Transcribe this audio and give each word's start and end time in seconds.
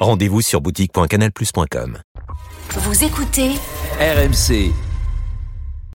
Rendez-vous 0.00 0.40
sur 0.40 0.62
boutique.canalplus.com. 0.62 1.98
Vous 2.70 3.04
écoutez 3.04 3.50
RMC. 4.00 4.72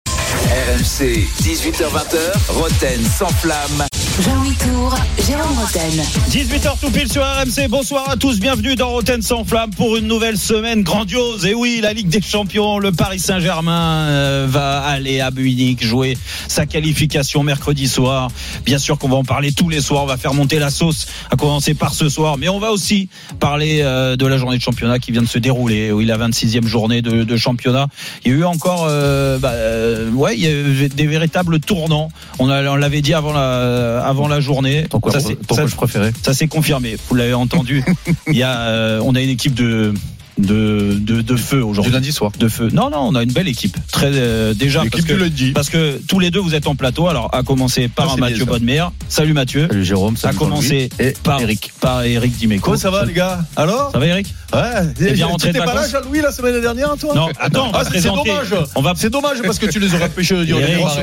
RMC, 0.07 1.25
18h20h, 1.41 2.51
Roten 2.51 3.03
sans 3.03 3.29
flamme. 3.29 3.83
Jean-Louis 4.21 4.55
Tour, 4.55 4.95
Jérôme 5.27 5.59
Roten. 5.59 5.91
18h 6.29 6.79
tout 6.79 6.89
pile 6.89 7.11
sur 7.11 7.21
RMC. 7.21 7.67
Bonsoir 7.67 8.09
à 8.09 8.15
tous. 8.15 8.39
Bienvenue 8.39 8.75
dans 8.75 8.91
Roten 8.91 9.21
sans 9.21 9.43
flamme 9.43 9.71
pour 9.71 9.97
une 9.97 10.07
nouvelle 10.07 10.37
semaine 10.37 10.83
grandiose. 10.83 11.45
Et 11.45 11.53
oui, 11.53 11.81
la 11.83 11.91
Ligue 11.91 12.07
des 12.07 12.21
Champions, 12.21 12.79
le 12.79 12.93
Paris 12.93 13.19
Saint-Germain 13.19 14.07
euh, 14.07 14.47
va 14.49 14.79
aller 14.79 15.19
à 15.19 15.31
Munich 15.31 15.85
jouer 15.85 16.17
sa 16.47 16.65
qualification 16.65 17.43
mercredi 17.43 17.89
soir. 17.89 18.29
Bien 18.65 18.77
sûr 18.77 18.97
qu'on 18.97 19.09
va 19.09 19.17
en 19.17 19.25
parler 19.25 19.51
tous 19.51 19.67
les 19.67 19.81
soirs. 19.81 20.03
On 20.03 20.07
va 20.07 20.15
faire 20.15 20.33
monter 20.33 20.59
la 20.59 20.69
sauce, 20.69 21.07
à 21.29 21.35
commencer 21.35 21.73
par 21.73 21.93
ce 21.93 22.07
soir. 22.07 22.37
Mais 22.37 22.47
on 22.47 22.59
va 22.59 22.71
aussi 22.71 23.09
parler 23.41 23.81
euh, 23.81 24.15
de 24.15 24.25
la 24.25 24.37
journée 24.37 24.57
de 24.57 24.63
championnat 24.63 24.97
qui 24.99 25.11
vient 25.11 25.23
de 25.23 25.27
se 25.27 25.39
dérouler. 25.39 25.91
Oui, 25.91 26.05
la 26.05 26.17
26e 26.17 26.67
journée 26.67 27.01
de, 27.01 27.25
de 27.25 27.37
championnat. 27.37 27.87
Il 28.23 28.31
y 28.31 28.35
a 28.35 28.37
eu 28.37 28.43
encore, 28.45 28.85
euh, 28.87 29.39
bah, 29.39 29.51
euh, 29.51 30.09
ouais, 30.11 30.35
il 30.37 30.41
y 30.41 30.47
a 30.47 30.51
eu 30.51 30.87
des 30.87 31.05
véritables 31.05 31.59
tournants. 31.59 32.07
On, 32.39 32.49
on 32.49 32.75
l'avait 32.75 33.01
dit 33.01 33.13
avant 33.13 33.33
la, 33.33 34.04
avant 34.05 34.27
la 34.27 34.39
journée. 34.39 34.85
Pourquoi, 34.89 35.11
Ça, 35.11 35.19
c'est- 35.19 35.35
pourquoi 35.35 35.65
ça- 35.65 35.71
je 35.71 35.75
préférais 35.75 36.11
ça 36.23 36.33
s'est 36.33 36.47
confirmé. 36.47 36.97
Vous 37.09 37.15
l'avez 37.15 37.33
entendu. 37.33 37.83
Il 38.27 38.35
y 38.37 38.43
a, 38.43 38.59
euh, 38.61 39.01
on 39.03 39.15
a 39.15 39.21
une 39.21 39.29
équipe 39.29 39.53
de 39.53 39.93
de 40.37 40.97
de, 40.99 41.21
de 41.21 41.35
feu 41.35 41.57
Du 41.57 41.63
aujourd'hui. 41.63 41.91
lundi 41.93 42.11
soir. 42.11 42.31
De 42.37 42.47
feu. 42.47 42.69
Non 42.73 42.89
non, 42.89 42.99
on 42.99 43.15
a 43.15 43.23
une 43.23 43.31
belle 43.31 43.47
équipe. 43.47 43.77
Très 43.91 44.11
euh, 44.13 44.53
déjà 44.53 44.83
parce 44.91 45.03
que 45.03 45.13
du 45.13 45.19
lundi. 45.19 45.51
parce 45.51 45.69
que 45.69 45.99
tous 46.07 46.19
les 46.19 46.31
deux 46.31 46.39
vous 46.39 46.55
êtes 46.55 46.67
en 46.67 46.75
plateau. 46.75 47.07
Alors 47.07 47.29
à 47.33 47.43
commencer 47.43 47.87
par 47.87 48.11
Ça, 48.11 48.17
Mathieu. 48.17 48.45
Bodmer. 48.45 48.85
Salut 49.09 49.33
Mathieu. 49.33 49.67
Salut 49.69 49.85
Jérôme, 49.85 50.17
Ça 50.17 50.27
a 50.29 50.31
salut 50.31 50.39
commencé 50.39 50.89
et 50.99 51.13
par 51.23 51.41
Eric. 51.41 51.71
par 51.79 52.03
Eric 52.03 52.35
Dimeco. 52.37 52.61
Comment 52.65 52.77
ça 52.77 52.89
va 52.89 53.05
les 53.05 53.13
gars? 53.13 53.39
Alors? 53.55 53.91
Ça 53.91 53.99
va 53.99 54.05
Eric? 54.07 54.27
Ouais, 54.53 54.61
T'es 54.97 55.11
bien 55.13 55.27
rentré 55.27 55.51
de 55.51 55.57
pas 55.59 55.73
là 55.73 55.87
Jean-Louis 55.87 56.21
la 56.21 56.31
semaine 56.31 56.61
dernière 56.61 56.95
toi? 56.99 57.13
Non, 57.15 57.27
attends, 57.39 57.71
Ah, 57.73 57.83
c'est 57.91 58.01
dommage. 58.03 58.53
On 58.75 58.81
va 58.81 58.93
C'est 58.95 59.09
dommage 59.09 59.41
parce 59.43 59.59
que 59.59 59.65
tu 59.65 59.79
les 59.79 59.93
aurais 59.95 60.05
empêchés 60.05 60.35
de 60.35 60.43
dire 60.45 60.57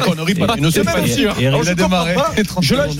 pendant 0.04 0.26
une 0.56 0.70
semaine 0.70 1.04
aussi. 1.04 1.22
il 1.22 1.28
je 1.42 1.46
a 1.48 1.50
comprends 1.52 1.74
démarré. 1.74 2.14
pas. 2.14 2.32
Je 2.60 2.74
lance 2.74 2.96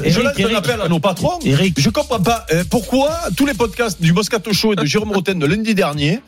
un 0.52 0.55
appel 0.56 0.80
à 0.80 0.89
nos 0.89 0.98
patrons. 1.00 1.39
Eric. 1.44 1.80
Je 1.80 1.91
comprends 1.91 2.20
pas 2.20 2.46
euh, 2.52 2.64
pourquoi 2.69 3.11
tous 3.36 3.46
les 3.46 3.55
podcasts 3.55 4.00
du 4.00 4.12
Moscato 4.12 4.52
Show 4.52 4.72
et 4.72 4.77
de 4.77 4.84
Jérôme 4.84 5.12
Roten 5.12 5.39
de 5.39 5.46
lundi 5.46 5.74
dernier 5.74 6.20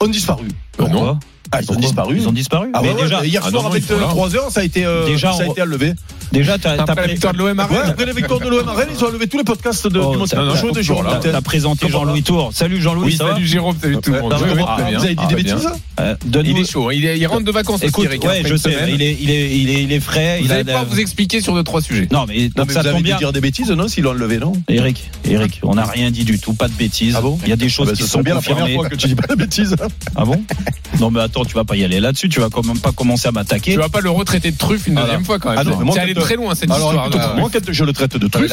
ont 0.00 0.08
disparu. 0.08 0.48
Pourquoi? 0.76 1.18
Ah, 1.52 1.60
ils 1.62 1.70
ont 1.70 1.76
disparu. 1.76 2.16
Ils 2.18 2.28
ont 2.28 2.32
disparu. 2.32 2.68
Ah 2.74 2.80
Mais 2.82 2.92
ouais, 2.92 3.02
déjà, 3.02 3.24
hier 3.24 3.42
Ah 3.44 3.50
soir 3.50 3.66
avec 3.66 3.82
ils 3.82 3.86
sont 3.86 3.98
là. 4.00 4.06
3 4.08 4.36
heures, 4.36 4.50
ça 4.50 4.60
a 4.60 4.64
été 4.64 4.84
euh, 4.84 5.06
Déjà, 5.06 5.32
ça 5.32 5.44
a 5.44 5.46
été 5.46 5.62
enlevé. 5.62 5.92
déjà 6.32 6.58
t'as 6.58 6.76
t'as 6.76 6.82
Après 6.82 7.06
la 7.06 7.12
victoire 7.12 7.32
de 7.32 7.38
l'OM 7.38 7.58
à 7.60 7.66
Rennes. 7.66 7.78
après 7.86 8.04
la 8.06 8.12
victoire 8.12 8.40
de 8.40 8.48
l'OM 8.48 8.68
à 8.68 8.72
Rennes, 8.74 8.88
ils 8.96 9.04
ont 9.04 9.08
enlevé 9.08 9.26
tous 9.28 9.38
les 9.38 9.44
podcasts 9.44 9.86
de, 9.86 9.98
Oh, 10.00 10.16
du 10.16 10.28
Show 10.58 10.70
et 10.70 10.72
de 10.72 10.82
Jérôme 10.82 11.06
t'as- 11.20 11.40
présenté 11.40 11.88
Jean-Louis 11.88 12.22
Tour. 12.22 12.50
Salut 12.52 12.80
Jean-Louis. 12.80 13.06
Oui, 13.06 13.16
salut 13.16 13.46
Jérôme, 13.46 13.76
salut 13.80 13.98
tout 14.02 14.12
le 14.12 14.20
monde. 14.20 14.32
Ah, 14.34 14.38
Vous 14.38 15.04
avez 15.04 15.14
dit 15.14 15.16
très 15.16 15.28
des 15.28 15.34
bêtises 15.42 15.68
Euh, 16.00 16.14
Il 16.44 16.58
est 16.58 16.70
chaud, 16.70 16.90
il, 16.90 17.04
est- 17.04 17.18
il 17.18 17.26
rentre 17.26 17.44
de 17.44 17.50
vacances 17.52 17.76
aussi, 17.76 17.86
Écoute, 17.86 18.04
Eric, 18.06 18.24
ouais, 18.24 18.42
je 18.44 18.56
sais, 18.56 18.74
il 18.88 19.00
est, 19.02 19.16
il 19.20 19.30
est, 19.30 19.56
il 19.58 19.70
est, 19.70 19.82
il 19.84 19.92
est 19.92 20.00
frais. 20.00 20.40
Vous 20.42 20.50
allez 20.52 20.64
pouvoir 20.64 20.84
vous 20.84 20.98
expliquer 21.00 21.40
sur 21.40 21.54
deux, 21.54 21.62
trois 21.62 21.80
sujets. 21.80 22.08
Non, 22.12 22.26
mais 22.26 22.50
ça 22.70 22.82
tombe 22.84 23.02
bien. 23.02 23.16
dire 23.18 23.32
des 23.32 23.40
bêtises, 23.40 23.70
non 23.70 23.88
S'ils 23.88 24.02
l'ont 24.04 24.10
enlevé, 24.10 24.38
non 24.38 24.52
Eric, 24.68 25.10
Eric, 25.24 25.60
on 25.62 25.74
n'a 25.76 25.84
rien 25.84 26.10
dit 26.10 26.24
du 26.24 26.38
tout, 26.38 26.52
pas 26.54 26.68
de 26.68 26.74
bêtises. 26.74 27.14
Ah 27.16 27.20
bon 27.20 27.38
Il 27.44 27.48
y 27.50 27.52
a 27.52 27.56
des 27.56 27.68
choses 27.68 27.86
Ah 27.88 27.92
bah, 27.92 27.96
qui 27.96 28.02
ce 28.02 28.08
sont 28.08 28.20
bien 28.20 28.34
la 28.34 28.40
confirmées. 28.40 28.60
première 28.62 28.76
fois 28.80 28.88
que 28.90 28.94
tu 28.96 29.06
dis 29.06 29.14
pas 29.14 29.28
de 29.28 29.34
bêtises. 29.38 29.76
Ah 30.16 30.24
bon 30.24 30.42
Non, 31.00 31.10
mais 31.10 31.20
attends, 31.20 31.35
tu 31.44 31.54
vas 31.54 31.64
pas 31.64 31.76
y 31.76 31.84
aller 31.84 32.00
là-dessus. 32.00 32.28
Tu 32.28 32.40
vas 32.40 32.48
quand 32.50 32.64
même 32.64 32.78
pas 32.78 32.92
commencer 32.92 33.28
à 33.28 33.32
m'attaquer. 33.32 33.72
Tu 33.72 33.78
vas 33.78 33.88
pas 33.88 34.00
le 34.00 34.10
retraiter 34.10 34.50
de 34.50 34.56
truffe 34.56 34.86
une 34.86 34.94
Voilà. 34.94 35.08
deuxième 35.08 35.24
fois 35.24 35.38
quand 35.38 35.50
même. 35.50 35.58
Ah 35.60 35.64
non, 35.64 35.92
C'est 35.92 36.00
allé 36.00 36.14
très 36.14 36.36
loin 36.36 36.54
cette 36.54 36.70
Alors, 36.70 36.92
histoire. 36.94 37.10
là. 37.10 37.34
moi, 37.38 37.50
quand 37.52 37.60
je 37.70 37.84
le 37.84 37.92
traite 37.92 38.16
de 38.16 38.28
truffe, 38.28 38.50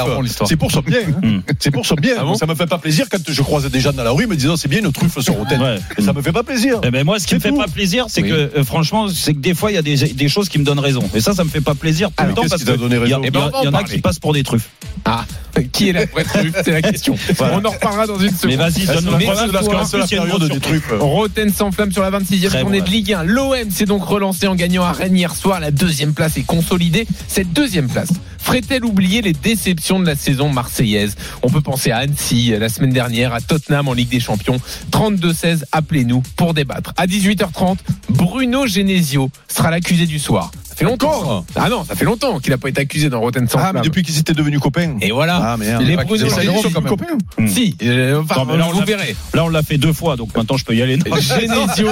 c'est 0.48 0.58
pour 0.58 0.72
son 0.72 0.82
bien. 0.82 1.00
hein. 1.08 1.28
Hmm. 1.28 1.40
C'est 1.60 1.72
pour 1.72 1.86
son 1.86 1.96
bien. 1.96 2.16
Ah 2.20 2.24
bon 2.24 2.36
ça 2.36 2.46
me 2.46 2.56
fait 2.56 2.66
pas 2.68 2.78
plaisir 2.78 3.06
quand 3.10 3.18
je 3.28 3.42
croise 3.42 3.70
des 3.70 3.80
gens 3.80 3.94
dans 3.94 4.04
la 4.04 4.12
rue 4.12 4.28
me 4.28 4.36
disant 4.36 4.58
c'est 4.58 4.68
bien 4.68 4.80
une 4.80 4.92
truffe 4.92 5.20
sur 5.20 5.34
Rotten. 5.38 5.62
Ouais. 5.62 5.78
Et 5.98 6.02
Ça 6.02 6.14
me 6.14 6.22
fait 6.22 6.32
pas 6.32 6.44
plaisir. 6.44 6.80
Eh 6.84 6.92
ben 6.92 7.06
moi, 7.06 7.20
ce 7.20 7.28
qui 7.28 7.36
me 7.36 7.40
fait 7.40 7.50
tout. 7.50 7.58
pas 7.58 7.68
plaisir, 7.68 8.06
c'est 8.10 8.22
Oui. 8.24 8.30
que 8.30 8.34
euh, 8.58 8.64
franchement, 8.64 9.08
c'est 9.08 9.34
que 9.34 9.40
des 9.40 9.54
fois, 9.54 9.72
il 9.72 9.76
y 9.76 9.78
a 9.78 9.82
des, 9.82 9.96
des 9.96 10.28
choses 10.30 10.50
qui 10.50 10.60
me 10.60 10.64
donnent 10.66 10.80
raison. 10.80 11.04
Et 11.14 11.22
ça, 11.22 11.34
ça 11.34 11.44
me 11.44 11.50
fait 11.50 11.62
pas 11.62 11.76
plaisir 11.76 12.10
tout 12.16 12.24
le 12.26 12.34
temps 12.34 12.44
parce 12.50 12.62
qui 12.62 12.66
t'a 12.68 12.74
que 12.74 12.78
donné 12.80 12.96
il 13.04 13.10
y, 13.10 13.14
a- 13.14 13.18
raison 13.18 13.22
il 13.22 13.24
y 13.24 13.26
a- 13.26 13.28
Eh 13.28 13.32
ben, 13.32 13.40
en 13.54 13.64
y 13.64 13.68
en 13.68 13.70
a 13.70 13.72
parler. 13.80 13.96
qui 13.96 14.02
passent 14.02 14.20
pour 14.20 14.34
des 14.34 14.44
truffes. 14.44 14.70
Ah, 15.06 15.26
qui 15.72 15.90
est 15.90 15.94
la 15.94 16.06
vraie 16.06 16.24
truffe 16.24 16.54
C'est 16.64 16.72
la 16.72 16.82
question. 16.82 17.16
Voilà. 17.38 17.60
On 17.62 17.66
en 17.66 17.72
reparlera 17.72 18.08
dans 18.08 18.18
une 18.20 18.30
seconde. 18.30 18.52
Mais 18.52 18.56
vas-y, 18.56 18.86
donne-nous 18.86 19.12
la 19.12 19.18
problème 19.20 19.52
parce 19.52 19.68
qu'en 19.68 19.86
plus, 20.00 20.12
il 20.12 20.16
y 20.16 20.20
a 20.20 20.24
une. 20.26 21.00
Roten 21.00 21.52
sans 21.52 21.72
flamme 21.72 21.92
sur 21.92 22.02
la 22.02 22.12
26e 22.12 22.48
Très 22.48 22.64
de 22.82 22.90
Ligue 22.90 23.14
1. 23.14 23.24
L'OM 23.24 23.70
s'est 23.70 23.86
donc 23.86 24.04
relancé 24.04 24.48
en 24.48 24.56
gagnant 24.56 24.84
à 24.84 24.92
Rennes 24.92 25.16
hier 25.16 25.36
soir. 25.36 25.60
La 25.60 25.70
deuxième 25.70 26.14
place 26.14 26.38
est 26.38 26.44
consolidée. 26.44 27.06
Cette 27.28 27.54
deuxième 27.54 27.88
place 27.88 28.10
ferait-elle 28.40 28.84
oublier 28.84 29.22
les 29.22 29.34
déceptions 29.34 30.00
de 30.00 30.06
la 30.06 30.16
saison 30.16 30.50
marseillaise? 30.50 31.16
On 31.44 31.50
peut 31.50 31.62
penser 31.62 31.92
à 31.92 31.98
Annecy 31.98 32.54
euh, 32.54 32.60
la 32.60 32.70
semaine 32.70 32.92
dernière, 32.92 33.34
à 33.34 33.42
Tottenham 33.42 33.88
en 33.88 33.94
Ligue 33.94 34.10
des 34.10 34.20
Champions. 34.20 34.60
32-16, 34.92 35.64
appelez-nous 35.72 36.24
pour 36.36 36.54
débattre. 36.54 36.94
À 36.98 37.06
18h30, 37.06 37.78
Bruno 38.10 38.66
Genesio 38.66 39.30
sera 39.48 39.70
l'accusé 39.70 40.06
du 40.06 40.18
soir. 40.18 40.52
Ça 40.74 40.78
fait 40.80 40.86
longtemps. 40.86 41.08
Encore 41.20 41.46
Ah 41.56 41.70
non, 41.70 41.84
ça 41.86 41.96
fait 41.96 42.06
longtemps 42.06 42.40
qu'il 42.40 42.50
n'a 42.52 42.58
pas 42.58 42.68
été 42.70 42.82
accusé 42.82 43.08
dans 43.10 43.20
Roten 43.20 43.48
sans 43.48 43.60
Ah, 43.60 43.72
mais 43.74 43.82
depuis 43.82 44.02
qu'ils 44.02 44.18
étaient 44.18 44.34
devenus 44.34 44.60
copains. 44.60 44.96
Et 45.02 45.12
voilà. 45.12 45.36
Ah, 45.54 45.58
merde. 45.58 45.84
Les 45.84 45.94
Genesio, 45.96 46.26
devenus 46.28 46.74
quand 46.74 46.82
même. 46.82 46.90
copains. 46.90 47.48
Si, 47.48 47.76
euh, 47.84 48.22
enfin, 48.22 48.36
Attends, 48.42 48.46
mais 48.46 48.58
là, 48.58 48.66
on 48.68 48.72
vous 48.74 48.80
l'a- 48.80 48.86
verrez. 48.86 49.16
Là, 49.36 49.46
on 49.46 49.50
l'a 49.50 49.62
fait 49.62 49.78
deux 49.78 49.94
fois, 49.94 50.16
donc 50.16 50.36
maintenant, 50.36 50.58
je 50.58 50.66
peux 50.66 50.76
y 50.76 50.82
aller. 50.82 50.98
Genesio 51.20 51.90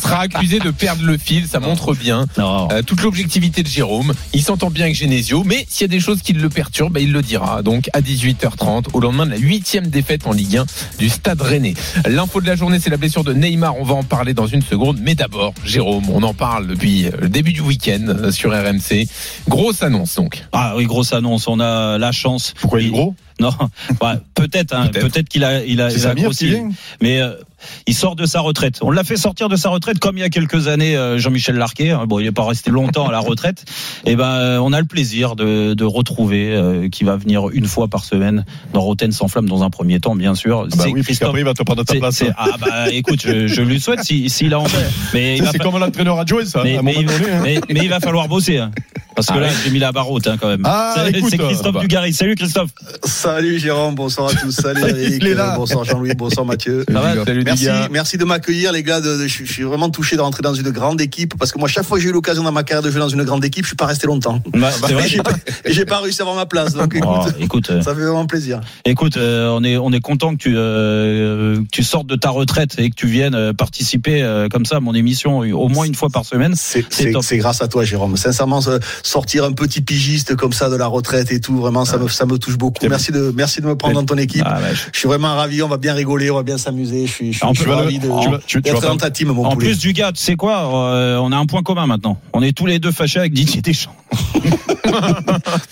sera 0.00 0.20
accusé 0.20 0.60
de 0.60 0.70
perdre 0.70 1.04
le 1.04 1.18
fil, 1.18 1.46
ça 1.48 1.58
montre 1.60 1.94
bien 1.94 2.26
euh, 2.38 2.82
toute 2.82 3.02
l'objectivité 3.02 3.62
de 3.64 3.68
Jérôme. 3.68 4.12
Il 4.32 4.42
s'entend 4.42 4.70
bien 4.70 4.84
avec 4.84 4.96
Genesio, 4.96 5.42
mais 5.44 5.66
s'il 5.68 5.82
y 5.82 5.84
a 5.84 5.88
des 5.88 6.00
choses 6.00 6.22
qui 6.22 6.32
le 6.34 6.48
perturbent, 6.48 6.92
bah, 6.94 7.00
il 7.00 7.12
le 7.12 7.22
dira. 7.22 7.62
Donc 7.62 7.88
à 7.92 8.00
18h30, 8.00 8.86
au 8.92 9.00
lendemain 9.00 9.26
de 9.26 9.32
la 9.32 9.38
huitième 9.38 9.88
défaite 9.88 10.26
en 10.26 10.32
Ligue 10.32 10.58
1 10.58 10.66
du 10.98 11.08
Stade 11.08 11.40
Rennais. 11.42 11.74
L'info 12.06 12.40
de 12.40 12.46
la 12.46 12.54
journée, 12.56 12.78
c'est 12.80 12.90
la 12.90 12.96
blessure 12.96 13.24
de 13.24 13.32
Neymar. 13.32 13.76
On 13.78 13.84
va 13.84 13.94
en 13.94 14.02
parler 14.04 14.34
dans 14.34 14.46
une 14.46 14.62
seconde, 14.62 14.98
mais 15.02 15.14
d'abord, 15.14 15.52
Jérôme, 15.64 16.04
on 16.10 16.22
en 16.22 16.34
parle 16.34 16.66
depuis 16.68 17.08
le 17.20 17.28
début 17.28 17.52
du 17.52 17.60
week-end 17.60 18.03
euh, 18.08 18.30
sur 18.30 18.50
RMC. 18.50 19.06
Grosse 19.48 19.82
annonce 19.82 20.16
donc. 20.16 20.44
Ah 20.52 20.74
oui, 20.76 20.86
grosse 20.86 21.12
annonce. 21.12 21.48
On 21.48 21.60
a 21.60 21.98
la 21.98 22.12
chance. 22.12 22.54
Pourquoi 22.60 22.80
il 22.80 22.88
est 22.88 22.90
gros? 22.90 23.14
Non, 23.40 23.50
bah, 24.00 24.16
peut-être. 24.34 24.72
Hein, 24.74 24.86
Peut-être. 24.92 25.08
peut-être 25.08 25.28
qu'il 25.28 25.42
a, 25.44 25.64
il 25.64 25.80
a, 25.80 25.90
il 25.90 26.06
a 26.06 26.14
grossi. 26.14 26.54
Mais 27.02 27.20
euh, 27.20 27.32
il 27.86 27.94
sort 27.94 28.14
de 28.14 28.26
sa 28.26 28.40
retraite. 28.40 28.78
On 28.82 28.90
l'a 28.92 29.02
fait 29.02 29.16
sortir 29.16 29.48
de 29.48 29.56
sa 29.56 29.70
retraite 29.70 29.98
comme 29.98 30.16
il 30.16 30.20
y 30.20 30.24
a 30.24 30.28
quelques 30.28 30.68
années 30.68 30.96
euh, 30.96 31.18
Jean-Michel 31.18 31.56
Larquet. 31.56 31.90
hein. 31.90 32.04
Bon, 32.06 32.20
il 32.20 32.24
n'est 32.26 32.32
pas 32.32 32.44
resté 32.46 32.70
longtemps 32.70 33.08
à 33.08 33.12
la 33.12 33.18
retraite. 33.18 33.64
Et 34.06 34.14
ben, 34.14 34.24
euh, 34.30 34.58
on 34.58 34.72
a 34.72 34.78
le 34.78 34.86
plaisir 34.86 35.34
de, 35.34 35.74
de 35.74 35.84
retrouver 35.84 36.54
euh, 36.54 36.88
qui 36.88 37.02
va 37.02 37.16
venir 37.16 37.48
une 37.50 37.66
fois 37.66 37.88
par 37.88 38.04
semaine 38.04 38.44
dans 38.72 38.82
Roten 38.82 39.10
sans 39.10 39.26
flamme 39.28 39.48
dans 39.48 39.64
un 39.64 39.70
premier 39.70 39.98
temps, 39.98 40.14
bien 40.14 40.34
sûr. 40.36 40.68
Ah 40.72 40.76
Bah 40.76 40.84
oui, 40.92 41.02
puisqu'après 41.02 41.40
il 41.40 41.44
va 41.44 41.54
te 41.54 41.62
prendre 41.64 41.82
ta 41.84 41.94
place. 41.94 42.22
ah 42.36 42.46
bah 42.60 42.90
écoute, 42.92 43.20
je, 43.24 43.48
je 43.48 43.62
lui 43.62 43.80
souhaite 43.80 44.04
s'il 44.04 44.30
si, 44.30 44.44
s'il 44.44 44.54
a 44.54 44.60
envie. 44.60 44.74
Mais 45.12 45.38
C'est 45.50 45.58
comme 45.58 45.76
l'entraîneur 45.78 46.18
adjoint, 46.20 46.44
ça, 46.44 46.62
mais, 46.62 46.76
à 46.78 46.82
mais 46.82 46.94
il, 46.98 47.06
donné. 47.06 47.30
hein. 47.32 47.40
mais- 47.42 47.60
mais 47.68 47.80
il 47.82 47.88
va 47.90 47.98
falloir 47.98 48.28
bosser. 48.28 48.62
Parce 49.16 49.28
que 49.28 49.34
Ah 49.36 49.40
là, 49.40 49.46
ouais. 49.46 49.52
j'ai 49.64 49.70
mis 49.70 49.78
la 49.78 49.92
barre 49.92 50.10
haute 50.10 50.26
hein, 50.26 50.36
quand 50.40 50.48
même. 50.48 50.62
Ah, 50.64 50.94
c'est 51.06 51.12
Christophe 51.12 51.62
ah 51.66 51.70
bah. 51.70 51.80
Dugarry. 51.80 52.12
Salut 52.12 52.34
Christophe. 52.34 52.70
Salut 53.24 53.58
Jérôme, 53.58 53.94
bonsoir 53.94 54.30
à 54.30 54.34
tous. 54.34 54.50
Salut 54.60 54.82
Eric, 54.82 55.14
Il 55.22 55.26
est 55.28 55.34
là. 55.34 55.54
euh, 55.54 55.56
bonsoir 55.56 55.82
Jean-Louis, 55.84 56.12
bonsoir 56.14 56.44
Mathieu. 56.44 56.84
Ça 56.86 57.00
va 57.00 57.24
Salut, 57.24 57.42
Merci, 57.42 57.68
merci 57.90 58.18
de 58.18 58.24
m'accueillir 58.26 58.70
les 58.70 58.82
gars. 58.82 59.00
De, 59.00 59.16
de- 59.16 59.26
je, 59.26 59.44
je 59.46 59.50
suis 59.50 59.62
vraiment 59.62 59.88
touché 59.88 60.16
de 60.16 60.20
rentrer 60.20 60.42
dans 60.42 60.52
une 60.52 60.68
grande 60.68 61.00
équipe 61.00 61.34
parce 61.38 61.50
que 61.50 61.58
moi 61.58 61.66
chaque 61.66 61.84
fois 61.86 61.96
que 61.96 62.02
j'ai 62.02 62.10
eu 62.10 62.12
l'occasion 62.12 62.42
dans 62.42 62.52
ma 62.52 62.64
carrière 62.64 62.82
de 62.82 62.90
jouer 62.90 63.00
dans 63.00 63.08
une 63.08 63.22
grande 63.24 63.42
équipe, 63.42 63.64
je 63.64 63.68
suis 63.68 63.76
pas 63.76 63.86
resté 63.86 64.06
longtemps. 64.06 64.42
Bah, 64.52 64.68
c'est 64.70 64.90
Et 64.90 64.94
vrai. 64.94 65.08
j'ai 65.66 65.84
pas, 65.86 65.96
pas 65.96 66.00
réussi 66.02 66.20
à 66.20 66.24
avoir 66.24 66.36
ma 66.36 66.44
place. 66.44 66.74
Donc 66.74 66.94
écoute, 66.94 67.08
Oh, 67.10 67.28
écoute, 67.40 67.70
euh, 67.70 67.80
ça 67.80 67.94
fait 67.94 68.02
vraiment 68.02 68.26
plaisir. 68.26 68.60
écoute, 68.84 69.16
euh, 69.16 69.48
on 69.48 69.64
est 69.64 69.78
on 69.78 69.90
est 69.92 70.00
content 70.00 70.32
que 70.36 70.42
tu 70.42 70.54
euh, 70.54 71.56
que 71.56 71.68
tu 71.72 71.82
sortes 71.82 72.06
de 72.06 72.16
ta 72.16 72.28
retraite 72.28 72.74
et 72.78 72.90
que 72.90 72.94
tu 72.94 73.06
viennes 73.06 73.54
participer 73.54 74.22
comme 74.52 74.66
ça 74.66 74.76
à 74.76 74.80
mon 74.80 74.92
émission 74.94 75.38
au 75.38 75.68
moins 75.70 75.86
une 75.86 75.94
fois 75.94 76.10
par 76.10 76.26
semaine. 76.26 76.52
C'est 76.56 77.36
grâce 77.38 77.62
à 77.62 77.68
toi 77.68 77.84
Jérôme. 77.84 78.18
Sincèrement, 78.18 78.60
sortir 79.02 79.44
un 79.44 79.52
petit 79.52 79.80
pigiste 79.80 80.36
comme 80.36 80.52
ça 80.52 80.68
de 80.68 80.76
la 80.76 80.86
retraite 80.88 81.32
et 81.32 81.40
tout. 81.40 81.56
Vraiment, 81.56 81.86
ça 81.86 81.96
me, 81.96 82.08
ça 82.08 82.26
me 82.26 82.36
touche 82.38 82.58
beaucoup. 82.58 82.86
Merci 82.86 83.12
de, 83.14 83.32
merci 83.34 83.60
de 83.62 83.66
me 83.66 83.74
prendre 83.76 83.94
dans 83.94 84.04
ton 84.04 84.16
équipe. 84.18 84.42
Ah, 84.44 84.60
ouais, 84.60 84.74
je- 84.74 84.98
suis 84.98 85.08
vraiment 85.08 85.34
ravi. 85.34 85.62
On 85.62 85.68
va 85.68 85.78
bien 85.78 85.94
rigoler, 85.94 86.30
on 86.30 86.34
va 86.36 86.42
bien 86.42 86.58
s'amuser. 86.58 87.06
Je 87.06 87.12
suis, 87.12 87.32
je 87.32 87.38
suis 87.38 87.70
ravi 87.70 87.98
de, 87.98 88.08
tu 88.22 88.30
vas- 88.30 88.38
tu- 88.38 88.44
tu 88.46 88.60
d'être 88.60 88.80
vas 88.80 88.88
dans 88.88 88.96
ta 88.96 89.10
team, 89.10 89.28
mon 89.28 89.44
En 89.44 89.54
poulet. 89.54 89.68
plus 89.68 89.78
du 89.78 89.92
gars, 89.92 90.12
tu 90.12 90.22
sais 90.22 90.36
quoi 90.36 90.92
euh, 90.94 91.16
On 91.18 91.32
a 91.32 91.36
un 91.36 91.46
point 91.46 91.62
commun 91.62 91.86
maintenant. 91.86 92.18
On 92.34 92.42
est 92.42 92.52
tous 92.52 92.66
les 92.66 92.78
deux 92.78 92.92
fâchés 92.92 93.20
avec 93.20 93.32
Didier 93.32 93.62
Deschamps. 93.62 93.94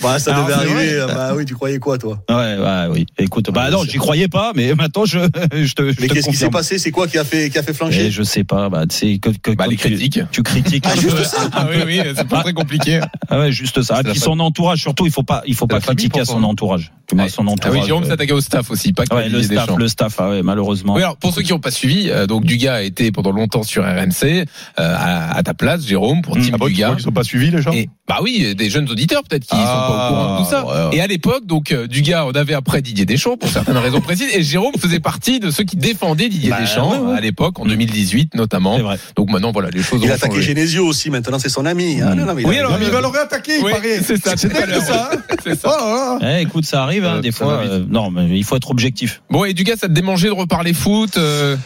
Bah, 0.02 0.18
ça 0.18 0.32
Alors, 0.34 0.46
devait 0.46 0.54
arriver. 0.54 0.98
vrai. 1.00 1.14
Bah 1.14 1.32
oui, 1.36 1.44
tu 1.44 1.54
croyais 1.54 1.78
quoi, 1.78 1.96
toi? 1.98 2.18
Ouais, 2.28 2.34
ouais, 2.58 2.86
oui. 2.90 3.06
Écoute, 3.18 3.50
bah 3.52 3.70
non, 3.70 3.84
j'y 3.84 3.98
croyais 3.98 4.26
pas, 4.28 4.52
mais 4.54 4.74
maintenant 4.78 5.04
je, 5.04 5.18
je 5.52 5.72
te, 5.74 5.82
Mais 6.00 6.08
qu'est-ce 6.08 6.28
qui 6.28 6.36
s'est 6.36 6.50
passé? 6.50 6.78
C'est 6.78 6.90
quoi 6.90 7.06
qui 7.06 7.18
a 7.18 7.24
fait, 7.24 7.48
qui 7.50 7.58
a 7.58 7.62
fait 7.62 7.70
Et 7.70 7.74
flancher 7.74 8.10
je 8.10 8.22
sais 8.22 8.42
pas, 8.44 8.68
bah, 8.68 8.84
tu 8.86 8.96
sais, 8.96 9.18
que, 9.18 9.30
que, 9.30 9.52
Bah, 9.52 9.66
les 9.68 9.76
tu- 9.76 9.88
critiques. 9.88 10.20
Tu 10.32 10.42
critiques. 10.42 10.84
Ah, 10.92 10.96
juste 10.96 11.24
ça 11.24 11.48
Ah 11.52 11.66
oui, 11.70 11.82
oui, 11.86 12.00
c'est 12.16 12.26
pas 12.26 12.42
très 12.42 12.52
compliqué. 12.52 13.00
Ah 13.28 13.38
ouais, 13.38 13.52
juste 13.52 13.82
ça. 13.82 14.00
Et 14.00 14.04
puis 14.10 14.18
son 14.18 14.40
entourage, 14.40 14.80
surtout, 14.80 15.06
il 15.06 15.12
faut 15.12 15.22
pas, 15.22 15.42
il 15.46 15.54
faut 15.54 15.66
pas 15.66 15.80
critiquer 15.80 16.20
à 16.20 16.24
son 16.24 16.42
entourage. 16.42 16.92
Son 17.32 17.46
Ah 17.48 17.50
entourage. 17.50 17.78
oui, 17.80 17.86
Jérôme 17.86 18.04
euh, 18.04 18.08
s'attaquait 18.08 18.32
au 18.32 18.40
staff 18.40 18.70
aussi, 18.70 18.92
pas 18.92 19.04
que 19.06 19.14
ouais, 19.14 19.28
le 19.28 19.42
staff, 19.42 19.70
le 19.76 19.88
staff, 19.88 20.14
ah 20.18 20.28
ouais, 20.30 20.42
malheureusement. 20.42 20.94
Oui, 20.94 21.02
alors 21.02 21.16
pour 21.16 21.34
ceux 21.34 21.42
qui 21.42 21.52
n'ont 21.52 21.58
pas 21.58 21.70
suivi, 21.70 22.10
euh, 22.10 22.26
donc 22.26 22.44
Dugas 22.44 22.74
a 22.74 22.82
été 22.82 23.10
pendant 23.12 23.32
longtemps 23.32 23.62
sur 23.62 23.82
RMC 23.84 24.24
euh, 24.24 24.44
à, 24.78 25.36
à 25.36 25.42
ta 25.42 25.54
place, 25.54 25.86
Jérôme, 25.86 26.22
pour 26.22 26.36
Mm. 26.36 26.42
Team 26.42 26.50
Ah 26.54 26.58
bon, 26.58 26.66
Dugas. 26.66 26.90
qu'ils 26.94 27.02
sont 27.04 27.10
pas 27.12 27.24
suivis, 27.24 27.50
les 27.50 27.62
gens 27.62 27.72
Et 27.72 27.88
bah 28.08 28.18
oui, 28.22 28.54
des 28.54 28.68
jeunes 28.70 28.88
auditeurs 28.90 29.22
peut-être 29.28 29.42
qui 29.44 29.48
Ah, 29.52 29.56
sont 29.56 29.92
pas 29.92 30.06
au 30.06 30.08
courant 30.08 30.38
de 30.38 30.44
tout 30.44 30.50
ça. 30.50 30.64
ouais, 30.66 30.90
ouais. 30.90 30.96
Et 30.96 31.00
à 31.00 31.06
l'époque, 31.06 31.46
donc 31.46 31.72
euh, 31.72 31.86
Dugas, 31.86 32.24
on 32.26 32.32
avait 32.32 32.54
après 32.54 32.82
Didier 32.82 33.04
Deschamps 33.06 33.36
pour 33.36 33.48
certaines 33.48 33.76
raisons 33.78 34.00
précises, 34.00 34.28
et 34.34 34.42
Jérôme 34.42 34.74
faisait 34.78 35.00
partie 35.00 35.40
de 35.40 35.50
ceux 35.50 35.64
qui 35.64 35.76
défendaient 35.76 36.28
Didier 36.28 36.50
Bah, 36.50 36.60
Deschamps 36.60 36.90
ouais, 36.92 37.12
ouais. 37.12 37.16
à 37.18 37.20
l'époque, 37.20 37.58
en 37.60 37.64
202018 37.64 38.34
notamment. 38.34 38.78
Donc 39.16 39.30
maintenant, 39.30 39.52
voilà, 39.52 39.70
les 39.70 39.82
choses 39.82 40.00
Il 40.02 40.08
ont 40.08 40.12
a 40.12 40.16
attaqué 40.16 40.34
changé. 40.36 40.48
Genesio 40.48 40.86
aussi. 40.86 41.10
Maintenant, 41.10 41.38
c'est 41.38 41.48
son 41.48 41.64
ami. 41.66 42.00
Ah, 42.02 42.14
non, 42.14 42.26
non, 42.26 42.34
mais 42.34 42.44
Oui, 42.44 42.58
alors, 42.58 42.76
il 42.80 42.88
va 42.90 43.00
le 43.00 43.06
réattaquer, 43.06 43.58
il 43.58 43.64
Oui, 43.64 43.72
paraît. 43.72 44.00
c'est 44.04 44.22
ça, 44.22 44.32
C'est 44.36 44.52
ça. 44.52 45.10
C'est 45.44 45.58
ça. 45.60 45.76
Oh 45.80 46.18
là 46.18 46.18
là. 46.20 46.38
Eh, 46.38 46.42
écoute, 46.42 46.64
ça 46.64 46.82
arrive, 46.82 47.04
hein, 47.04 47.16
Euh, 47.16 47.20
des 47.22 47.32
fois. 47.32 47.62
euh, 47.64 47.84
non, 47.88 48.10
mais 48.10 48.28
il 48.38 48.44
faut 48.44 48.56
être 48.56 48.70
objectif. 48.70 49.22
Bon, 49.30 49.44
et 49.44 49.54
Dugas, 49.54 49.76
ça 49.76 49.88
te 49.88 49.92
démangeait 49.92 50.28
de 50.28 50.32
reparler 50.32 50.74
foot 50.74 51.16
euh, 51.16 51.56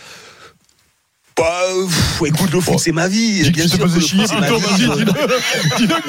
Bah, 1.38 1.44
pff, 1.86 2.22
écoute, 2.26 2.50
le 2.50 2.60
foot, 2.60 2.78
c'est 2.78 2.92
ma 2.92 3.08
vie. 3.08 3.42
Dis 3.42 3.50
Bien 3.50 3.66
te 3.66 3.76
le 3.76 3.88
foot, 3.88 4.00
vie. 4.00 5.04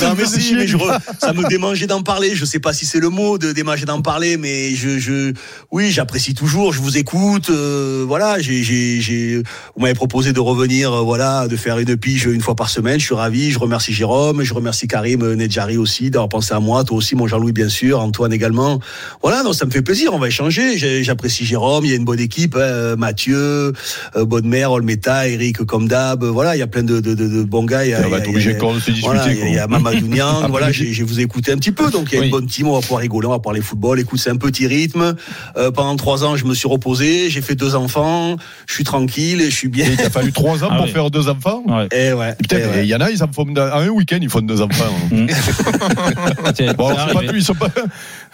Non 0.01 0.15
mais 0.17 0.25
si, 0.25 0.67
je 0.67 0.77
ça 1.19 1.33
me 1.33 1.45
démangeait 1.49 1.87
d'en 1.87 2.01
parler. 2.01 2.33
Je 2.33 2.45
sais 2.45 2.59
pas 2.59 2.71
si 2.71 2.85
c'est 2.85 2.99
le 3.01 3.09
mot 3.09 3.37
de 3.37 3.51
démanger 3.51 3.85
d'en 3.85 4.01
parler, 4.01 4.37
mais 4.37 4.73
je, 4.75 4.99
je, 4.99 5.33
oui, 5.71 5.91
j'apprécie 5.91 6.33
toujours. 6.33 6.71
Je 6.71 6.79
vous 6.79 6.97
écoute. 6.97 7.49
euh, 7.49 8.05
voilà, 8.07 8.39
j'ai, 8.39 8.63
j'ai, 8.63 9.01
j'ai, 9.01 9.37
vous 9.75 9.81
m'avez 9.81 9.93
proposé 9.95 10.31
de 10.31 10.39
revenir, 10.39 10.93
euh, 10.93 11.01
voilà, 11.01 11.49
de 11.49 11.57
faire 11.57 11.77
une 11.79 11.97
pige 11.97 12.25
une 12.25 12.41
fois 12.41 12.55
par 12.55 12.69
semaine. 12.69 12.97
Je 12.99 13.05
suis 13.05 13.15
ravi. 13.15 13.51
Je 13.51 13.59
remercie 13.59 13.91
Jérôme, 13.93 14.43
je 14.43 14.53
remercie 14.53 14.87
Karim 14.87 15.23
euh, 15.23 15.35
Nedjari 15.35 15.75
aussi 15.75 16.09
d'avoir 16.09 16.29
pensé 16.29 16.53
à 16.53 16.61
moi. 16.61 16.85
Toi 16.85 16.95
aussi, 16.97 17.15
mon 17.15 17.27
Jean-Louis 17.27 17.51
bien 17.51 17.67
sûr, 17.69 17.99
Antoine 17.99 18.31
également. 18.31 18.79
Voilà, 19.21 19.43
donc 19.43 19.55
ça 19.55 19.65
me 19.65 19.71
fait 19.71 19.81
plaisir. 19.81 20.13
On 20.13 20.19
va 20.19 20.27
échanger. 20.29 20.77
J'apprécie 21.03 21.43
Jérôme. 21.45 21.83
Il 21.83 21.89
y 21.91 21.93
a 21.93 21.97
une 21.97 22.05
bonne 22.05 22.21
équipe. 22.21 22.55
hein, 22.55 22.95
Mathieu, 22.95 23.73
euh, 24.15 24.23
Bonne-Mère, 24.25 24.71
Olmeta, 24.71 25.16
Eric 25.25 25.57
comme 25.65 25.87
d'hab. 25.87 26.23
Voilà, 26.23 26.55
il 26.55 26.59
y 26.59 26.61
a 26.61 26.67
plein 26.67 26.83
de, 26.83 26.99
de, 26.99 27.13
de, 27.15 27.27
de 27.27 27.43
bons 27.43 27.63
gars. 27.65 27.85
Il 27.85 27.91
y 27.91 27.93
a- 27.93 28.01
On 28.05 28.09
va 28.09 28.17
a- 28.17 28.19
être 28.19 28.29
obligé 28.29 28.51
a- 28.51 28.53
de 28.53 28.79
se 28.79 28.91
il 28.91 29.53
y 29.53 29.57
a- 29.57 29.63
a 29.63 29.67
Mamadou 29.67 30.07
Niang, 30.07 30.49
voilà, 30.49 30.71
j'ai 30.71 31.03
vous 31.03 31.19
écouté 31.19 31.51
un 31.51 31.57
petit 31.57 31.71
peu, 31.71 31.89
donc 31.89 32.09
il 32.11 32.15
y 32.15 32.17
a 32.17 32.19
Oui. 32.21 32.25
une 32.27 32.31
bonne 32.31 32.45
team, 32.45 32.67
on 32.67 32.73
va 32.73 32.81
pouvoir 32.81 33.01
rigoler, 33.01 33.27
on 33.27 33.31
va 33.31 33.39
parler 33.39 33.61
football. 33.61 33.99
Écoute, 33.99 34.19
c'est 34.19 34.29
un 34.29 34.35
petit 34.37 34.67
rythme. 34.67 35.15
Euh, 35.57 35.71
pendant 35.71 35.95
trois 35.95 36.23
ans, 36.23 36.35
je 36.35 36.45
me 36.45 36.53
suis 36.53 36.67
reposé, 36.67 37.29
j'ai 37.29 37.41
fait 37.41 37.55
deux 37.55 37.73
enfants, 37.75 38.35
je 38.67 38.73
suis 38.73 38.83
tranquille, 38.83 39.41
je 39.45 39.55
suis 39.55 39.69
bien. 39.69 39.87
Il 39.89 39.97
t'a 39.97 40.09
fallu 40.09 40.31
trois 40.31 40.63
ans 40.63 40.67
Ah 40.69 40.75
pour 40.75 40.85
oui. 40.85 40.91
faire 40.91 41.09
deux 41.09 41.29
enfants. 41.29 41.63
Ouais. 41.67 41.87
Et 41.91 42.13
ouais. 42.13 42.35
Putain, 42.35 42.57
eh 42.59 42.61
et 42.61 42.65
ouais. 42.67 42.83
il 42.83 42.89
y 42.89 42.95
en 42.95 43.01
a, 43.01 43.09
ils 43.09 43.23
en 43.23 43.31
font 43.31 43.43
en 43.49 43.57
un 43.57 43.87
week-end, 43.89 44.19
ils 44.21 44.29
font 44.29 44.41
deux 44.41 44.61
enfants. 44.61 44.85
C'est- 46.55 46.73
Bon, 46.77 46.89
c'est 46.95 47.13
pas 47.13 47.19
plus, 47.21 47.39
ils 47.39 47.43
sont 47.43 47.53
pas. 47.55 47.67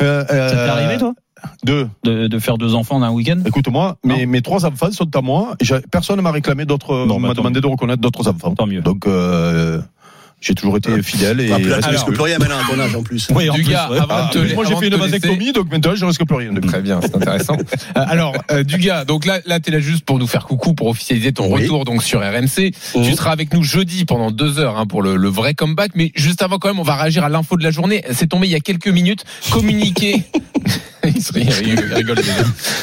euh, 0.02 0.22
Ça 0.22 0.26
t'est 0.26 0.34
euh, 0.56 0.70
arrivé, 0.72 0.98
toi 0.98 1.14
Deux. 1.64 1.88
de, 2.04 2.28
de 2.28 2.40
faire 2.40 2.58
deux 2.58 2.76
enfants 2.76 2.98
en 2.98 3.04
un 3.04 3.12
week-end 3.12 3.40
Écoute-moi, 3.46 3.98
mes, 4.04 4.26
mes 4.26 4.42
trois 4.42 4.66
enfants 4.66 4.92
sont 4.92 5.16
à 5.16 5.22
moi. 5.22 5.56
Personne 5.92 6.18
ne 6.18 6.22
m'a 6.22 6.32
réclamé 6.32 6.66
d'autres, 6.66 7.06
m'a 7.20 7.34
demandé 7.34 7.62
de 7.62 7.68
reconnaître 7.68 8.02
d'autres 8.02 8.28
enfants. 8.28 8.54
Tant 8.56 8.68
mieux. 8.68 8.82
Donc, 8.82 9.08
euh, 9.08 9.82
j'ai 10.44 10.54
toujours 10.54 10.76
été 10.78 11.02
fidèle 11.02 11.40
et. 11.40 11.52
Ah, 11.52 11.58
là, 11.58 11.64
tu 11.64 11.72
alors- 11.72 11.90
risques 11.92 12.12
plus 12.12 12.22
rien 12.22 12.38
maintenant 12.38 12.58
à 12.60 12.70
ton 12.70 12.80
âge 12.80 12.96
en 12.96 13.02
plus. 13.02 13.28
Oui, 13.34 13.50
en 13.50 13.54
plus, 13.54 13.74
Ah, 13.76 14.30
moi, 14.54 14.66
j'ai 14.68 14.76
fait 14.76 14.88
une 14.88 14.96
vasectomie, 14.96 15.54
donc 15.54 15.72
maintenant, 15.72 15.96
je 15.96 16.06
risque 16.06 16.26
plus 16.26 16.36
rien. 16.36 16.54
Très 16.56 16.82
bien, 16.82 17.00
c'est 17.02 17.16
intéressant. 17.16 17.58
Euh, 17.96 18.06
alors, 18.08 18.34
euh, 18.52 18.64
Dugas, 18.64 19.06
donc 19.06 19.26
là, 19.26 19.40
là, 19.46 19.60
t'es 19.60 19.70
là 19.72 19.80
juste 19.80 20.04
pour 20.04 20.18
nous 20.18 20.26
faire 20.26 20.46
coucou, 20.46 20.74
pour 20.74 20.88
officialiser 20.88 21.32
ton 21.32 21.52
Oui. 21.54 21.64
retour 21.64 21.86
donc 21.86 22.04
sur 22.04 22.22
RMC. 22.22 22.72
Mhm. 22.96 23.04
Tu 23.04 23.14
seras 23.14 23.32
avec 23.32 23.54
nous 23.54 23.62
jeudi 23.62 24.06
pendant 24.06 24.32
deux 24.32 24.58
heures 24.60 24.78
hein, 24.80 24.88
pour 24.88 25.02
le, 25.04 25.16
le 25.16 25.28
vrai 25.30 25.54
comeback. 25.54 25.92
Mais 25.96 26.12
juste 26.16 26.42
avant, 26.42 26.58
quand 26.58 26.70
même, 26.70 26.80
on 26.80 26.84
va 26.84 26.96
réagir 26.96 27.24
à 27.24 27.30
l'info 27.30 27.56
de 27.56 27.64
la 27.64 27.72
journée. 27.72 28.04
C'est 28.12 28.28
tombé 28.28 28.48
il 28.48 28.52
y 28.52 28.56
a 28.56 28.60
quelques 28.60 28.88
minutes. 28.88 29.26
Communiqué. 29.52 30.24
il, 31.06 31.22
se 31.22 31.34
rit, 31.34 31.48
il 31.66 31.80
rigole. 31.94 32.18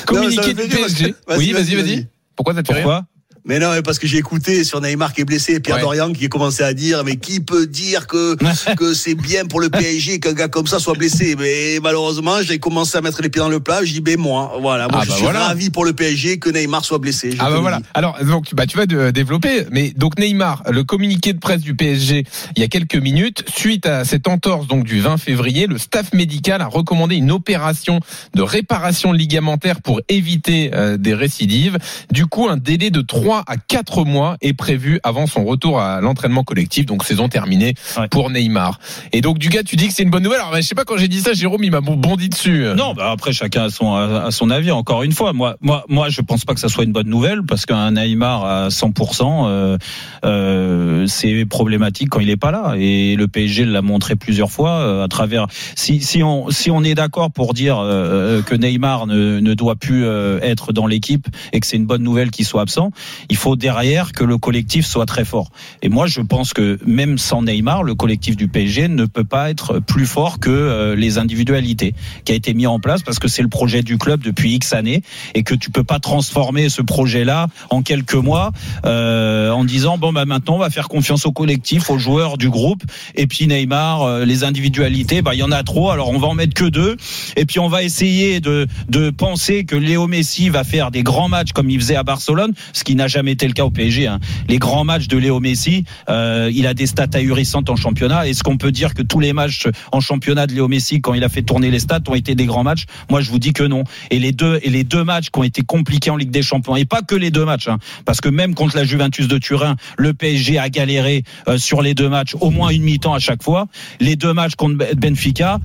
Communiqué 0.07 0.55
du 0.55 0.69
PSG. 0.69 1.15
vas-y, 1.27 1.39
Oui, 1.39 1.53
vas-y, 1.53 1.75
vas-y. 1.75 2.07
Pourquoi 2.37 2.55
ça 2.55 2.63
te 2.63 2.73
fait 2.73 2.83
rire 2.85 3.03
Mais 3.51 3.59
non, 3.59 3.71
parce 3.85 3.99
que 3.99 4.07
j'ai 4.07 4.19
écouté 4.19 4.63
sur 4.63 4.81
Neymar 4.81 5.13
qui 5.13 5.23
est 5.23 5.25
blessé, 5.25 5.55
et 5.55 5.61
Pierre 5.61 5.77
Ouais. 5.77 5.83
Dorian 5.83 6.13
qui 6.13 6.25
a 6.27 6.29
commencé 6.29 6.63
à 6.63 6.73
dire, 6.73 7.03
mais 7.05 7.17
qui 7.17 7.41
peut 7.41 7.67
dire 7.67 8.07
que, 8.07 8.37
que 8.77 8.95
c'est 8.95 9.17
bien 9.17 9.45
pour 9.45 9.61
le 9.61 9.69
PSG 9.69 10.21
qu'un 10.21 10.35
gars 10.35 10.47
comme 10.49 10.69
ça 10.69 10.79
soit 10.79 10.95
blessé? 10.95 11.35
Mais 11.37 11.79
malheureusement, 11.83 12.43
j'ai 12.43 12.61
commencé 12.61 12.97
à 12.97 13.01
mettre 13.01 13.21
les 13.23 13.29
pieds 13.29 13.41
dans 13.43 13.49
le 13.49 13.59
plat, 13.59 13.83
dis, 13.83 14.01
ben 14.01 14.17
moi, 14.19 14.57
voilà, 14.61 14.87
moi 14.87 14.99
Ah 15.01 15.05
je 15.05 15.09
bah 15.09 15.15
suis 15.17 15.25
voilà. 15.25 15.47
ravi 15.49 15.69
pour 15.71 15.85
le 15.85 15.93
PSG 15.93 16.39
que 16.39 16.49
Neymar 16.49 16.85
soit 16.85 16.99
blessé. 16.99 17.35
Ah 17.41 17.51
bah 17.51 17.59
voilà. 17.59 17.81
Alors 17.93 18.19
donc 18.25 18.55
bah 18.55 18.67
tu 18.67 18.77
vas 18.77 18.87
de- 18.87 19.11
développer 19.11 19.67
mais 19.73 19.91
donc 19.97 20.17
Neymar 20.19 20.63
le 20.71 20.85
communiqué 20.85 21.33
de 21.33 21.39
presse 21.41 21.61
du 21.63 21.75
PSG 21.75 22.25
il 22.57 22.61
y 22.63 22.65
a 22.65 22.69
quelques 22.69 22.95
minutes 22.95 23.43
suite 23.53 23.85
à 23.87 24.05
cette 24.05 24.29
entorse 24.29 24.69
donc 24.69 24.85
du 24.85 25.01
20 25.01 25.17
février 25.17 25.67
le 25.67 25.77
staff 25.79 26.13
médical 26.13 26.61
a 26.63 26.67
recommandé 26.67 27.17
une 27.17 27.33
opération 27.33 27.99
de 28.35 28.43
réparation 28.43 29.13
ligamentaire 29.13 29.81
pour 29.83 30.01
éviter 30.09 30.71
euh, 30.75 30.97
des 30.97 31.15
récidives. 31.15 31.79
Du 32.13 32.27
coup 32.27 32.49
un 32.49 32.57
délai 32.57 32.91
de 32.91 33.01
3 33.01 33.40
à 33.47 33.57
4 33.57 34.05
mois 34.05 34.37
est 34.41 34.53
prévu 34.53 35.01
avant 35.03 35.27
son 35.27 35.45
retour 35.45 35.81
à 35.81 36.01
l'entraînement 36.01 36.45
collectif 36.45 36.87
donc 36.87 37.05
saison 37.05 37.29
terminée 37.29 37.75
Ouais. 37.99 38.09
pour 38.09 38.31
Neymar. 38.31 38.79
Et 39.13 39.21
donc 39.21 39.39
du 39.39 39.49
gars 39.49 39.63
tu 39.63 39.77
dis 39.77 39.89
que 39.89 39.95
c'est 39.95 40.03
une 40.03 40.11
bonne 40.11 40.23
nouvelle. 40.23 40.41
Alors 40.41 40.53
bah, 40.53 40.61
je 40.61 40.67
sais 40.67 40.75
pas 40.75 40.85
quand 40.85 40.97
j'ai 40.97 41.09
dit 41.09 41.21
ça 41.21 41.33
Jérôme 41.33 41.65
il 41.65 41.71
m'a 41.71 41.81
bondi 41.81 42.29
dessus. 42.29 42.65
Non, 42.77 42.95
bah 42.95 43.11
après 43.11 43.33
chacun 43.33 43.65
a 43.65 43.71
son 43.71 43.95
a, 43.95 44.25
a 44.27 44.31
son 44.31 44.51
avis. 44.51 44.71
Encore 44.71 45.03
une 45.03 45.13
fois, 45.13 45.33
moi, 45.33 45.57
moi, 45.61 45.85
moi, 45.89 46.09
je 46.09 46.21
pense 46.21 46.45
pas 46.45 46.55
que 46.55 46.61
ça 46.61 46.69
soit 46.69 46.85
une 46.85 46.93
bonne 46.93 47.09
nouvelle 47.09 47.43
parce 47.43 47.67
qu'un 47.67 47.91
Neymar 47.93 48.45
à 48.45 48.69
100%, 48.69 49.47
euh, 49.49 49.79
euh, 50.25 51.07
c'est 51.07 51.45
problématique 51.47 52.09
quand 52.11 52.21
il 52.21 52.31
est 52.31 52.37
pas 52.37 52.51
là. 52.51 52.75
Et 52.79 53.17
le 53.17 53.29
PSG 53.29 53.65
l'a 53.65 53.83
montré 53.83 54.17
plusieurs 54.17 54.51
fois 54.51 54.71
euh, 54.81 55.05
à 55.05 55.09
travers. 55.09 55.47
Si 55.77 56.01
si 56.01 56.23
on 56.23 56.51
si 56.51 56.71
on 56.71 56.83
est 56.85 56.95
d'accord 56.95 57.31
pour 57.31 57.55
dire 57.55 57.79
euh, 57.81 58.43
que 58.43 58.55
Neymar 58.55 59.07
ne, 59.07 59.41
ne 59.41 59.55
doit 59.55 59.77
plus 59.77 60.05
euh, 60.05 60.39
être 60.43 60.73
dans 60.73 60.87
l'équipe 60.87 61.27
et 61.53 61.61
que 61.61 61.67
c'est 61.67 61.77
une 61.77 61.87
bonne 61.87 62.03
nouvelle 62.03 62.31
qu'il 62.31 62.45
soit 62.45 62.63
absent, 62.63 62.91
il 63.29 63.37
faut 63.37 63.57
derrière 63.57 64.13
que 64.13 64.25
le 64.25 64.39
collectif 64.39 64.87
soit 64.87 65.07
très 65.07 65.25
fort. 65.25 65.51
Et 65.83 65.89
moi, 65.89 66.07
je 66.07 66.21
pense 66.21 66.55
que 66.55 66.79
même 66.87 67.19
sans 67.19 67.43
Neymar, 67.43 67.83
le 67.83 67.95
collectif 67.95 68.37
du 68.37 68.49
PSG 68.49 68.89
ne 68.89 69.05
peut 69.05 69.25
pas 69.25 69.51
être 69.51 69.79
plus 69.79 70.07
fort 70.07 70.41
que 70.41 70.51
euh, 70.51 70.95
les 70.95 71.19
individualités 71.19 71.95
qui 72.25 72.33
a 72.33 72.35
été 72.35 72.55
mis 72.55 72.67
en 72.67 72.79
place 72.79 73.03
parce 73.03 73.19
que 73.19 73.29
c'est 73.29 73.43
le 73.43 73.49
projet 73.49 73.83
du 73.83 73.99
club 73.99 74.23
depuis 74.23 74.55
X 74.55 74.73
années 74.73 75.03
et 75.35 75.43
que 75.43 75.55
tu 75.55 75.71
peux 75.71 75.85
pas 75.85 75.99
transformer 75.99 76.69
ce 76.69 76.83
projet-là 76.83 77.49
en 77.71 77.83
quelques 77.83 78.15
mois 78.15 78.53
euh, 78.85 79.51
en 79.51 79.65
disant 79.65 79.99
bon 79.99 80.13
bah 80.13 80.25
maintenant 80.25 80.57
on 80.57 80.59
va 80.59 80.71
faire 80.71 80.89
confiance 80.89 81.27
au 81.27 81.33
collectif, 81.33 81.91
aux 81.91 81.99
joueurs 81.99 82.39
du 82.39 82.51
groupe 82.51 82.83
et 83.15 83.27
puis 83.27 83.47
Neymar, 83.47 84.03
euh, 84.03 84.25
les 84.25 84.45
individualités, 84.45 85.23
bah 85.23 85.35
il 85.35 85.41
y 85.41 85.43
en 85.43 85.53
a 85.53 85.63
trop, 85.63 85.91
alors 85.91 86.11
on 86.11 86.19
va 86.19 86.29
en 86.29 86.35
mettre 86.35 86.55
que 86.55 86.65
deux 86.65 86.97
et 87.37 87.47
puis 87.47 87.59
on 87.59 87.69
va 87.69 87.83
essayer 87.83 88.41
de 88.41 88.67
de 88.89 89.11
penser 89.11 89.65
que 89.65 89.77
Léo 89.77 90.07
Messi 90.07 90.49
va 90.49 90.65
faire 90.65 90.91
des 90.91 91.03
grands 91.03 91.29
matchs 91.29 91.53
comme 91.53 91.71
il 91.71 91.81
faisait 91.81 91.97
à 91.97 92.03
Barcelone, 92.03 92.53
ce 92.73 92.85
qui 92.85 92.95
n'a 92.95 93.09
jamais 93.11 93.33
été 93.33 93.47
le 93.47 93.53
cas 93.53 93.65
au 93.65 93.71
PSG. 93.71 94.07
hein. 94.07 94.19
Les 94.49 94.59
grands 94.59 94.85
matchs 94.85 95.09
de 95.09 95.19
Léo 95.19 95.41
Messi, 95.41 95.85
euh, 96.09 96.51
il 96.55 96.67
a 96.67 96.75
des 96.75 96.87
stats 96.87 97.07
ahurissantes 97.15 97.69
en 97.69 97.77
championnat. 97.77 98.27
Est-ce 98.27 98.43
qu'on 98.43 98.57
peut 98.57 98.73
dire 98.73 98.95
que 98.95 99.03
tous 99.03 99.21
les 99.21 99.33
matchs 99.33 99.67
en 99.93 100.01
championnat 100.01 100.47
de 100.47 100.53
Léo 100.55 100.69
Messi, 100.69 101.01
quand 101.01 101.13
il 101.15 101.25
a 101.25 101.29
fait 101.29 101.43
tourner 101.43 101.71
les 101.71 101.79
stats, 101.81 102.01
ont 102.09 102.15
été 102.15 102.35
des 102.35 102.47
grands 102.47 102.65
matchs? 102.65 102.85
Moi, 103.11 103.21
je 103.21 103.31
vous 103.31 103.39
dis 103.39 103.53
que 103.53 103.63
non. 103.65 103.85
Et 104.11 104.19
les 104.19 104.33
deux 104.33 104.59
et 104.63 104.71
les 104.71 104.85
deux 104.85 105.05
matchs 105.05 105.31
qui 105.31 105.39
ont 105.39 105.45
été 105.45 105.63
compliqués 105.63 106.11
en 106.11 106.17
Ligue 106.17 106.31
des 106.31 106.43
Champions, 106.43 106.77
et 106.77 106.85
pas 106.87 107.03
que 107.03 107.15
les 107.15 107.31
deux 107.31 107.45
matchs, 107.45 107.69
hein, 107.69 107.79
parce 108.05 108.21
que 108.21 108.29
même 108.29 108.55
contre 108.55 108.77
la 108.77 108.85
Juventus 108.85 109.29
de 109.29 109.39
Turin, 109.39 109.77
le 109.99 110.15
PSG 110.15 110.59
a 110.59 110.71
galéré 110.71 111.25
euh, 111.49 111.59
sur 111.59 111.83
les 111.83 111.95
deux 111.95 112.09
matchs, 112.09 112.35
au 112.41 112.51
moins 112.51 112.71
une 112.71 112.83
mi-temps 112.83 113.15
à 113.15 113.19
chaque 113.19 113.43
fois. 113.43 113.67
Les 114.01 114.17
deux 114.17 114.33
matchs 114.33 114.55
contre 114.55 114.77
Ben- 114.77 114.95
Benfica, 114.95 115.59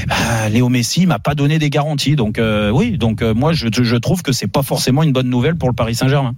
eh 0.00 0.06
ben, 0.06 0.48
Léo 0.52 0.68
Messi 0.68 1.06
m'a 1.06 1.18
pas 1.18 1.34
donné 1.34 1.58
des 1.58 1.70
garanties. 1.70 2.16
Donc 2.16 2.38
euh, 2.38 2.70
oui, 2.70 2.98
donc 2.98 3.22
moi 3.22 3.52
je, 3.52 3.68
je 3.72 3.96
trouve 3.96 4.22
que 4.22 4.32
c'est 4.32 4.46
pas 4.50 4.62
forcément 4.62 5.02
une 5.02 5.12
bonne 5.12 5.30
nouvelle 5.30 5.56
pour 5.56 5.68
le 5.68 5.74
Paris 5.74 5.94
Saint-Germain. 5.94 6.34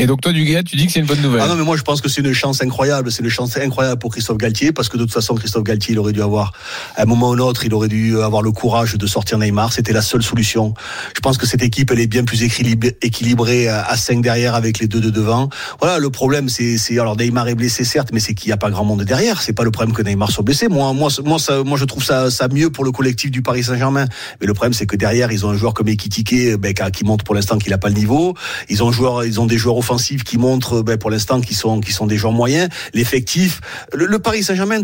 Et 0.00 0.06
donc 0.06 0.22
toi, 0.22 0.32
Dugas, 0.32 0.62
tu 0.62 0.76
dis 0.76 0.86
que 0.86 0.92
c'est 0.92 1.00
une 1.00 1.06
bonne 1.06 1.20
nouvelle. 1.20 1.42
Ah 1.44 1.48
non, 1.48 1.56
mais 1.56 1.62
moi 1.62 1.76
je 1.76 1.82
pense 1.82 2.00
que 2.00 2.08
c'est 2.08 2.22
une 2.22 2.32
chance 2.32 2.62
incroyable. 2.62 3.12
C'est 3.12 3.22
une 3.22 3.28
chance 3.28 3.58
incroyable 3.58 3.98
pour 3.98 4.10
Christophe 4.10 4.38
Galtier 4.38 4.72
parce 4.72 4.88
que 4.88 4.96
de 4.96 5.02
toute 5.02 5.12
façon, 5.12 5.34
Christophe 5.34 5.62
Galtier, 5.62 5.92
il 5.92 5.98
aurait 5.98 6.14
dû 6.14 6.22
avoir, 6.22 6.54
à 6.96 7.02
un 7.02 7.04
moment 7.04 7.28
ou 7.28 7.32
un 7.34 7.38
autre, 7.38 7.66
il 7.66 7.74
aurait 7.74 7.88
dû 7.88 8.18
avoir 8.18 8.40
le 8.40 8.50
courage 8.50 8.94
de 8.94 9.06
sortir 9.06 9.36
Neymar. 9.36 9.74
C'était 9.74 9.92
la 9.92 10.00
seule 10.00 10.22
solution. 10.22 10.72
Je 11.14 11.20
pense 11.20 11.36
que 11.36 11.46
cette 11.46 11.62
équipe, 11.62 11.90
elle 11.90 12.00
est 12.00 12.06
bien 12.06 12.24
plus 12.24 12.42
équilibrée, 12.42 13.68
à 13.68 13.94
5 13.94 14.22
derrière 14.22 14.54
avec 14.54 14.78
les 14.78 14.86
deux 14.86 15.00
de 15.00 15.10
devant. 15.10 15.50
Voilà, 15.82 15.98
le 15.98 16.08
problème, 16.08 16.48
c'est, 16.48 16.78
alors 16.98 17.14
Neymar 17.18 17.48
est 17.48 17.54
blessé 17.54 17.84
certes, 17.84 18.08
mais 18.14 18.20
c'est 18.20 18.32
qu'il 18.32 18.48
n'y 18.48 18.54
a 18.54 18.56
pas 18.56 18.70
grand 18.70 18.86
monde 18.86 19.02
derrière. 19.02 19.42
C'est 19.42 19.52
pas 19.52 19.64
le 19.64 19.70
problème 19.70 19.94
que 19.94 20.00
Neymar 20.00 20.30
soit 20.30 20.44
blessé. 20.44 20.68
Moi, 20.68 20.94
moi, 20.94 21.10
moi, 21.26 21.38
ça, 21.38 21.62
moi, 21.62 21.76
je 21.76 21.84
trouve 21.84 22.02
ça, 22.02 22.30
mieux 22.50 22.70
pour 22.70 22.84
le 22.84 22.90
collectif 22.90 23.30
du 23.30 23.42
Paris 23.42 23.64
Saint-Germain. 23.64 24.06
Mais 24.40 24.46
le 24.46 24.54
problème, 24.54 24.72
c'est 24.72 24.86
que 24.86 24.96
derrière, 24.96 25.30
ils 25.30 25.44
ont 25.44 25.50
un 25.50 25.56
joueur 25.58 25.74
comme 25.74 25.88
Ekitike, 25.88 26.56
ben, 26.56 26.72
qui 26.72 27.04
montre 27.04 27.22
pour 27.22 27.34
l'instant 27.34 27.58
qu'il 27.58 27.70
n'a 27.70 27.78
pas 27.78 27.90
le 27.90 27.96
niveau. 27.96 28.34
Ils 28.70 28.82
ont 28.82 28.90
joueur, 28.92 29.26
ils 29.26 29.38
ont 29.40 29.46
des 29.46 29.58
joueurs 29.58 29.76
qui 29.98 30.38
montrent, 30.38 30.82
ben, 30.82 30.98
pour 30.98 31.10
l'instant, 31.10 31.40
qui 31.40 31.54
sont, 31.54 31.80
qui 31.80 31.92
sont 31.92 32.06
des 32.06 32.16
joueurs 32.16 32.32
moyens. 32.32 32.68
L'effectif, 32.94 33.60
le, 33.92 34.18
Paris 34.18 34.44
Saint-Germain 34.44 34.82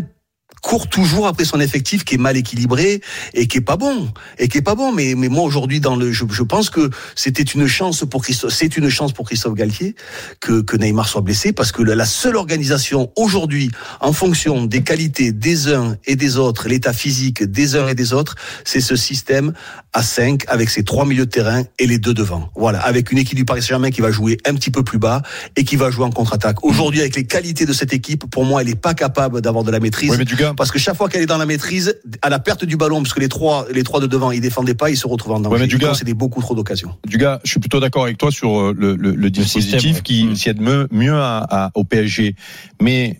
court 0.61 0.87
toujours 0.89 1.27
après 1.27 1.45
son 1.45 1.59
effectif 1.59 2.03
qui 2.03 2.15
est 2.15 2.17
mal 2.17 2.35
équilibré 2.35 3.01
et 3.33 3.47
qui 3.47 3.59
est 3.59 3.61
pas 3.61 3.77
bon 3.77 4.11
et 4.39 4.47
qui 4.47 4.57
est 4.57 4.61
pas 4.63 4.75
bon 4.75 4.91
mais 4.91 5.13
mais 5.15 5.27
moi 5.27 5.43
aujourd'hui 5.43 5.79
dans 5.79 5.95
le 5.95 6.11
je, 6.11 6.25
je 6.29 6.43
pense 6.43 6.69
que 6.69 6.89
c'était 7.15 7.43
une 7.43 7.67
chance 7.67 8.03
pour 8.09 8.23
Christophe 8.23 8.53
c'est 8.53 8.75
une 8.75 8.89
chance 8.89 9.13
pour 9.13 9.27
Christophe 9.27 9.53
Galtier 9.53 9.95
que 10.39 10.61
que 10.61 10.75
Neymar 10.75 11.07
soit 11.07 11.21
blessé 11.21 11.53
parce 11.53 11.71
que 11.71 11.83
la 11.83 12.05
seule 12.05 12.35
organisation 12.35 13.11
aujourd'hui 13.15 13.71
en 14.01 14.13
fonction 14.13 14.65
des 14.65 14.83
qualités 14.83 15.31
des 15.31 15.67
uns 15.67 15.95
et 16.05 16.15
des 16.15 16.37
autres 16.37 16.67
l'état 16.67 16.93
physique 16.93 17.43
des 17.43 17.75
uns 17.75 17.87
et 17.87 17.95
des 17.95 18.13
autres 18.13 18.35
c'est 18.65 18.81
ce 18.81 18.95
système 18.95 19.53
à 19.97 20.03
5 20.03 20.43
avec 20.47 20.69
ses 20.69 20.83
trois 20.83 21.05
milieux 21.05 21.25
de 21.25 21.31
terrain 21.31 21.63
et 21.79 21.87
les 21.87 21.97
deux 21.97 22.13
devant 22.13 22.49
voilà 22.55 22.79
avec 22.81 23.11
une 23.11 23.17
équipe 23.17 23.35
du 23.35 23.45
Paris 23.45 23.61
Saint-Germain 23.61 23.89
qui 23.89 24.01
va 24.01 24.11
jouer 24.11 24.37
un 24.45 24.53
petit 24.53 24.69
peu 24.69 24.83
plus 24.83 24.99
bas 24.99 25.23
et 25.55 25.63
qui 25.63 25.75
va 25.75 25.89
jouer 25.89 26.05
en 26.05 26.11
contre-attaque 26.11 26.63
aujourd'hui 26.63 26.99
avec 27.01 27.15
les 27.15 27.25
qualités 27.25 27.65
de 27.65 27.73
cette 27.73 27.93
équipe 27.93 28.29
pour 28.29 28.45
moi 28.45 28.61
elle 28.61 28.69
est 28.69 28.75
pas 28.75 28.93
capable 28.93 29.41
d'avoir 29.41 29.63
de 29.63 29.71
la 29.71 29.79
maîtrise 29.79 30.11
Oui, 30.11 30.17
mais 30.19 30.25
du 30.25 30.35
gars, 30.35 30.53
parce 30.55 30.69
que 30.71 30.77
chaque 30.77 30.95
fois 30.95 31.09
qu'elle 31.09 31.23
est 31.23 31.25
dans 31.25 31.39
la 31.39 31.47
maîtrise, 31.47 31.95
à 32.21 32.29
la 32.29 32.37
perte 32.37 32.63
du 32.63 32.77
ballon, 32.77 33.01
parce 33.01 33.13
que 33.13 33.19
les 33.19 33.27
trois, 33.29 33.65
les 33.73 33.83
trois 33.83 33.99
de 33.99 34.05
devant, 34.07 34.29
ils 34.31 34.39
défendaient 34.41 34.75
pas, 34.75 34.89
ils 34.91 34.97
se 34.97 35.07
retrouvent 35.07 35.33
en 35.33 35.39
danger. 35.39 35.63
Ouais, 35.75 35.93
c'était 35.95 36.13
beaucoup 36.13 36.41
trop 36.41 36.53
d'occasions. 36.53 36.95
du 37.07 37.17
gars, 37.17 37.39
je 37.43 37.49
suis 37.49 37.59
plutôt 37.59 37.79
d'accord 37.79 38.03
avec 38.03 38.17
toi 38.19 38.29
sur 38.31 38.59
euh, 38.59 38.75
le, 38.77 38.95
le, 38.95 39.15
le 39.15 39.29
dispositif 39.31 39.81
système, 39.81 40.01
qui 40.03 40.25
Mm. 40.25 40.35
s'y 40.35 40.49
aide 40.49 40.61
mieux, 40.61 40.87
mieux 40.91 41.15
à, 41.15 41.37
à- 41.49 41.71
au 41.73 41.83
PSG. 41.83 42.35
Mais 42.81 43.19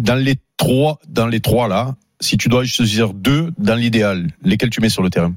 dans 0.00 0.14
les 0.14 0.36
trois, 0.56 0.98
dans 1.08 1.26
les 1.26 1.40
trois 1.40 1.66
là, 1.68 1.96
si 2.20 2.36
tu 2.36 2.48
dois 2.48 2.64
choisir 2.64 3.12
deux 3.14 3.50
dans 3.58 3.74
l'idéal, 3.74 4.28
lesquels 4.44 4.70
tu 4.70 4.80
mets 4.80 4.88
sur 4.88 5.02
le 5.02 5.10
terrain? 5.10 5.34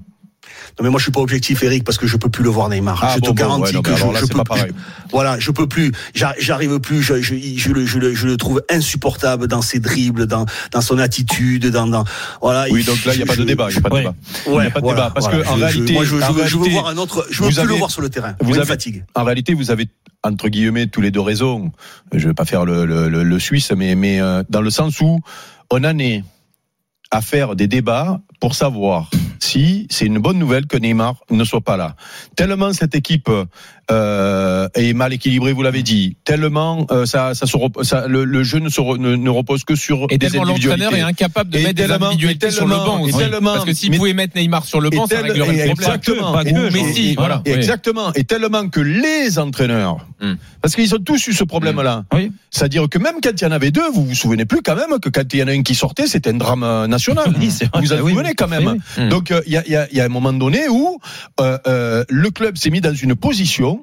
Non, 0.79 0.83
mais 0.83 0.89
moi, 0.89 1.00
je 1.00 1.03
suis 1.03 1.12
pas 1.12 1.19
objectif, 1.21 1.63
Eric, 1.63 1.83
parce 1.83 1.97
que 1.97 2.07
je 2.07 2.17
peux 2.17 2.29
plus 2.29 2.43
le 2.43 2.50
voir 2.50 2.69
Neymar. 2.69 3.13
je 3.15 3.19
te 3.19 3.27
bon, 3.27 3.33
garantis 3.33 3.75
ouais, 3.77 3.81
que 3.81 3.95
je, 3.95 4.05
là, 4.05 4.19
je 4.19 4.25
peux 4.25 4.43
pas 4.43 4.55
plus. 4.55 4.71
Voilà, 5.12 5.39
je 5.39 5.51
peux 5.51 5.67
plus. 5.67 5.91
J'ar- 6.13 6.33
J'arrive 6.39 6.79
plus. 6.79 7.01
Je, 7.01 7.21
je, 7.21 7.36
je, 7.36 7.71
le, 7.71 7.86
je, 7.86 8.00
le, 8.00 8.13
je 8.13 8.27
le 8.27 8.38
trouve 8.38 8.62
insupportable 8.69 9.47
dans 9.47 9.62
ses 9.62 9.79
dribbles, 9.79 10.25
dans, 10.27 10.45
dans 10.71 10.81
son 10.81 10.97
attitude, 11.00 11.67
dans, 11.71 11.88
dans 11.88 12.03
voilà. 12.41 12.65
Oui, 12.71 12.83
donc 12.83 13.03
là, 13.05 13.13
il 13.13 13.17
n'y 13.17 13.24
a 13.24 13.25
pas 13.25 13.36
de 13.36 13.43
débat. 13.43 13.67
Il 13.69 13.75
y 13.75 13.77
a 13.77 13.81
pas 13.81 13.89
de 13.89 13.93
Ouais. 13.95 14.01
débat. 14.01 14.15
Ouais, 14.47 14.53
Il 14.55 14.59
n'y 14.62 14.67
a 14.67 14.69
pas 14.71 14.79
de 14.79 14.86
voilà, 14.86 15.01
débat. 15.01 15.12
Parce 15.13 15.25
voilà. 15.27 15.43
que 15.43 15.50
en 15.50 15.55
réalité, 15.55 15.93
moi, 15.93 16.03
je, 16.03 16.15
en 16.15 16.31
veux, 16.31 16.69
voir 16.69 16.88
un 16.88 16.97
autre. 16.97 17.25
Je 17.29 17.43
veux 17.43 17.50
plus 17.50 17.63
le 17.67 17.74
voir 17.75 17.91
sur 17.91 18.01
le 18.01 18.09
terrain. 18.09 18.36
vous 18.41 18.57
avez- 18.57 18.65
fatigue. 18.65 19.03
En 19.15 19.24
réalité, 19.24 19.53
vous 19.53 19.71
avez 19.71 19.88
entre 20.24 20.50
guillemets 20.50 20.88
tous 20.88 21.01
les 21.01 21.12
deux 21.12 21.21
raisons. 21.21 21.71
Je 22.13 22.27
vais 22.27 22.33
pas 22.33 22.45
faire 22.45 22.65
le, 22.65 22.86
le, 22.86 23.07
le, 23.09 23.24
le 23.24 23.39
Suisse, 23.39 23.71
mais 23.75 23.95
mais 23.95 24.19
euh, 24.19 24.43
dans 24.50 24.62
le 24.62 24.69
sens 24.69 25.00
où 25.00 25.19
on 25.71 25.83
en 25.83 25.97
est 26.00 26.24
à 27.12 27.21
faire 27.21 27.55
des 27.55 27.67
débats 27.67 28.19
pour 28.41 28.55
savoir 28.55 29.09
si 29.44 29.88
c'est 29.89 30.06
une 30.06 30.20
bonne 30.20 30.39
nouvelle 30.39 30.67
que 30.67 30.77
Neymar 30.77 31.15
ne 31.29 31.44
soit 31.44 31.62
pas 31.62 31.77
là. 31.77 31.96
Tellement 32.36 32.74
cette 32.74 32.96
équipe 32.96 33.29
euh, 33.91 34.67
est 34.75 34.94
mal 34.94 35.13
équilibrée, 35.13 35.53
vous 35.53 35.63
l'avez 35.63 35.84
dit. 35.84 36.17
Tellement 36.25 36.86
euh, 36.91 37.06
ça, 37.06 37.34
ça, 37.34 37.46
se 37.46 37.58
ça 37.84 38.08
le, 38.08 38.25
le 38.25 38.44
jeu 38.44 38.60
ne, 38.60 38.70
se 38.70 38.82
re- 38.82 38.98
ne, 38.98 39.15
ne 39.15 39.29
repose 39.29 39.63
que 39.63 39.75
sur 39.75 40.08
Et 40.10 40.17
des 40.17 40.27
tellement 40.29 40.46
l'entraîneur 40.46 40.94
est 40.94 41.01
incapable 41.01 41.50
de 41.51 41.58
Et 41.60 41.63
mettre 41.63 41.75
des 41.88 41.91
individualités 41.91 42.51
sur 42.51 42.67
le 42.67 42.75
banc 42.75 43.01
aussi. 43.01 43.13
Parce 43.41 43.65
que 43.65 43.74
s'il 43.74 43.96
pouvait 43.98 44.13
mettre 44.13 44.36
Neymar 44.38 44.65
sur 44.65 44.82
le 44.82 44.89
banc, 44.89 45.08
ça 45.08 45.22
réglerait 45.22 45.38
le 45.51 45.65
problème. 45.65 45.70
exactement. 45.72 46.32
Pas 46.34 46.44
que, 46.44 46.50
Ou 46.50 46.53
pas 46.53 46.70
que, 46.70 46.74
Messi, 46.74 47.10
Et- 47.12 47.15
voilà. 47.15 47.41
et- 47.46 47.51
Oui. 47.51 47.56
Exactement. 47.58 48.12
Et 48.13 48.24
tellement 48.24 48.67
que 48.70 48.79
les 48.82 49.39
entraîneurs, 49.39 49.98
Hmm. 50.20 50.34
parce 50.63 50.75
qu'ils 50.75 50.94
ont 50.96 51.00
tous 51.00 51.27
eu 51.27 51.34
ce 51.34 51.44
problème-là. 51.44 52.03
Oui. 52.13 52.32
C'est-à-dire 52.50 52.89
que 52.89 52.98
même 52.98 53.15
quand 53.22 53.29
il 53.39 53.44
y 53.44 53.46
en 53.48 53.51
avait 53.51 53.70
deux, 53.70 53.88
vous 53.94 54.03
vous 54.03 54.15
souvenez 54.15 54.46
plus 54.46 54.62
quand 54.63 54.75
même 54.75 55.00
que 55.00 55.10
quand 55.10 55.32
il 55.32 55.39
y 55.39 55.44
en 55.44 55.48
a 55.48 55.51
un 55.51 55.62
qui 55.62 55.75
sortait, 55.75 56.08
c'était 56.08 56.32
un 56.32 56.34
drame 56.34 56.63
euh, 56.63 56.88
national. 56.88 57.34
Oui. 57.39 57.50
Vous 57.75 57.94
en 57.94 58.00
Oui, 58.01 58.12
souvenez 58.13 58.34
quand 58.34 58.48
même. 58.48 58.79
Donc 59.10 59.32
il 59.46 59.53
y, 59.53 59.58
a, 59.58 59.63
il 59.67 59.72
y 59.72 59.75
a- 59.75 59.88
il 59.91 59.98
y 59.98 60.01
a 60.01 60.06
un 60.06 60.10
moment 60.10 60.34
donné 60.34 60.67
où 60.70 61.00
euh, 61.39 62.03
le 62.10 62.29
club 62.32 62.58
s'est 62.58 62.70
mis 62.72 62.82
dans 62.82 62.94
une 62.96 63.15
position 63.15 63.76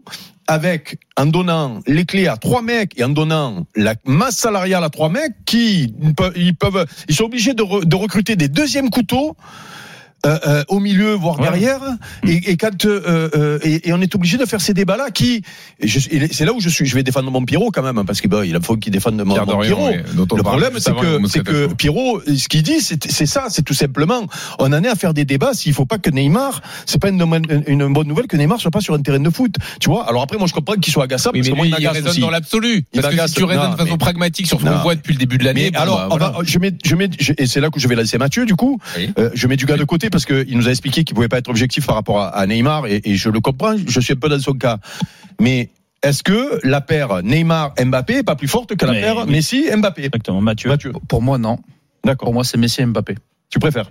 avec 0.47 0.99
en 1.17 1.27
donnant 1.27 1.81
les 1.87 2.05
clés 2.05 2.29
à 2.29 2.37
trois 2.37 2.63
mecs 2.63 2.99
et 2.99 3.05
en 3.05 3.09
donnant 3.09 3.67
la 3.77 3.95
masse 4.05 4.37
salariale 4.37 4.85
à 4.85 4.91
trois 4.91 5.09
mecs 5.09 5.33
qui 5.47 5.95
ils 6.37 6.55
peuvent 6.55 6.87
ils 7.09 7.15
sont 7.15 7.25
obligés 7.25 7.55
de, 7.55 7.85
de 7.85 7.97
recruter 7.97 8.37
des 8.37 8.49
deuxièmes 8.49 8.91
couteaux 8.91 9.37
euh, 10.25 10.39
euh, 10.47 10.65
au 10.69 10.81
milieu 10.81 11.13
voire 11.15 11.39
Ouais. 11.39 11.45
derrière 11.45 11.81
et, 12.27 12.51
et 12.53 12.57
quand 12.57 12.85
euh, 12.87 13.29
euh, 13.35 13.59
et, 13.63 13.89
et 13.89 13.93
on 13.93 14.01
est 14.01 14.15
obligé 14.15 14.39
de 14.39 14.45
faire 14.47 14.61
ces 14.61 14.73
débats 14.75 14.97
là 14.97 15.11
qui 15.11 15.43
c'est 15.87 16.45
là 16.45 16.53
où 16.53 16.61
je 16.61 16.69
suis 16.69 16.87
je 16.87 16.95
vais 16.95 17.03
défendre 17.03 17.31
mon 17.31 17.45
Pierrot 17.45 17.71
quand 17.71 17.83
même 17.83 18.05
parce 18.07 18.21
que 18.21 18.29
bah, 18.29 18.45
il 18.45 18.59
faut 18.63 18.77
qu'il 18.77 18.93
défende 18.93 19.17
mon, 19.25 19.37
mon 19.47 19.59
Pierrot 19.61 19.89
oui, 19.91 19.97
le 20.37 20.43
problème, 20.43 20.73
c'est 20.79 20.93
que, 20.95 21.41
que. 21.69 21.75
Pierrot, 21.75 22.21
ce 22.27 22.49
qu'il 22.49 22.63
dit, 22.63 22.81
c'est 22.81 23.11
c'est 23.11 23.27
ça, 23.27 23.47
c'est 23.51 23.63
tout 23.63 23.75
simplement, 23.75 24.27
on 24.59 24.73
en 24.73 24.83
est 24.85 24.89
à 24.89 24.95
faire 24.95 25.15
des 25.15 25.25
débats 25.25 25.53
s'il 25.55 25.73
faut 25.75 25.85
pas 25.87 25.99
que 25.99 26.11
Neymar, 26.11 26.63
c'est 26.87 27.01
pas 27.01 27.09
une, 27.09 27.21
une- 27.23 27.65
une 27.67 27.93
bonne 27.93 28.07
nouvelle 28.07 28.27
que 28.27 28.37
Neymar 28.37 28.61
soit 28.61 28.71
pas 28.71 28.81
sur 28.81 28.95
un 28.95 29.01
terrain 29.03 29.19
de 29.21 29.31
foot, 29.31 29.55
tu 29.81 29.91
vois. 29.91 30.09
Alors 30.09 30.23
après, 30.23 30.39
moi, 30.39 30.47
je 30.47 30.53
comprends 30.53 30.75
qu'il 30.77 30.93
soit 30.93 31.05
agaçable, 31.05 31.37
Oui, 31.37 31.41
parce 31.41 31.49
mais 31.49 31.53
que 31.53 31.57
moi, 31.71 31.79
il 31.79 31.83
il 31.83 31.89
raisonne 31.89 32.09
aussi. 32.11 32.21
dans 32.21 32.31
l'absolu. 32.31 32.85
Il 32.93 33.01
Parce 33.01 33.13
que 33.13 33.17
m'agace. 33.17 33.31
si 33.31 33.37
tu 33.37 33.45
raisonnes 33.45 33.73
de 33.73 33.77
façon 33.77 33.91
mais- 33.93 33.99
pragmatique 33.99 34.47
sur 34.47 34.61
ce 34.61 34.65
qu'on 34.65 34.79
voit 34.79 34.95
depuis 34.95 35.13
le 35.13 35.19
début 35.19 35.39
de 35.39 35.45
l'année, 35.45 35.71
alors, 35.75 35.97
bah, 36.09 36.17
va- 36.19 36.31
voilà. 36.31 36.39
je 36.49 36.59
mets, 36.59 36.73
je 36.85 36.95
mets, 36.95 37.09
je- 37.19 37.33
et 37.37 37.47
c'est 37.47 37.61
là 37.61 37.71
que 37.71 37.81
je 37.81 37.89
vais 37.89 37.97
laisser 37.97 38.19
Mathieu, 38.19 38.47
du 38.47 38.55
coup. 38.57 38.79
Oui. 38.97 39.13
Euh, 39.19 39.31
je 39.35 39.47
mets 39.47 39.57
du 39.57 39.67
gars 39.67 39.77
de 39.77 39.85
côté 39.85 40.11
parce 40.15 40.27
que 40.27 40.45
il 40.47 40.57
nous 40.57 40.69
a 40.69 40.71
expliqué 40.71 41.03
qu'il 41.03 41.13
pouvait 41.17 41.27
pas 41.27 41.39
être 41.39 41.49
objectif 41.51 41.87
par 41.87 41.97
rapport 41.97 42.21
à, 42.23 42.47
Neymar, 42.47 42.87
et, 42.87 43.01
et 43.05 43.17
je 43.17 43.29
le 43.31 43.41
comprends. 43.41 43.75
Je 43.77 43.99
suis 43.99 44.13
un 44.13 44.17
peu 44.17 44.29
dans 44.29 44.39
son 44.39 44.53
cas, 44.53 44.79
mais 45.41 45.71
est-ce 46.05 46.23
que 46.23 46.61
la 46.63 46.81
paire 46.81 47.21
Neymar-Mbappé 47.25 48.19
est 48.19 48.23
pas 48.23 48.37
plus 48.37 48.47
forte 48.47 48.77
que 48.77 48.87
la 48.87 48.93
Mais 48.93 49.01
paire 49.01 49.25
oui. 49.27 49.33
Messi-Mbappé? 49.33 50.05
Exactement, 50.05 50.41
Mathieu. 50.41 50.69
Mathieu, 50.71 50.93
Pour 51.09 51.21
moi, 51.21 51.37
non. 51.37 51.59
d'accord. 52.05 52.27
Pour 52.27 52.35
moi, 52.35 52.45
c'est 52.45 52.59
Messi 52.59 52.81
et 52.81 52.87
Mbappé. 52.87 53.17
Tu 53.51 53.59
préfères? 53.59 53.91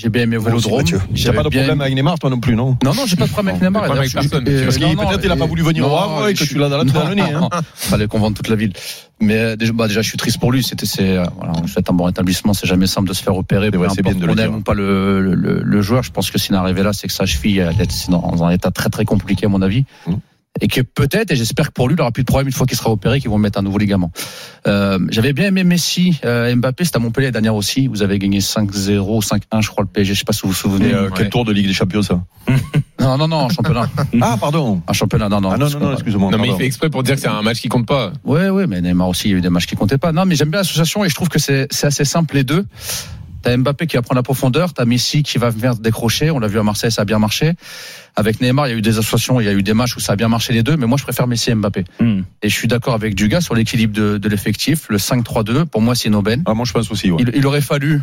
J'ai 0.00 0.08
bien 0.10 0.22
aimé 0.22 0.38
Vélodrome. 0.38 0.82
N'as 0.82 0.98
J'avais 1.14 1.36
pas 1.36 1.42
de 1.42 1.48
bien 1.48 1.60
problème 1.62 1.80
avec 1.80 1.94
Neymar, 1.94 2.18
toi 2.18 2.30
non 2.30 2.38
plus, 2.40 2.54
non 2.54 2.76
Non, 2.84 2.94
non, 2.94 3.04
j'ai 3.06 3.16
pas 3.16 3.26
de 3.26 3.30
problème 3.30 3.54
avec 3.56 3.62
Neymar. 3.62 3.82
Pas 3.82 3.88
de 3.88 3.92
problème 3.92 3.98
avec 3.98 4.10
je- 4.10 4.14
personne, 4.14 4.64
Parce 4.64 4.76
qu'il 4.76 4.96
peut-être 4.96 5.24
il 5.24 5.30
a 5.30 5.36
pas 5.36 5.46
voulu 5.46 5.62
venir 5.62 5.86
au 5.86 5.88
non, 5.90 5.96
Havre 5.96 6.28
et 6.28 6.34
que 6.34 6.44
je- 6.44 6.48
tu 6.50 6.58
l'as 6.58 6.68
dans 6.68 6.78
la 6.78 6.84
dans 6.84 7.08
le 7.08 7.14
nez. 7.14 7.22
hein. 7.22 7.48
Fallait 7.74 8.06
qu'on 8.06 8.18
vende 8.20 8.34
toute 8.34 8.48
la 8.48 8.56
ville. 8.56 8.72
Mais 9.20 9.36
euh, 9.36 9.56
déjà, 9.56 9.72
bah, 9.72 9.88
déjà, 9.88 10.00
je 10.02 10.08
suis 10.08 10.16
triste 10.18 10.38
pour 10.38 10.52
lui. 10.52 10.62
C'était, 10.62 10.86
c'est, 10.86 11.16
euh, 11.16 11.24
voilà, 11.36 11.52
on 11.62 11.66
souhaite 11.66 11.90
un 11.90 11.92
bon 11.92 12.04
rétablissement. 12.04 12.54
C'est 12.54 12.68
jamais 12.68 12.86
simple 12.86 13.08
de 13.08 13.14
se 13.14 13.22
faire 13.22 13.36
opérer. 13.36 13.66
C'est 13.72 13.78
peu 13.78 13.88
c'est 13.94 14.02
bien 14.02 14.14
de 14.14 14.20
le 14.20 14.26
qu'on 14.34 14.38
aime 14.40 14.50
dire. 14.50 14.58
ou 14.58 14.62
pas 14.62 14.74
le, 14.74 15.20
le, 15.20 15.34
le- 15.34 15.62
le 15.62 15.82
joueur. 15.82 16.02
Je 16.04 16.12
pense 16.12 16.30
que 16.30 16.38
s'il 16.38 16.54
est 16.54 16.58
arrivé 16.58 16.82
là, 16.84 16.92
c'est 16.92 17.08
que 17.08 17.12
sa 17.12 17.26
cheville 17.26 17.58
elle 17.58 17.80
est 17.80 18.10
dans 18.10 18.44
un 18.44 18.50
état 18.50 18.70
très 18.70 18.90
très 18.90 19.04
compliqué 19.04 19.46
à 19.46 19.48
mon 19.48 19.60
avis. 19.62 19.84
Mmh. 20.06 20.12
Et 20.60 20.68
que 20.68 20.80
peut-être, 20.80 21.30
et 21.30 21.36
j'espère 21.36 21.68
que 21.68 21.72
pour 21.72 21.88
lui, 21.88 21.94
il 21.96 22.00
aura 22.00 22.10
plus 22.12 22.22
de 22.22 22.26
problème 22.26 22.48
une 22.48 22.52
fois 22.52 22.66
qu'il 22.66 22.76
sera 22.76 22.90
opéré, 22.90 23.20
qu'ils 23.20 23.30
vont 23.30 23.38
mettre 23.38 23.58
un 23.58 23.62
nouveau 23.62 23.78
ligament. 23.78 24.10
Euh, 24.66 24.98
j'avais 25.10 25.32
bien 25.32 25.46
aimé 25.46 25.64
Messi, 25.64 26.18
euh, 26.24 26.54
Mbappé, 26.56 26.84
c'était 26.84 26.96
à 26.96 27.00
Montpellier 27.00 27.26
l'année 27.26 27.32
dernière 27.32 27.54
aussi. 27.54 27.86
Vous 27.86 28.02
avez 28.02 28.18
gagné 28.18 28.40
5-0, 28.40 29.22
5-1, 29.24 29.60
je 29.62 29.68
crois, 29.68 29.84
le 29.84 29.88
PSG. 29.88 30.14
Je 30.14 30.18
sais 30.18 30.24
pas 30.24 30.32
si 30.32 30.42
vous 30.42 30.48
vous 30.48 30.54
Et 30.54 30.56
souvenez. 30.58 30.92
euh, 30.94 31.04
Ouais. 31.04 31.10
quel 31.16 31.28
tour 31.30 31.44
de 31.44 31.52
Ligue 31.52 31.66
des 31.66 31.72
Champions 31.72 32.02
ça 32.02 32.20
Non, 33.00 33.16
non, 33.16 33.28
non, 33.28 33.36
en 33.36 33.48
championnat. 33.48 33.88
Ah 34.20 34.36
pardon. 34.40 34.82
En 34.86 34.92
championnat, 34.92 35.28
non, 35.28 35.40
non. 35.40 35.50
Ah 35.52 35.56
non 35.58 35.68
non 35.70 35.78
non, 35.78 35.92
excuse-moi. 35.92 36.30
Non, 36.32 36.38
mais 36.38 36.48
il 36.48 36.56
fait 36.56 36.66
exprès 36.66 36.90
pour 36.90 37.02
dire 37.04 37.14
que 37.14 37.20
c'est 37.20 37.28
un 37.28 37.42
match 37.42 37.60
qui 37.60 37.68
compte 37.68 37.86
pas. 37.86 38.12
Ouais, 38.24 38.48
ouais, 38.50 38.66
mais 38.66 38.80
Neymar 38.80 39.08
aussi, 39.08 39.28
il 39.28 39.30
y 39.30 39.34
a 39.34 39.38
eu 39.38 39.40
des 39.40 39.50
matchs 39.50 39.66
qui 39.66 39.76
comptaient 39.76 39.98
pas. 39.98 40.12
Non, 40.12 40.24
mais 40.24 40.34
j'aime 40.34 40.50
bien 40.50 40.58
l'association 40.60 41.04
et 41.04 41.08
je 41.08 41.14
trouve 41.14 41.28
que 41.28 41.38
c'est 41.38 41.68
assez 41.82 42.04
simple 42.04 42.34
les 42.34 42.44
deux. 42.44 42.64
T'as 43.42 43.56
Mbappé 43.56 43.86
qui 43.86 43.96
va 43.96 44.02
prendre 44.02 44.18
la 44.18 44.22
profondeur, 44.22 44.72
t'as 44.74 44.84
Messi 44.84 45.22
qui 45.22 45.38
va 45.38 45.50
venir 45.50 45.76
décrocher. 45.76 46.30
On 46.30 46.38
l'a 46.38 46.48
vu 46.48 46.58
à 46.58 46.62
Marseille, 46.62 46.90
ça 46.90 47.02
a 47.02 47.04
bien 47.04 47.18
marché. 47.18 47.52
Avec 48.16 48.40
Neymar, 48.40 48.66
il 48.66 48.70
y 48.70 48.74
a 48.74 48.76
eu 48.76 48.82
des 48.82 48.98
associations, 48.98 49.40
il 49.40 49.44
y 49.46 49.48
a 49.48 49.52
eu 49.52 49.62
des 49.62 49.74
matchs 49.74 49.96
où 49.96 50.00
ça 50.00 50.14
a 50.14 50.16
bien 50.16 50.28
marché 50.28 50.52
les 50.52 50.62
deux, 50.64 50.76
mais 50.76 50.86
moi 50.86 50.98
je 50.98 51.04
préfère 51.04 51.26
Messi 51.28 51.50
et 51.50 51.54
Mbappé. 51.54 51.84
Hmm. 52.00 52.22
Et 52.42 52.48
je 52.48 52.54
suis 52.54 52.66
d'accord 52.68 52.94
avec 52.94 53.14
Dugas 53.14 53.40
sur 53.42 53.54
l'équilibre 53.54 53.94
de, 53.94 54.18
de 54.18 54.28
l'effectif. 54.28 54.86
Le 54.88 54.96
5-3-2, 54.98 55.66
pour 55.66 55.80
moi, 55.82 55.94
c'est 55.94 56.08
une 56.08 56.16
aubaine. 56.16 56.42
Ah 56.46 56.54
moi 56.54 56.64
je 56.66 56.72
pense 56.72 56.90
aussi. 56.90 57.10
Ouais. 57.12 57.22
Il, 57.22 57.30
il 57.36 57.46
aurait 57.46 57.60
fallu, 57.60 58.00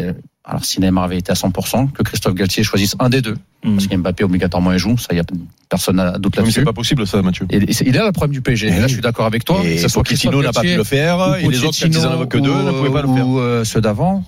euh, 0.00 0.12
alors 0.44 0.64
si 0.64 0.80
Neymar 0.80 1.04
avait 1.04 1.18
été 1.18 1.30
à 1.30 1.34
100%, 1.36 1.92
que 1.92 2.02
Christophe 2.02 2.34
Galtier 2.34 2.64
choisisse 2.64 2.96
un 2.98 3.08
des 3.08 3.22
deux. 3.22 3.36
Hmm. 3.62 3.76
Parce 3.76 3.86
qu'Mbappé, 3.86 4.24
obligatoirement, 4.24 4.72
il 4.72 4.78
joue. 4.78 4.98
Ça, 4.98 5.06
il 5.12 5.16
y 5.16 5.20
a 5.20 5.24
personne 5.70 5.98
à 6.00 6.18
doute 6.18 6.36
là-dessus. 6.36 6.52
c'est 6.52 6.64
pas 6.64 6.72
possible 6.74 7.06
ça, 7.06 7.22
Mathieu. 7.22 7.46
Et 7.48 7.72
c'est- 7.72 7.84
il 7.86 7.94
est 7.94 7.98
là 7.98 8.06
le 8.06 8.12
problème 8.12 8.32
du 8.34 8.42
PSG. 8.42 8.66
Et 8.66 8.70
là, 8.80 8.88
je 8.88 8.92
suis 8.94 9.00
d'accord 9.02 9.24
avec 9.24 9.44
toi. 9.44 9.60
Et 9.64 9.76
Que 9.76 9.82
ce 9.82 9.88
soit 9.88 10.02
Christophe 10.02 10.34
n'a 10.34 10.52
pas 10.52 10.60
pu 10.62 10.74
le 10.76 10.84
faire 10.84 11.36
et 11.36 11.46
les 11.48 11.64
autres 11.64 11.78
en 11.86 12.10
avaient 12.12 12.26
que 12.28 12.38
deux 12.38 12.52
ne 12.52 12.72
pouvaient 12.72 12.90
pas 12.90 13.02
le 13.02 13.14
faire. 13.14 13.26
Ou 13.28 13.38
euh, 13.38 13.64
ceux 13.64 13.80
d'avant, 13.80 14.22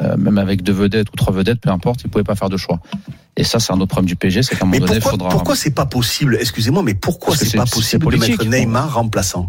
euh, 0.00 0.16
même 0.16 0.38
avec 0.38 0.62
deux 0.62 0.72
vedettes 0.72 1.08
ou 1.12 1.16
trois 1.16 1.32
vedettes, 1.32 1.60
peu 1.60 1.70
importe, 1.70 2.02
ils 2.04 2.10
pouvaient 2.10 2.24
pas 2.24 2.34
faire 2.34 2.48
de 2.48 2.56
choix. 2.56 2.80
Et 3.36 3.44
ça, 3.44 3.60
c'est 3.60 3.72
un 3.72 3.76
autre 3.76 3.88
problème 3.88 4.08
du 4.08 4.16
PSG, 4.16 4.42
c'est 4.42 4.56
qu'à 4.56 4.64
un 4.64 4.66
moment 4.66 4.72
Mais 4.72 4.80
donné, 4.80 4.94
il 4.94 5.00
pourquoi, 5.00 5.10
faudra. 5.12 5.28
pourquoi 5.28 5.56
c'est 5.56 5.70
pas 5.70 5.86
possible? 5.86 6.36
Excusez-moi, 6.40 6.82
mais 6.82 6.94
pourquoi 6.94 7.36
c'est 7.36 7.56
pas 7.56 7.66
possible 7.66 8.10
de 8.10 8.16
mettre 8.16 8.44
Neymar 8.44 8.94
remplaçant? 8.94 9.48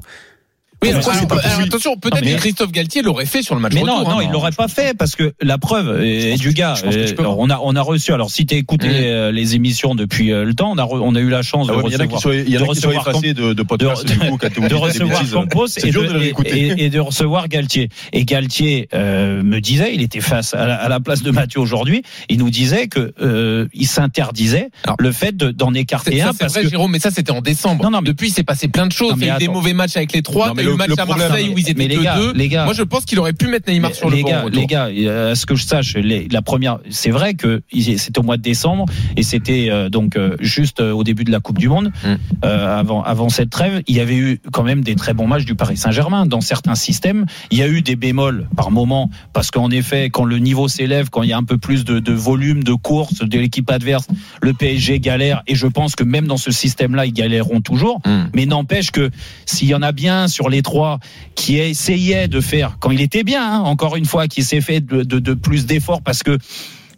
Oui, 0.81 0.89
alors, 0.91 1.03
c'est 1.03 1.27
pas 1.27 1.35
alors, 1.35 1.43
possible. 1.43 1.63
attention, 1.63 1.97
peut-être 1.97 2.23
mais- 2.23 2.33
que 2.35 2.39
Christophe 2.39 2.71
Galtier 2.71 3.01
l'aurait 3.01 3.25
fait 3.25 3.41
sur 3.41 3.53
le 3.55 3.59
match 3.61 3.73
Mais 3.73 3.81
retour. 3.81 3.97
non, 4.03 4.09
non, 4.09 4.19
hein. 4.19 4.23
il 4.23 4.31
l'aurait 4.31 4.51
pas 4.51 4.67
fait 4.69 4.95
parce 4.97 5.15
que 5.15 5.33
la 5.41 5.57
preuve 5.57 6.01
est 6.03 6.39
du 6.39 6.53
gars. 6.53 6.75
euh, 6.85 7.07
on 7.19 7.49
a 7.49 7.59
on 7.61 7.75
a 7.75 7.81
reçu. 7.81 8.13
Alors 8.13 8.29
si 8.31 8.45
tu 8.45 8.55
écouté 8.55 8.87
Mm. 8.87 8.91
euh, 8.93 9.31
les 9.33 9.55
émissions 9.55 9.93
depuis 9.93 10.31
euh, 10.31 10.45
le 10.45 10.53
temps, 10.53 10.71
on 10.71 10.77
a 10.77 10.83
re- 10.83 11.01
on 11.01 11.15
a 11.15 11.19
eu 11.19 11.29
la 11.29 11.41
chance 11.41 11.67
Ah 11.69 11.73
de 11.73 11.77
ouais, 11.77 11.83
mais 11.83 11.89
il 11.89 11.93
y 11.93 11.97
en 11.97 11.99
a 11.99 12.07
qui 12.07 12.13
recevoir 12.15 12.21
sont, 12.21 12.31
il 12.47 12.53
y 12.53 12.57
en 12.57 12.61
a 12.61 12.67
de 12.67 12.73
qui 12.73 12.79
sont 12.81 12.87
recevoir 12.87 13.09
effacés 13.09 13.33
de, 13.33 13.53
de 13.53 13.63
podcast, 13.63 14.03
de- 14.07 14.13
du 14.13 14.19
coup, 14.19 14.37
quand 14.37 14.47
vous 14.55 14.61
de 14.61 14.67
dites 14.67 14.69
des 14.69 14.75
recevoir. 14.75 15.31
Campos 15.33 15.67
C'est 15.67 15.87
et 15.87 15.91
de, 15.91 15.99
de 15.99 16.79
et, 16.79 16.89
de 16.89 16.99
recevoir 16.99 17.47
Galtier. 17.49 17.89
Et 18.13 18.23
Galtier 18.25 18.87
euh, 18.93 19.43
me 19.43 19.59
disait, 19.59 19.91
il 19.93 20.01
était 20.01 20.21
face 20.21 20.53
à 20.53 20.65
la, 20.65 20.75
à 20.75 20.87
la 20.87 20.99
place 21.01 21.23
de 21.23 21.31
Mathieu 21.31 21.59
aujourd'hui, 21.59 22.03
il 22.29 22.37
nous 22.39 22.49
disait 22.49 22.87
que 22.87 23.13
euh, 23.21 23.67
il 23.73 23.87
s'interdisait 23.87 24.69
Alors, 24.85 24.95
le 24.99 25.11
fait 25.11 25.35
de- 25.35 25.51
d'en 25.51 25.73
C'est- 25.73 25.79
écarter 25.79 26.21
un 26.21 26.31
c'est 26.33 26.47
vrai, 26.47 26.69
Jérôme, 26.69 26.91
mais 26.91 26.99
ça 26.99 27.11
c'était 27.11 27.31
en 27.31 27.41
décembre. 27.41 27.83
Non, 27.83 27.91
non, 27.91 27.99
mais- 28.01 28.07
Depuis, 28.09 28.29
il 28.29 28.31
s'est 28.31 28.43
passé 28.43 28.67
plein 28.69 28.87
de 28.87 28.91
choses. 28.91 29.13
Il 29.17 29.25
y 29.27 29.29
a 29.29 29.35
eu 29.35 29.39
des 29.39 29.47
mauvais 29.49 29.73
matchs 29.73 29.97
avec 29.97 30.13
les 30.13 30.21
trois. 30.21 30.53
Le 30.71 30.77
match 30.77 30.87
le 30.89 30.99
à 30.99 31.05
problème- 31.05 31.27
Marseille 31.29 31.49
où 31.53 31.57
ils 31.57 31.69
étaient 31.69 31.87
les 31.87 31.97
gars, 31.97 32.15
deux. 32.17 32.33
les 32.33 32.47
gars- 32.47 32.65
Moi, 32.65 32.73
je 32.73 32.83
pense 32.83 33.05
qu'il 33.05 33.19
aurait 33.19 33.33
pu 33.33 33.47
mettre 33.47 33.69
Neymar 33.71 33.93
sur 33.95 34.09
le 34.09 34.17
les 34.17 34.23
banc. 34.23 34.47
les 34.51 34.65
gars, 34.65 34.87
euh, 34.87 35.31
à 35.31 35.35
ce 35.35 35.45
que 35.45 35.55
je 35.55 35.63
sache, 35.65 35.95
les- 35.95 36.27
la 36.29 36.41
première, 36.41 36.79
c'est 36.89 37.09
vrai 37.11 37.33
que 37.33 37.61
c'était 37.71 38.19
au 38.19 38.23
mois 38.23 38.37
de 38.37 38.41
décembre 38.41 38.85
et 39.17 39.23
c'était 39.23 39.67
euh, 39.69 39.89
donc 39.89 40.15
euh, 40.15 40.35
juste 40.39 40.79
au 40.81 41.03
début 41.03 41.23
de 41.23 41.31
la 41.31 41.39
Coupe 41.39 41.57
du 41.59 41.69
Monde, 41.69 41.91
Mm. 42.03 42.15
euh, 42.45 42.79
avant 42.79 43.03
avant 43.03 43.29
cette 43.29 43.49
trêve, 43.49 43.81
il 43.87 43.95
y 43.95 43.99
avait 43.99 44.15
eu 44.17 44.39
quand 44.51 44.63
même 44.63 44.81
des 44.83 44.95
très 44.95 45.13
bons 45.13 45.27
matchs 45.27 45.45
du 45.45 45.55
Paris 45.55 45.77
Saint-Germain 45.77 46.25
dans 46.25 46.41
certains 46.41 46.75
systèmes. 46.75 47.25
Il 47.51 47.57
y 47.57 47.63
a 47.63 47.67
eu 47.67 47.81
des 47.81 47.95
bémols 47.95 48.47
par 48.55 48.71
moment 48.71 49.09
parce 49.33 49.51
qu'en 49.51 49.69
effet, 49.71 50.09
quand 50.09 50.25
le 50.25 50.37
niveau 50.37 50.67
s'élève, 50.67 51.09
quand 51.09 51.23
il 51.23 51.29
y 51.29 51.33
a 51.33 51.37
un 51.37 51.43
peu 51.43 51.57
plus 51.57 51.85
de, 51.85 51.99
de 51.99 52.13
volume 52.13 52.63
de 52.63 52.73
course 52.73 53.19
de 53.19 53.37
l'équipe 53.39 53.69
adverse, 53.71 54.07
le 54.41 54.53
PSG 54.53 54.99
galère 54.99 55.43
et 55.47 55.55
je 55.55 55.67
pense 55.67 55.95
que 55.95 56.03
même 56.03 56.27
dans 56.27 56.37
ce 56.37 56.51
système-là, 56.51 57.05
ils 57.05 57.13
galéreront 57.13 57.61
toujours. 57.61 58.01
Mm. 58.05 58.29
Mais 58.35 58.45
n'empêche 58.45 58.91
que 58.91 59.09
s'il 59.45 59.67
y 59.67 59.75
en 59.75 59.81
a 59.81 59.91
bien 59.91 60.27
sur 60.27 60.49
les 60.49 60.58
trois 60.61 60.99
qui 61.35 61.57
essayait 61.57 62.27
de 62.27 62.41
faire, 62.41 62.77
quand 62.79 62.91
il 62.91 63.01
était 63.01 63.23
bien, 63.23 63.43
hein, 63.43 63.59
encore 63.59 63.95
une 63.95 64.05
fois, 64.05 64.27
qui 64.27 64.43
s'est 64.43 64.61
fait 64.61 64.81
de, 64.81 65.03
de, 65.03 65.19
de 65.19 65.33
plus 65.33 65.65
d'efforts 65.65 66.01
parce 66.01 66.23
que 66.23 66.37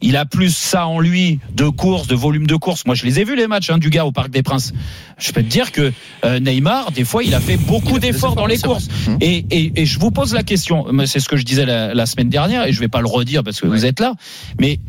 il 0.04 0.18
a 0.18 0.26
plus 0.26 0.56
ça 0.56 0.88
en 0.88 1.00
lui 1.00 1.40
de 1.54 1.70
course, 1.70 2.08
de 2.08 2.16
volume 2.16 2.48
de 2.48 2.56
course. 2.56 2.86
Moi, 2.88 2.96
je 2.96 3.06
les 3.06 3.20
ai 3.20 3.24
vus 3.24 3.36
les 3.36 3.46
matchs 3.46 3.70
hein, 3.70 3.78
du 3.78 3.92
gars 3.92 4.04
au 4.04 4.12
Parc 4.12 4.32
des 4.32 4.42
Princes. 4.42 4.74
Je 5.20 5.32
peux 5.32 5.44
te 5.44 5.48
dire 5.48 5.72
que 5.72 5.94
euh, 6.26 6.40
Neymar, 6.40 6.92
des 6.92 7.06
fois, 7.06 7.24
il 7.24 7.36
a 7.36 7.40
fait 7.40 7.58
beaucoup 7.58 8.00
d'efforts 8.00 8.36
dans 8.36 8.48
les 8.48 8.58
courses. 8.58 8.88
Et, 9.20 9.46
et, 9.52 9.72
et 9.76 9.86
je 9.86 10.00
vous 10.00 10.10
pose 10.10 10.34
la 10.34 10.42
question. 10.42 10.88
C'est 11.06 11.20
ce 11.20 11.30
que 11.30 11.38
je 11.38 11.44
disais 11.44 11.66
la, 11.66 11.94
la 11.94 12.06
semaine 12.08 12.30
dernière 12.30 12.66
et 12.66 12.74
je 12.74 12.80
vais 12.80 12.88
pas 12.88 13.02
le 13.02 13.08
redire 13.08 13.44
parce 13.44 13.62
que 13.62 13.68
vous 13.68 13.86
êtes 13.86 14.00
là. 14.00 14.16
Mais 14.60 14.80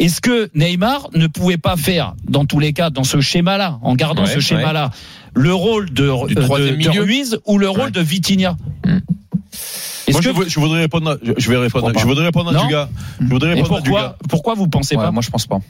est-ce 0.00 0.20
que 0.20 0.50
Neymar 0.54 1.08
ne 1.14 1.26
pouvait 1.26 1.56
pas 1.58 1.76
faire, 1.76 2.14
dans 2.24 2.44
tous 2.44 2.58
les 2.58 2.72
cas, 2.72 2.90
dans 2.90 3.04
ce 3.04 3.20
schéma-là, 3.20 3.78
en 3.82 3.94
gardant 3.94 4.24
Ouais, 4.24 4.34
ce 4.34 4.40
schéma-là, 4.40 4.90
le 5.34 5.52
rôle 5.54 5.90
de, 5.90 6.26
Du 6.26 6.34
de, 6.34 6.90
Ruiz 7.00 7.38
ou 7.46 7.58
le 7.58 7.68
rôle 7.68 7.84
Ouais. 7.86 7.90
de 7.90 8.00
Vitinha. 8.00 8.56
Est-ce 8.84 10.12
Moi, 10.12 10.20
que 10.20 10.26
je, 10.26 10.30
vou- 10.30 10.48
je 10.48 10.58
voudrais 10.60 10.80
répondre, 10.80 11.10
à- 11.12 11.16
je, 11.22 11.32
je 11.36 11.50
vais 11.50 11.56
répondre, 11.56 11.84
Pourquoi 11.84 12.02
je 12.02 12.06
voudrais 12.06 12.24
répondre 12.24 12.50
à 12.50 12.52
Non 12.52 12.66
du 12.66 12.72
gars. 12.72 12.88
Je 13.20 13.26
voudrais 13.26 13.54
répondre 13.54 13.76
à 13.76 13.80
du 13.80 13.90
pourquoi, 13.90 14.02
gars. 14.08 14.16
pourquoi 14.28 14.54
vous 14.54 14.66
pensez 14.68 14.96
Ouais, 14.96 15.02
pas 15.04 15.10
moi, 15.10 15.22
je 15.22 15.30
pense 15.30 15.46
pas. 15.46 15.60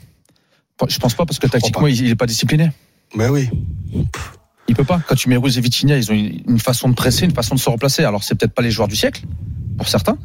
Je 0.89 0.97
pense 0.97 1.13
pas 1.13 1.25
parce 1.25 1.37
que 1.37 1.45
tactiquement, 1.47 1.85
il 1.87 1.95
il 2.01 2.09
est 2.09 2.15
pas 2.15 2.25
discipliné. 2.25 2.71
Mais 3.15 3.27
oui. 3.29 3.49
Il 4.67 4.75
peut 4.75 4.83
pas. 4.83 4.99
Quand 5.07 5.15
tu 5.15 5.29
mets 5.29 5.35
Ruiz 5.35 5.57
et 5.57 5.61
Vitinha, 5.61 5.97
ils 5.97 6.09
ont 6.11 6.15
une, 6.15 6.41
une 6.47 6.59
façon 6.59 6.89
de 6.89 6.95
presser, 6.95 7.25
une 7.25 7.33
façon 7.35 7.53
de 7.55 7.59
se 7.59 7.69
replacer. 7.69 8.03
Alors, 8.03 8.23
c'est 8.23 8.35
peut-être 8.35 8.53
pas 8.53 8.61
les 8.63 8.71
joueurs 8.71 8.87
du 8.87 8.95
siècle, 8.95 9.23
pour 9.77 9.87
certains, 9.87 10.17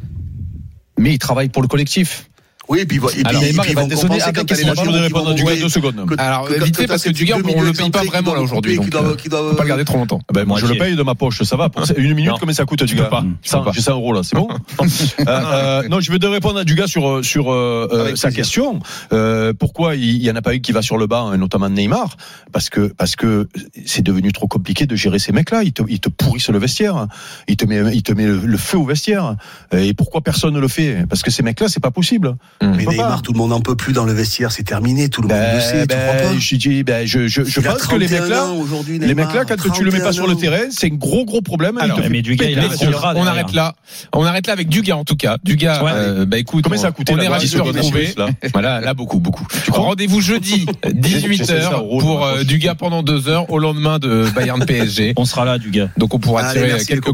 mais 0.97 1.13
ils 1.13 1.19
travaillent 1.19 1.49
pour 1.49 1.61
le 1.61 1.67
collectif. 1.67 2.29
Oui, 2.69 2.79
et 2.79 2.85
puis, 2.85 2.99
et 3.17 3.25
Alors, 3.25 3.41
Neymar, 3.41 3.65
il 3.69 3.75
va 3.75 3.85
dézonner 3.85 4.19
compenser 4.19 4.23
avec 4.23 4.51
les 4.51 4.63
voudrais 4.63 4.97
qui 4.97 5.03
répondre 5.03 5.29
à 5.29 5.33
deux 5.33 5.69
secondes. 5.69 6.15
Alors, 6.17 6.47
vite 6.47 6.75
fait, 6.75 6.87
parce 6.87 7.03
que 7.03 7.09
ces 7.09 7.13
du 7.13 7.25
gars, 7.25 7.37
deux 7.37 7.43
on 7.55 7.61
le 7.61 7.71
paye 7.73 7.89
pas 7.89 8.03
vraiment 8.03 8.33
là 8.33 8.41
aujourd'hui. 8.41 8.75
Donc, 8.75 8.93
euh, 8.93 9.15
peut 9.15 9.55
pas 9.55 9.63
le 9.63 9.69
garder 9.69 9.85
trop 9.85 9.97
longtemps. 9.97 10.21
Ben, 10.33 10.45
moi, 10.45 10.59
je 10.59 10.65
le 10.65 10.75
paye 10.75 10.95
de 10.95 11.03
ma 11.03 11.15
poche, 11.15 11.41
ça 11.43 11.55
va. 11.55 11.69
Une 11.97 12.13
minute, 12.13 12.33
combien 12.39 12.53
ça 12.53 12.65
coûte, 12.65 12.83
du 12.83 12.95
gars 12.95 13.05
pas. 13.05 13.23
Cent- 13.43 13.63
pas. 13.63 13.71
J'ai 13.73 13.81
100 13.81 13.93
euros, 13.93 14.13
là, 14.13 14.21
c'est 14.23 14.35
bon 14.35 14.47
Euh, 15.19 15.23
euh, 15.27 15.87
Non, 15.87 15.99
je 15.99 16.11
vais 16.11 16.19
te 16.19 16.25
répondre 16.25 16.59
à 16.59 16.63
du 16.63 16.75
gars 16.75 16.87
sur, 16.87 17.21
sa 18.15 18.31
question. 18.31 18.79
Euh, 19.13 19.53
pourquoi 19.57 19.95
il 19.95 20.21
y 20.21 20.29
en 20.31 20.35
a 20.35 20.41
pas 20.41 20.53
eu 20.55 20.61
qui 20.61 20.71
va 20.71 20.81
sur 20.81 20.97
le 20.97 21.07
banc, 21.07 21.33
et 21.33 21.37
notamment 21.37 21.69
Neymar? 21.69 22.17
Parce 22.51 22.69
que 22.69 22.93
parce 22.97 23.15
que 23.15 23.47
c'est 23.85 24.01
devenu 24.03 24.31
trop 24.31 24.47
compliqué 24.47 24.85
de 24.85 24.95
gérer 24.95 25.19
ces 25.19 25.31
mecs-là. 25.31 25.63
Ils 25.63 25.73
te, 25.73 25.81
ils 25.87 25.99
te 25.99 26.09
pourrissent 26.09 26.49
le 26.49 26.59
vestiaire. 26.59 27.07
Ils 27.47 27.57
te 27.57 27.65
met, 27.65 27.81
ils 27.95 28.03
te 28.03 28.11
met 28.13 28.25
le, 28.25 28.37
le 28.37 28.57
feu 28.57 28.77
au 28.77 28.85
vestiaire. 28.85 29.35
Et 29.71 29.93
pourquoi 29.93 30.21
personne 30.21 30.53
ne 30.53 30.59
le 30.59 30.67
fait? 30.67 31.05
Parce 31.09 31.21
que 31.21 31.31
ces 31.31 31.43
mecs-là, 31.43 31.67
c'est 31.69 31.79
pas 31.79 31.91
possible. 31.91 32.35
Mais 32.61 32.79
peut 32.79 32.85
pas. 32.85 32.91
Neymar, 32.91 33.21
tout 33.21 33.33
le 33.33 33.37
monde 33.37 33.51
n'en 33.51 33.59
peut 33.61 33.75
plus 33.75 33.93
dans 33.93 34.03
le 34.05 34.13
vestiaire, 34.13 34.51
c'est 34.51 34.63
terminé, 34.63 35.09
tout 35.09 35.21
le 35.21 35.27
monde 35.27 35.37
le 35.55 35.59
sait, 35.61 35.85
tu 35.87 35.95
crois 35.95 36.13
pas 36.13 36.29
ben, 36.31 36.39
je 36.39 36.55
dis, 36.55 36.83
ben, 36.83 37.05
je, 37.05 37.27
je, 37.27 37.43
je 37.43 37.59
pense 37.59 37.85
que 37.85 37.95
les 37.95 38.07
31 38.07 38.21
mecs-là, 38.21 38.45
ans 38.47 38.55
aujourd'hui, 38.57 38.99
les 38.99 39.13
mecs 39.13 39.33
là, 39.33 39.45
quand 39.45 39.55
tu 39.71 39.83
le 39.83 39.91
mets 39.91 39.99
pas 39.99 40.11
31 40.11 40.13
sur 40.13 40.27
le 40.27 40.35
terrain, 40.35 40.65
c'est 40.71 40.87
un 40.91 40.95
gros 40.95 41.25
gros 41.25 41.41
problème. 41.41 41.77
Alors, 41.77 41.99
mais 42.09 42.19
il 42.19 42.59
a 42.59 42.67
contrat 42.69 43.11
on 43.11 43.13
derrière. 43.13 43.27
arrête 43.31 43.53
là. 43.53 43.75
On 44.13 44.23
arrête 44.25 44.47
là 44.47 44.53
avec 44.53 44.69
Dugas 44.69 44.95
en 44.95 45.03
tout 45.03 45.15
cas. 45.15 45.37
Dugas, 45.43 45.83
Ouais. 45.83 45.91
euh, 45.93 46.25
bah 46.25 46.37
écoute, 46.39 46.63
Combien 46.63 46.79
on, 46.79 46.81
ça 46.81 46.87
a 46.87 46.91
coûté 46.91 47.13
on 47.13 47.19
est 47.19 47.27
ravis 47.27 47.49
de 47.49 47.59
retrouver. 47.61 48.13
là 48.17 48.27
Voilà, 48.53 48.81
là 48.81 48.93
beaucoup, 48.93 49.19
beaucoup. 49.19 49.45
Rendez-vous 49.69 50.21
jeudi, 50.21 50.65
J'ai 50.83 50.93
18 50.93 51.45
ça 51.45 51.53
h 51.53 51.99
pour 51.99 52.25
euh. 52.25 52.43
Dugas 52.43 52.75
pendant 52.75 53.03
deux 53.03 53.27
heures 53.29 53.49
au 53.51 53.59
lendemain 53.59 53.99
de 53.99 54.25
Bayern 54.35 54.63
PSG. 54.65 55.13
On 55.17 55.25
sera 55.25 55.45
là, 55.45 55.57
du 55.59 55.69
gars. 55.69 55.89
Donc 55.97 56.13
on 56.13 56.19
pourra 56.19 56.51
tirer 56.53 56.77
quelques, 56.85 57.11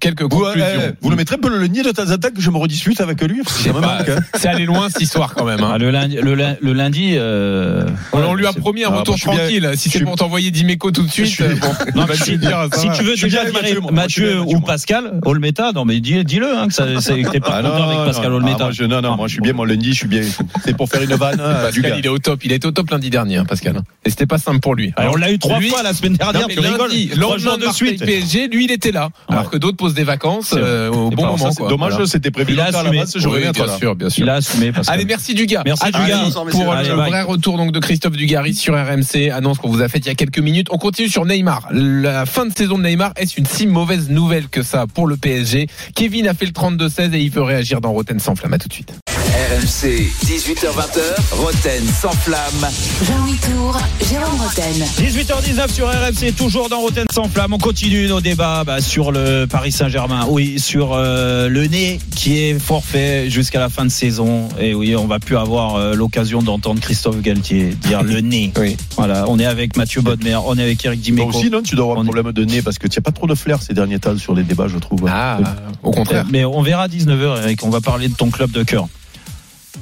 quelques 0.00 0.22
Vous, 0.22 0.28
conclusions. 0.40 0.66
eh, 0.88 0.92
vous 1.00 1.10
le 1.10 1.16
mettrez 1.16 1.38
peu 1.38 1.48
le 1.48 1.66
nier 1.68 1.82
de 1.82 1.90
temps 1.92 2.10
en 2.10 2.16
temps 2.16 2.28
que 2.34 2.40
je 2.40 2.50
me 2.50 2.58
redispute 2.58 3.00
avec 3.00 3.22
lui 3.22 3.42
parce 3.42 3.58
que. 3.62 4.12
C'est 4.36 4.48
allé 4.48 4.64
loin 4.66 4.79
cette 4.88 5.02
histoire 5.02 5.34
quand 5.34 5.44
même. 5.44 5.60
hein. 5.62 5.72
Ah, 5.74 5.78
le 5.78 5.90
lundi, 5.90 6.16
le, 6.16 6.34
lin- 6.34 6.56
le 6.60 6.72
lundi. 6.72 7.14
euh, 7.16 7.84
On, 8.12 8.22
on 8.22 8.34
lui 8.34 8.46
a 8.46 8.52
promis 8.52 8.84
un 8.84 8.90
Ah, 8.92 8.98
retour 8.98 9.16
je 9.16 9.20
suis 9.22 9.30
bien- 9.30 9.38
tranquille. 9.40 9.70
Si 9.76 9.90
c'est 9.90 10.00
pour 10.00 10.16
t'envoyer 10.16 10.50
Dimeco 10.50 10.90
tout 10.90 11.02
de 11.02 11.10
suite, 11.10 11.26
suis- 11.26 11.44
euh, 11.44 11.54
bon, 11.60 12.00
Non, 12.00 12.06
te 12.06 12.14
si, 12.14 12.38
dire, 12.38 12.68
tu 12.96 13.02
veux 13.04 13.16
déjà 13.16 13.44
virer 13.44 13.78
Mathieu, 13.92 14.40
ou. 14.40 14.60
Pascal 14.60 15.20
Olmeta, 15.24 15.72
non 15.72 15.84
mais 15.84 16.00
dis- 16.00 16.24
dis-le 16.24 16.56
hein, 16.56 16.68
que 16.68 16.72
t'es 17.30 17.40
pas 17.40 17.56
Ah, 17.58 17.62
content 17.62 17.88
avec 17.90 18.04
Pascal 18.06 18.32
Olmeta. 18.32 18.64
moi, 18.64 18.72
je, 18.72 18.84
non, 18.84 19.00
non, 19.00 19.16
moi 19.16 19.26
je 19.28 19.32
suis 19.34 19.42
bien, 19.42 19.52
mon 19.52 19.64
lundi, 19.64 19.90
je 19.92 19.96
suis 19.98 20.08
bien. 20.08 20.22
C'est 20.64 20.76
pour 20.76 20.88
faire 20.88 21.02
une 21.02 21.14
vanne 21.14 21.36
Pascal, 21.62 21.94
il 21.98 22.06
est 22.06 22.08
au 22.08 22.18
top. 22.18 22.44
Il 22.44 22.52
été 22.52 22.66
au 22.66 22.70
top 22.72 22.90
lundi 22.90 23.10
dernier, 23.10 23.36
hein, 23.38 23.44
Pascal. 23.44 23.80
Et 24.04 24.10
c'était 24.10 24.26
pas 24.26 24.38
simple 24.38 24.60
pour 24.60 24.74
lui. 24.74 24.92
Alors, 24.96 25.14
on 25.14 25.16
l'a 25.16 25.30
eu 25.32 25.38
trois 25.38 25.60
fois 25.60 25.82
la 25.82 25.92
semaine 25.94 26.14
dernière, 26.14 26.46
tu 26.46 26.58
rigoles. 26.60 26.90
lendemain 27.16 27.56
de 27.58 27.72
suite. 27.72 28.04
PSG, 28.04 28.48
lui, 28.48 28.64
il 28.64 28.70
était 28.70 28.92
là. 28.92 29.10
Alors 29.28 29.50
que 29.50 29.56
d'autres 29.56 29.76
posent 29.76 29.94
des 29.94 30.04
vacances 30.04 30.54
euh, 30.56 30.88
au 30.90 31.10
bon 31.10 31.26
moment. 31.26 31.50
Dommage, 31.68 32.04
c'était 32.06 32.30
prévu 32.30 32.52
Il 32.52 32.60
a 32.60 32.64
assumé. 32.66 32.90
bien 32.90 33.06
sûr, 33.06 33.94
bien 33.94 34.10
sûr. 34.10 34.24
Il 34.24 34.30
a 34.30 34.34
assumé 34.34 34.69
Allez, 34.88 35.04
merci 35.04 35.34
Dugas. 35.34 35.62
Merci, 35.64 35.84
À 35.84 35.90
Dugas. 35.90 36.30
pour 36.50 36.72
euh, 36.72 36.76
Allez, 36.76 36.88
le 36.88 36.94
vrai 36.94 37.22
retour 37.22 37.56
donc 37.56 37.72
de 37.72 37.78
Christophe 37.78 38.16
Dugarry 38.16 38.54
sur 38.54 38.74
RMC. 38.74 39.30
Annonce 39.32 39.58
qu'on 39.58 39.68
vous 39.68 39.82
a 39.82 39.88
faite 39.88 40.04
il 40.06 40.08
y 40.08 40.12
a 40.12 40.14
quelques 40.14 40.38
minutes. 40.38 40.68
On 40.70 40.78
continue 40.78 41.08
sur 41.08 41.24
Neymar. 41.24 41.68
La 41.72 42.26
fin 42.26 42.46
de 42.46 42.56
saison 42.56 42.78
de 42.78 42.84
Neymar 42.84 43.12
est 43.16 43.36
une 43.36 43.46
si 43.46 43.66
mauvaise 43.66 44.08
nouvelle 44.10 44.48
que 44.48 44.62
ça 44.62 44.86
pour 44.86 45.06
le 45.06 45.16
PSG. 45.16 45.68
Kevin 45.94 46.26
a 46.28 46.34
fait 46.34 46.46
le 46.46 46.52
32-16 46.52 47.14
et 47.14 47.20
il 47.20 47.30
veut 47.30 47.42
réagir 47.42 47.80
dans 47.80 47.92
Roten 47.92 48.18
sans 48.18 48.34
flamme. 48.34 48.54
À 48.54 48.58
tout 48.58 48.68
de 48.68 48.72
suite. 48.74 48.92
RMC, 49.40 50.12
18h20h, 50.26 51.00
Roten 51.32 51.82
sans 51.86 52.10
flamme. 52.12 52.68
Jean-Louis 53.06 53.38
Tour, 53.38 53.80
Jérôme 54.10 54.38
Roten. 54.38 54.84
18h19 54.98 55.72
sur 55.72 55.86
RMC, 55.88 56.32
toujours 56.36 56.68
dans 56.68 56.80
Rotten 56.80 57.06
sans 57.10 57.24
flamme. 57.24 57.54
On 57.54 57.58
continue 57.58 58.06
nos 58.06 58.20
débats 58.20 58.64
bah, 58.66 58.82
sur 58.82 59.12
le 59.12 59.46
Paris 59.46 59.72
Saint-Germain. 59.72 60.26
Oui, 60.28 60.58
sur 60.60 60.90
euh, 60.92 61.48
le 61.48 61.66
nez 61.68 62.00
qui 62.14 62.36
est 62.38 62.58
forfait 62.58 63.30
jusqu'à 63.30 63.60
la 63.60 63.70
fin 63.70 63.86
de 63.86 63.90
saison. 63.90 64.50
Et 64.60 64.74
oui, 64.74 64.94
on 64.94 65.06
va 65.06 65.18
plus 65.18 65.38
avoir 65.38 65.76
euh, 65.76 65.94
l'occasion 65.94 66.42
d'entendre 66.42 66.80
Christophe 66.82 67.22
Galtier 67.22 67.68
dire 67.80 68.02
le 68.02 68.20
nez. 68.20 68.52
Oui. 68.58 68.76
Voilà, 68.98 69.24
on 69.26 69.38
est 69.38 69.46
avec 69.46 69.74
Mathieu 69.78 70.02
Bodmer, 70.02 70.36
on 70.44 70.58
est 70.58 70.62
avec 70.62 70.84
Eric 70.84 71.00
Toi 71.00 71.04
Dimeco. 71.16 71.30
aussi, 71.30 71.48
non, 71.48 71.62
tu 71.62 71.76
dois 71.76 71.84
avoir 71.86 71.96
On 71.98 72.02
un 72.02 72.04
est- 72.04 72.12
problème 72.12 72.32
de 72.32 72.44
nez 72.44 72.60
parce 72.60 72.78
que 72.78 72.88
tu 72.88 72.98
n'as 72.98 73.02
pas 73.02 73.12
trop 73.12 73.26
de 73.26 73.34
flair 73.34 73.62
ces 73.62 73.72
derniers 73.72 74.00
temps 74.00 74.18
sur 74.18 74.34
les 74.34 74.42
débats, 74.42 74.68
je 74.68 74.76
trouve. 74.76 75.06
Ah, 75.10 75.38
au 75.82 75.92
contraire. 75.92 76.26
Mais 76.30 76.44
on 76.44 76.60
verra 76.60 76.82
à 76.82 76.88
19h, 76.88 77.42
Eric. 77.44 77.64
On 77.64 77.70
va 77.70 77.80
parler 77.80 78.08
de 78.08 78.14
ton 78.14 78.28
club 78.30 78.50
de 78.50 78.64
cœur. 78.64 78.86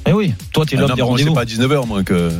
Eh 0.06 0.12
oui, 0.12 0.32
toi, 0.52 0.64
tu 0.66 0.74
es 0.74 0.78
Ah 0.78 0.80
l'homme 0.82 0.90
non, 0.90 0.96
des 0.96 1.02
moi, 1.02 1.08
c'est 1.18 1.24
rendez-vous. 1.24 1.34
pas 1.34 1.40
à 1.42 1.44
19h, 1.44 1.86
moi, 1.86 2.02
que. 2.02 2.30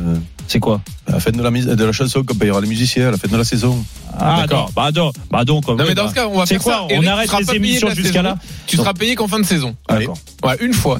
C'est 0.47 0.59
quoi 0.59 0.81
À 1.07 1.11
la 1.11 1.19
fin 1.19 1.29
de 1.31 1.41
la, 1.43 1.51
mise- 1.51 1.67
de 1.67 1.83
la 1.85 1.91
chanson 1.91 2.23
qu'on 2.23 2.33
payera 2.35 2.59
les 2.59 2.67
musiciens, 2.67 3.09
à 3.09 3.11
la 3.11 3.17
fin 3.17 3.27
de 3.27 3.37
la 3.37 3.43
saison. 3.43 3.83
Ah, 4.17 4.41
D'accord. 4.41 4.47
d'accord. 4.47 4.71
Bah, 4.75 4.91
donc, 4.91 5.13
bah 5.29 5.45
donc, 5.45 5.67
Non, 5.67 5.75
oui, 5.77 5.83
mais 5.89 5.93
dans 5.93 6.05
bah, 6.05 6.09
ce 6.09 6.15
cas, 6.15 6.27
on 6.27 6.37
va 6.39 6.45
faire 6.47 6.59
quoi 6.61 6.73
ça. 6.73 6.83
On 6.85 6.89
Eric, 6.89 7.03
tu 7.03 7.07
arrête 7.35 7.47
les 7.49 7.55
émissions 7.55 7.89
jusqu'à 7.91 8.21
là 8.23 8.35
Tu 8.65 8.75
seras 8.77 8.93
payé 8.93 9.13
qu'en 9.15 9.27
fin 9.27 9.39
de 9.39 9.45
saison. 9.45 9.75
Allez. 9.87 10.07
D'accord. 10.07 10.17
Ouais, 10.43 10.57
une 10.61 10.73
fois. 10.73 10.99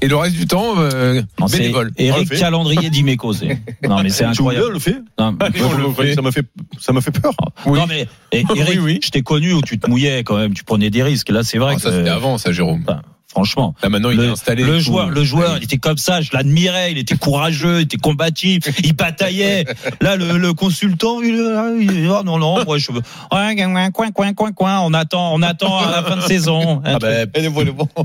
Et 0.00 0.06
le 0.08 0.16
reste 0.16 0.34
du 0.36 0.46
temps, 0.46 0.74
euh, 0.78 1.20
Non, 1.38 1.46
bénévole. 1.46 1.90
Eric. 1.98 2.30
Calendrier 2.38 2.88
d'Imeco. 2.88 3.34
Non, 3.86 4.02
mais 4.02 4.08
c'est 4.08 4.18
Tu 4.18 4.24
veux, 4.24 4.30
incroyable. 4.30 4.66
on 4.68 4.72
le 4.72 4.78
fait 4.78 4.96
Non, 5.18 5.36
Allez, 5.40 5.60
on 5.62 5.88
le 5.88 5.92
fait. 5.92 6.14
Ça 6.14 6.22
me 6.22 6.30
fait, 6.30 6.46
ça 6.80 6.92
me 6.92 7.00
fait 7.02 7.10
peur. 7.10 7.32
Oui. 7.66 7.78
non, 7.78 7.86
mais 7.86 8.06
eh, 8.32 8.38
Eric, 8.56 8.68
Oui, 8.70 8.78
oui. 8.78 9.00
je 9.04 9.10
t'ai 9.10 9.22
connu 9.22 9.52
où 9.52 9.60
tu 9.60 9.78
te 9.78 9.90
mouillais 9.90 10.22
quand 10.24 10.36
même, 10.38 10.54
tu 10.54 10.64
prenais 10.64 10.88
des 10.88 11.02
risques. 11.02 11.28
Là, 11.30 11.42
c'est 11.42 11.58
vrai 11.58 11.72
Ah, 11.72 11.76
que. 11.76 11.82
ça, 11.82 11.90
c'était 11.92 12.08
avant, 12.08 12.38
ça, 12.38 12.52
Jérôme. 12.52 12.82
Enfin, 12.86 13.02
Franchement. 13.30 13.74
Là, 13.82 13.90
maintenant, 13.90 14.10
il 14.10 14.18
est 14.20 14.24
Le, 14.26 14.30
installé. 14.32 14.64
le 14.64 14.78
joueur, 14.78 15.10
le 15.10 15.22
joueur, 15.22 15.56
il 15.58 15.64
était 15.64 15.76
comme 15.76 15.98
ça, 15.98 16.22
je 16.22 16.30
l'admirais, 16.32 16.92
il 16.92 16.98
était 16.98 17.16
courageux, 17.16 17.80
il 17.80 17.82
était 17.82 17.98
combatif, 17.98 18.62
il 18.82 18.94
bataillait. 18.94 19.66
Là, 20.00 20.16
le, 20.16 20.38
le 20.38 20.54
consultant, 20.54 21.20
il, 21.22 21.34
il- 21.80 22.08
oh 22.08 22.22
non, 22.24 22.38
non, 22.38 22.64
moi 22.64 22.78
je 22.78 22.90
veux, 22.90 23.02
ouais, 23.32 23.54
coin, 23.54 23.90
coin, 23.90 24.10
coin, 24.12 24.32
coin, 24.32 24.52
coin, 24.52 24.80
on 24.80 24.94
attend, 24.94 25.34
on 25.34 25.42
attend 25.42 25.78
à 25.78 25.90
la 25.90 26.02
fin 26.02 26.16
de 26.16 26.22
saison. 26.22 26.80
Ah 26.86 26.98
ben, 27.00 27.28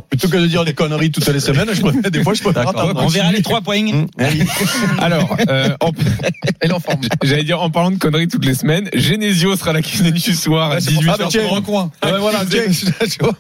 plutôt 0.09 0.27
que 0.27 0.37
de 0.37 0.47
dire 0.47 0.65
des 0.65 0.73
conneries 0.73 1.11
toutes 1.11 1.27
les 1.29 1.39
semaines, 1.39 1.69
je 1.73 1.81
préfère, 1.81 2.11
des 2.11 2.21
fois 2.23 2.33
je 2.33 2.43
préfère 2.43 2.67
attendre. 2.67 3.01
On 3.01 3.07
verra 3.07 3.31
les 3.31 3.41
trois 3.41 3.61
points. 3.61 3.79
Hum, 3.87 4.07
allez. 4.17 4.45
Alors, 4.99 5.37
euh, 5.49 5.69
en- 5.79 5.91
Elle 6.59 6.71
est 6.71 6.73
en 6.73 6.79
forme. 6.81 6.99
j'allais 7.23 7.43
dire, 7.45 7.61
en 7.61 7.69
parlant 7.69 7.91
de 7.91 7.97
conneries 7.97 8.27
toutes 8.27 8.45
les 8.45 8.55
semaines, 8.55 8.89
Genesio 8.93 9.55
sera 9.55 9.71
la 9.71 9.81
cuisine 9.81 10.11
du 10.11 10.19
soir 10.33 10.71
à 10.71 10.75
Ah, 10.75 10.79
c'est 10.81 10.93
pour 10.93 11.03
ça, 11.03 11.13
18h. 11.15 11.27
tiens, 11.29 11.61
coin. 11.61 11.91
Ah 12.01 12.11
ben 12.11 12.17
vois. 12.17 12.31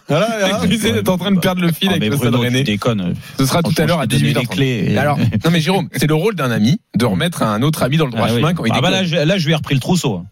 Voilà, 0.07 0.27
voilà. 0.39 0.65
D'être 0.65 1.09
en 1.09 1.17
train 1.17 1.31
de 1.31 1.39
perdre 1.39 1.61
le 1.61 1.72
fil 1.73 1.89
Ah, 1.91 1.95
avec 1.95 2.09
le 2.09 2.17
Stade 2.17 2.35
Rennais. 2.35 2.63
Ce 3.37 3.45
sera 3.45 3.61
tout 3.63 3.73
à 3.77 3.85
l'heure 3.85 3.99
à 3.99 4.05
Franchement, 4.07 4.17
je 4.19 4.25
t'ai 4.25 4.33
donné 4.33 4.33
18h. 4.33 4.39
les 4.39 4.45
clés. 4.47 4.97
Alors, 4.97 5.17
non 5.17 5.51
mais 5.51 5.59
Jérôme, 5.59 5.89
c'est 5.95 6.07
le 6.07 6.15
rôle 6.15 6.35
d'un 6.35 6.51
ami 6.51 6.79
de 6.97 7.05
remettre 7.13 7.43
un 7.43 7.61
autre 7.61 7.83
ami 7.83 7.97
dans 7.97 8.05
le 8.05 8.11
droit 8.11 8.27
Ah 8.29 8.33
chemin 8.35 8.53
quand 8.53 8.65
il 8.65 8.71
Ah 8.73 8.81
bah 8.81 8.89
là, 8.89 9.03
je 9.03 9.45
lui 9.45 9.51
ai 9.51 9.55
repris 9.55 9.75
le 9.75 9.81
trousseau. 9.81 10.23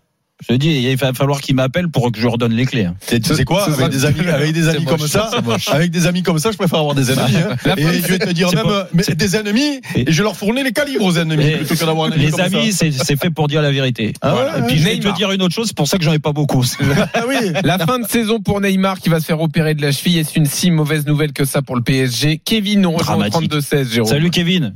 Je 0.50 0.56
dis, 0.56 0.70
il 0.90 0.96
va 0.98 1.14
falloir 1.14 1.40
qu'il 1.40 1.56
m'appelle 1.56 1.88
pour 1.88 2.12
que 2.12 2.18
je 2.18 2.24
lui 2.24 2.30
redonne 2.32 2.54
les 2.54 2.66
clés. 2.66 2.88
Tu 3.08 3.20
tu 3.22 3.36
sais 3.36 3.44
quoi, 3.46 3.64
avec 3.72 3.90
des 3.90 4.06
amis, 4.06 4.28
avec 4.28 4.54
des 4.54 4.68
amis 4.68 4.80
C'est 4.80 4.86
comme 4.98 5.08
ça, 5.08 5.30
avec 5.72 5.92
des 5.92 6.08
amis 6.08 6.24
comme 6.24 6.40
ça, 6.40 6.52
je 6.52 6.58
préfère 6.58 6.80
avoir 6.80 6.96
des 6.96 7.12
ennemis. 7.12 7.36
hein. 7.38 7.56
La 7.66 7.78
Et 7.80 7.84
fin, 7.84 7.92
je 7.94 8.08
vais 8.08 8.20
te 8.20 8.30
dire 8.32 8.52
même, 8.54 8.64
pas- 8.64 8.88
mais 8.94 9.04
c'est- 9.04 9.16
des 9.16 9.36
ennemis, 9.36 9.82
Et- 9.96 10.12
je 10.12 10.24
leur 10.24 10.36
fournis 10.36 10.64
les 10.64 10.72
calibres 10.72 11.06
aux 11.06 11.18
ennemis, 11.18 11.46
Et- 11.46 11.58
plutôt 11.58 11.76
que 11.76 11.86
d'avoir 11.86 12.08
un 12.08 12.12
ami 12.12 12.26
Les 12.26 12.32
comme 12.32 12.42
amis, 12.42 12.74
c'est 12.74 12.92
c'est 12.92 13.20
fait 13.20 13.30
pour 13.30 13.48
dire 13.48 13.62
la 13.62 13.72
vérité. 13.72 14.14
Ah 14.22 14.32
Voilà. 14.34 14.54
ouais, 14.54 14.60
Et 14.60 14.68
puis 14.68 14.78
je 14.80 14.84
vais 14.84 14.96
Neymar. 14.96 15.14
te 15.14 15.18
dire 15.18 15.32
une 15.32 15.42
autre 15.44 15.54
chose, 15.54 15.68
c'est 15.68 15.78
pour 15.78 15.88
ça 15.88 15.98
que 15.98 16.04
j'en 16.04 16.14
ai 16.14 16.20
pas 16.20 16.34
beaucoup. 16.34 16.66
Ah 17.14 17.24
oui. 17.28 17.36
La 17.64 17.78
fin 17.78 18.00
de 18.00 18.08
saison 18.08 18.40
pour 18.42 18.62
Neymar 18.62 19.00
qui 19.00 19.10
va 19.10 19.20
se 19.20 19.26
faire 19.26 19.40
opérer 19.42 19.76
de 19.76 19.82
la 19.82 19.92
cheville. 19.92 20.18
Est-ce 20.18 20.38
une 20.40 20.46
si 20.48 20.72
mauvaise 20.72 21.06
nouvelle 21.06 21.34
que 21.34 21.46
ça 21.46 21.62
pour 21.62 21.76
le 21.76 21.84
PSG 21.84 22.42
Kevin 22.44 22.82
nous 22.82 22.92
rejoint 22.92 23.16
au 23.16 23.18
Dramatique. 23.30 23.52
32-16, 23.52 23.92
Jérôme. 23.94 24.10
Salut 24.10 24.30
Kevin. 24.32 24.74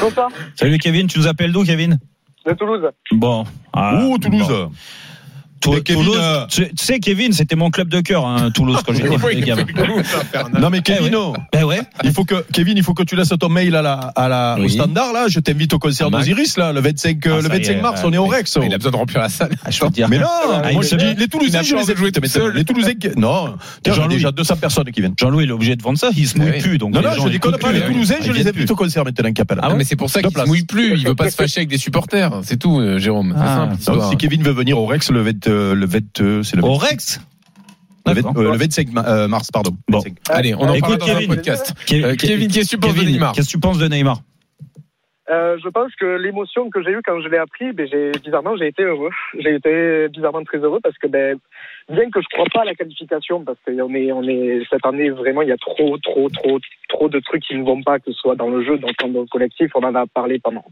Bonsoir, 0.00 0.28
Salut 0.54 0.78
Kevin, 0.78 1.06
tu 1.08 1.18
nous 1.18 1.26
appelles 1.26 1.50
d'où 1.52 1.64
Kevin? 1.64 1.98
De 2.46 2.52
Toulouse. 2.54 2.90
Bon. 3.12 3.44
Ah, 3.72 3.94
Ouh, 4.04 4.18
Toulouse. 4.18 4.48
bon. 4.48 4.70
Tou- 5.60 5.72
Mais 5.72 5.80
Kevin, 5.82 6.02
Toulouse, 6.04 6.18
euh, 6.20 6.46
tu, 6.48 6.64
tu 6.74 6.84
sais 6.84 7.00
Kevin, 7.00 7.32
c'était 7.32 7.56
mon 7.56 7.70
club 7.70 7.88
de 7.88 8.00
cœur, 8.00 8.24
hein, 8.26 8.50
Toulouse 8.50 8.78
quand 8.86 8.92
j'étais 8.94 9.08
Oui, 9.08 9.40
gamin. 9.42 9.64
Non 10.58 10.70
mais 10.70 10.80
Kevin, 10.80 11.00
Eh 11.02 11.04
ouais. 11.04 11.10
non. 11.10 11.32
Ben 11.52 11.64
ouais. 11.64 11.80
il 12.04 12.12
faut 12.12 12.24
que 12.24 12.44
Kevin, 12.52 12.76
il 12.76 12.82
faut 12.82 12.94
que 12.94 13.02
tu 13.02 13.16
laisses 13.16 13.32
ton 13.38 13.48
mail 13.48 13.74
à 13.76 13.82
la, 13.82 13.92
à 13.92 14.28
la, 14.28 14.56
au 14.58 14.68
standard 14.68 15.12
là. 15.12 15.26
Je 15.28 15.40
t'invite 15.40 15.72
au 15.74 15.78
concert 15.78 16.08
Ah, 16.12 16.16
d'Osiris 16.16 16.56
là, 16.56 16.72
le 16.72 16.80
25, 16.80 17.26
euh, 17.26 17.30
Ah, 17.32 17.36
le 17.36 17.48
ça 17.48 17.56
y 17.56 17.58
25 17.58 17.72
est, 17.72 17.80
mars, 17.82 18.00
on 18.04 18.12
est 18.12 18.18
au 18.18 18.26
Rex. 18.26 18.58
Il 18.62 18.72
a 18.72 18.76
besoin 18.78 18.92
de 18.92 18.96
remplir 18.96 19.20
la 19.20 19.28
salle. 19.28 19.50
Ah, 19.64 19.70
je 19.70 19.84
veux 19.84 19.90
dire. 19.90 20.08
Mais 20.08 20.18
non, 20.18 20.26
Ah, 20.62 20.72
moi 20.72 20.82
je 20.82 20.96
dis, 20.96 21.14
les 21.16 21.28
Toulousains, 21.28 21.62
je 21.62 21.74
les 21.76 22.12
tout 22.12 22.26
seul. 22.26 22.54
Les 22.54 22.64
Toulousains, 22.64 22.92
non, 23.16 23.54
Jean-Louis. 23.86 24.14
déjà 24.14 24.30
200 24.32 24.56
personnes 24.56 24.90
qui 24.90 25.00
viennent. 25.00 25.14
Jean-Louis, 25.18 25.44
il 25.44 25.50
est 25.50 25.52
obligé 25.52 25.76
de 25.76 25.82
vendre 25.82 25.98
ça, 25.98 26.10
il 26.16 26.26
se 26.26 26.38
mouille 26.38 26.50
oui. 26.54 26.60
plus. 26.60 26.78
Donc 26.78 26.94
Non, 26.94 27.02
non, 27.02 27.10
je 27.22 27.28
déconne 27.28 27.58
pas. 27.58 27.72
Les. 27.72 27.80
Toulousains, 27.82 28.16
je 28.24 28.32
les 28.32 28.40
invite 28.48 28.52
plus. 28.66 28.70
au 28.70 28.76
concert 28.76 29.04
maintenant, 29.04 29.30
appellent. 29.38 29.58
Ah, 29.62 29.74
mais 29.76 29.84
c'est 29.84 29.96
pour 29.96 30.08
ça 30.10 30.22
qu'il 30.22 30.30
se 30.36 30.46
mouille 30.46 30.64
plus. 30.64 30.98
Il 30.98 31.06
veut 31.06 31.14
pas 31.14 31.28
se 31.30 31.36
fâcher 31.36 31.58
avec 31.60 31.68
des 31.68 31.78
supporters. 31.78 32.30
C'est 32.44 32.58
tout, 32.58 32.80
euh, 32.80 32.98
Jérôme. 32.98 33.34
C'est 33.78 33.84
simple. 33.84 34.02
Si 34.10 34.16
Kevin 34.16 34.42
veut 34.42 34.52
venir 34.52 34.78
au 34.78 34.86
Rex 34.86 35.10
le 35.10 35.22
20, 35.22 35.46
euh, 35.48 35.49
le 35.50 35.86
20, 35.86 36.20
euh, 36.20 36.42
c'est 36.42 36.56
le, 36.56 36.64
Au 36.64 36.74
20, 36.78 36.86
Rex 36.86 37.20
le, 38.06 38.12
20, 38.14 38.22
D'accord. 38.22 38.38
euh, 38.42 38.52
le 38.52 38.58
25 38.58 38.92
ma- 38.92 39.06
euh, 39.06 39.28
mars, 39.28 39.50
pardon. 39.52 39.72
Bon. 39.88 39.98
25. 39.98 40.16
Allez, 40.30 40.54
on 40.54 40.60
en 40.62 40.72
Écoute, 40.74 40.98
parlera 40.98 41.06
dans 41.06 41.12
un 41.12 41.14
Kevin. 41.20 41.34
podcast. 41.34 41.74
Ke- 41.86 42.04
Euh, 42.04 42.12
Ke- 42.14 42.26
Kevin, 42.26 42.48
qu'est-ce 42.50 42.70
que 42.76 42.76
tu 42.76 42.78
penses 42.80 42.94
de 42.96 43.04
Neymar 43.04 43.32
Qu'est-ce 43.32 43.46
que 43.48 43.52
tu 43.52 43.60
penses 43.60 43.78
de 43.78 43.86
Neymar 43.88 44.18
Euh, 45.30 45.56
je 45.62 45.68
pense 45.68 45.94
que 45.94 46.16
l'émotion 46.16 46.70
que 46.70 46.82
j'ai 46.82 46.90
eue 46.90 47.02
quand 47.04 47.20
je 47.20 47.28
l'ai 47.28 47.36
appris, 47.38 47.72
ben, 47.72 47.86
j'ai, 47.88 48.10
bizarrement, 48.24 48.56
j'ai 48.56 48.66
été 48.66 48.82
heureux. 48.82 49.10
J'ai 49.38 49.54
été 49.54 50.08
bizarrement 50.08 50.42
très 50.42 50.58
heureux 50.58 50.80
parce 50.82 50.98
que, 50.98 51.06
ben, 51.06 51.38
bien 51.88 52.10
que 52.10 52.20
je 52.20 52.26
crois 52.32 52.46
pas 52.52 52.62
à 52.62 52.64
la 52.64 52.74
qualification, 52.74 53.44
parce 53.44 53.58
qu'on 53.64 53.94
est, 53.94 54.10
on 54.10 54.24
est, 54.24 54.62
cette 54.70 54.84
année, 54.84 55.10
vraiment, 55.10 55.42
il 55.42 55.48
y 55.48 55.52
a 55.52 55.56
trop, 55.56 55.96
trop, 55.98 56.28
trop, 56.30 56.58
trop 56.88 57.08
de 57.08 57.20
trucs 57.20 57.44
qui 57.44 57.54
ne 57.54 57.62
vont 57.62 57.80
pas, 57.80 58.00
que 58.00 58.06
ce 58.10 58.18
soit 58.18 58.34
dans 58.34 58.48
le 58.48 58.64
jeu, 58.64 58.76
dans 58.78 58.88
le 58.88 58.94
camp 58.94 59.26
collectif, 59.30 59.70
on 59.76 59.84
en 59.84 59.94
a 59.94 60.04
parlé 60.08 60.40
pendant, 60.40 60.64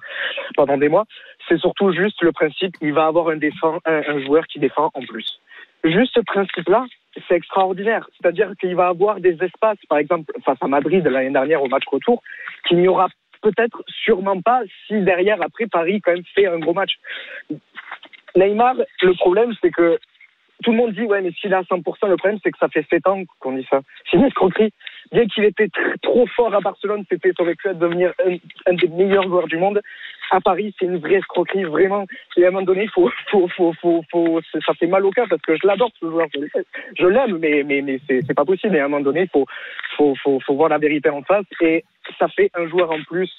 pendant 0.56 0.76
des 0.76 0.88
mois. 0.88 1.04
C'est 1.48 1.58
surtout 1.58 1.92
juste 1.92 2.22
le 2.22 2.32
principe, 2.32 2.74
il 2.80 2.92
va 2.92 3.06
avoir 3.06 3.28
un, 3.28 3.38
un 3.86 4.20
joueur 4.20 4.46
qui 4.46 4.58
défend 4.58 4.90
en 4.94 5.00
plus. 5.00 5.40
Juste 5.84 6.14
ce 6.14 6.20
principe-là, 6.20 6.86
c'est 7.26 7.34
extraordinaire. 7.34 8.08
C'est-à-dire 8.16 8.52
qu'il 8.60 8.74
va 8.74 8.88
avoir 8.88 9.20
des 9.20 9.36
espaces, 9.42 9.78
par 9.88 9.98
exemple, 9.98 10.32
face 10.44 10.58
à 10.60 10.68
Madrid 10.68 11.04
l'année 11.06 11.30
dernière 11.30 11.62
au 11.62 11.68
match 11.68 11.84
retour, 11.86 12.22
qu'il 12.66 12.78
n'y 12.78 12.88
aura 12.88 13.08
peut-être 13.42 13.82
sûrement 13.86 14.40
pas 14.40 14.62
si 14.86 15.00
derrière, 15.00 15.40
après, 15.40 15.66
Paris 15.66 16.00
quand 16.00 16.12
même 16.12 16.24
fait 16.34 16.46
un 16.46 16.58
gros 16.58 16.74
match. 16.74 16.98
Neymar, 18.36 18.74
le 19.02 19.14
problème, 19.14 19.52
c'est 19.60 19.70
que 19.70 19.98
tout 20.62 20.72
le 20.72 20.76
monde 20.76 20.92
dit, 20.92 21.02
ouais, 21.02 21.20
mais 21.20 21.30
s'il 21.32 21.52
est 21.52 21.56
à 21.56 21.62
100%, 21.62 22.08
le 22.08 22.16
problème, 22.16 22.38
c'est 22.42 22.50
que 22.50 22.58
ça 22.58 22.68
fait 22.68 22.84
7 22.90 23.06
ans 23.06 23.22
qu'on 23.38 23.52
dit 23.52 23.66
ça. 23.70 23.80
C'est 24.10 24.16
une 24.16 24.24
escroquerie. 24.24 24.72
Bien 25.12 25.26
qu'il 25.26 25.44
était 25.44 25.66
tr- 25.66 25.98
trop 26.02 26.26
fort 26.26 26.54
à 26.54 26.60
Barcelone, 26.60 27.04
c'était, 27.08 27.32
aurait 27.40 27.54
pu 27.54 27.68
être 27.68 27.78
devenir 27.78 28.12
un, 28.66 28.74
des 28.74 28.88
meilleurs 28.88 29.22
joueurs 29.22 29.46
du 29.46 29.56
monde. 29.56 29.80
À 30.30 30.40
Paris, 30.40 30.74
c'est 30.78 30.84
une 30.86 30.98
vraie 30.98 31.14
escroquerie, 31.14 31.64
vraiment. 31.64 32.06
Et 32.36 32.44
à 32.44 32.48
un 32.48 32.50
moment 32.50 32.66
donné, 32.66 32.88
faut, 32.88 33.10
faut, 33.30 33.48
faut, 33.48 33.72
faut, 33.80 34.04
faut, 34.10 34.40
ça 34.66 34.74
fait 34.74 34.86
mal 34.86 35.06
au 35.06 35.10
cœur 35.10 35.26
parce 35.30 35.40
que 35.42 35.56
je 35.56 35.66
l'adore, 35.66 35.90
ce 36.00 36.10
joueur. 36.10 36.26
Je 36.98 37.06
l'aime, 37.06 37.38
mais, 37.38 37.62
mais, 37.64 37.80
mais 37.80 38.00
c'est, 38.06 38.34
pas 38.34 38.44
possible. 38.44 38.76
Et 38.76 38.80
à 38.80 38.84
un 38.84 38.88
moment 38.88 39.02
donné, 39.02 39.22
il 39.22 39.28
faut, 39.28 39.46
faut, 39.96 40.40
faut 40.40 40.54
voir 40.54 40.68
la 40.68 40.78
vérité 40.78 41.08
en 41.08 41.22
face. 41.22 41.46
Et 41.62 41.84
ça 42.18 42.28
fait 42.28 42.50
un 42.54 42.66
joueur 42.66 42.90
en 42.90 43.02
plus 43.04 43.30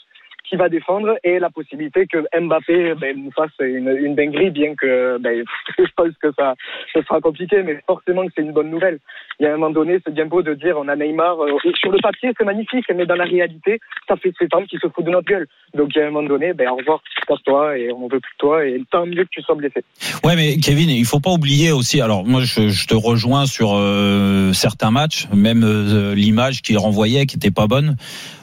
qui 0.49 0.55
va 0.55 0.67
défendre 0.67 1.17
et 1.23 1.39
la 1.39 1.49
possibilité 1.49 2.07
que 2.07 2.25
Mbappé 2.37 2.95
ben, 2.95 3.15
nous 3.15 3.31
fasse 3.31 3.51
une, 3.59 3.89
une 3.89 4.15
dinguerie, 4.15 4.49
bien 4.49 4.73
que 4.75 5.17
ben, 5.19 5.43
je 5.77 5.91
pense 5.95 6.13
que 6.21 6.31
ça, 6.37 6.55
ça 6.93 7.03
sera 7.03 7.21
compliqué, 7.21 7.61
mais 7.63 7.81
forcément 7.85 8.25
que 8.25 8.33
c'est 8.35 8.41
une 8.41 8.51
bonne 8.51 8.71
nouvelle. 8.71 8.99
Il 9.39 9.43
y 9.43 9.45
a 9.45 9.53
un 9.53 9.57
moment 9.57 9.69
donné, 9.69 9.99
c'est 10.03 10.13
bien 10.13 10.25
beau 10.25 10.41
de 10.41 10.53
dire 10.55 10.75
on 10.77 10.87
a 10.87 10.95
Neymar. 10.95 11.39
euh, 11.39 11.57
sur 11.79 11.91
le 11.91 11.99
papier, 12.01 12.31
c'est 12.37 12.45
magnifique, 12.45 12.85
mais 12.93 13.05
dans 13.05 13.15
la 13.15 13.25
réalité, 13.25 13.79
ça 14.07 14.15
fait 14.17 14.33
sept 14.37 14.53
ans 14.55 14.63
qu'il 14.65 14.79
se 14.79 14.87
fout 14.89 15.05
de 15.05 15.11
notre 15.11 15.27
gueule. 15.27 15.47
Donc 15.73 15.89
il 15.95 15.99
y 15.99 16.01
a 16.01 16.07
un 16.07 16.11
moment 16.11 16.27
donné, 16.27 16.53
ben, 16.53 16.69
au 16.69 16.77
revoir, 16.77 17.01
casse-toi 17.27 17.77
et 17.77 17.91
on 17.91 18.07
veut 18.07 18.19
plus 18.19 18.33
de 18.33 18.37
toi 18.39 18.65
et 18.65 18.81
tant 18.91 19.05
mieux 19.05 19.23
que 19.23 19.29
tu 19.31 19.41
sois 19.41 19.55
blessé. 19.55 19.83
Ouais, 20.23 20.35
mais 20.35 20.57
Kevin, 20.57 20.89
il 20.89 21.05
faut 21.05 21.19
pas 21.19 21.31
oublier 21.31 21.71
aussi. 21.71 22.01
Alors 22.01 22.25
moi, 22.25 22.41
je, 22.41 22.87
te 22.87 22.95
rejoins 22.95 23.45
sur 23.45 23.73
euh, 23.75 24.51
certains 24.53 24.91
matchs, 24.91 25.27
même 25.33 25.63
euh, 25.63 26.15
l'image 26.15 26.61
qu'il 26.61 26.77
renvoyait, 26.77 27.25
qui 27.25 27.35
était 27.35 27.51
pas 27.51 27.67
bonne. 27.67 27.95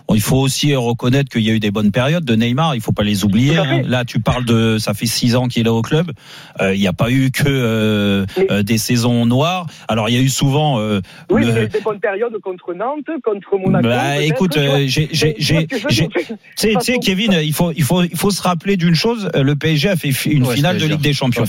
Bon, 0.09 0.15
il 0.15 0.21
faut 0.21 0.37
aussi 0.37 0.75
reconnaître 0.77 1.29
qu'il 1.31 1.43
y 1.43 1.51
a 1.51 1.55
eu 1.55 1.59
des 1.59 1.73
bonnes 1.73 1.91
périodes 1.97 2.27
de 2.27 2.35
Neymar. 2.37 2.75
Il 2.75 2.83
faut 2.83 2.93
pas 2.93 3.03
les 3.05 3.25
oublier. 3.25 3.57
Hein. 3.57 3.81
Là, 3.87 4.05
tu 4.05 4.21
parles 4.21 4.45
de, 4.45 4.77
ça 4.79 4.93
fait 4.93 5.07
six 5.07 5.35
ans 5.35 5.49
qu'il 5.49 5.67
est 5.67 5.71
au 5.71 5.81
club. 5.81 6.13
Euh, 6.61 6.75
il 6.75 6.81
n'y 6.81 6.87
a 6.87 6.93
pas 6.93 7.11
eu 7.11 7.31
que 7.31 7.45
euh, 7.47 8.27
Mais- 8.37 8.47
euh, 8.53 8.63
des 8.63 8.77
saisons 8.77 9.25
noires. 9.25 9.67
Alors 9.89 10.11
il 10.11 10.15
y 10.15 10.19
a 10.19 10.21
eu 10.21 10.29
souvent. 10.29 10.79
euh, 10.79 11.01
Oui, 11.31 11.43
le- 11.43 11.49
il 11.49 11.55
y 11.55 11.59
a 11.59 11.63
eu 11.63 11.69
des 11.69 11.81
bonnes 11.81 12.01
périodes 12.01 12.39
contre 12.43 12.75
Nantes, 12.75 13.09
contre 13.25 13.57
Monaco. 13.59 13.89
Bah, 13.89 14.21
écoute, 14.23 14.53
tu 14.53 14.89
j'ai, 14.89 15.09
Mais 16.75 16.81
sais, 16.81 16.99
Kevin, 16.99 17.33
il 17.43 17.53
faut, 17.55 17.73
il 17.75 17.83
faut, 17.83 18.03
il 18.03 18.17
faut 18.17 18.31
se 18.31 18.43
rappeler 18.43 18.77
d'une 18.77 18.95
chose. 18.95 19.31
Le 19.35 19.55
PSG 19.57 19.89
a 19.89 19.97
fait 19.97 20.11
une 20.27 20.45
Ouais, 20.47 20.55
finale 20.55 20.77
de. 20.79 20.87
Ligue 20.87 21.01
des 21.01 21.15
Champions. 21.15 21.45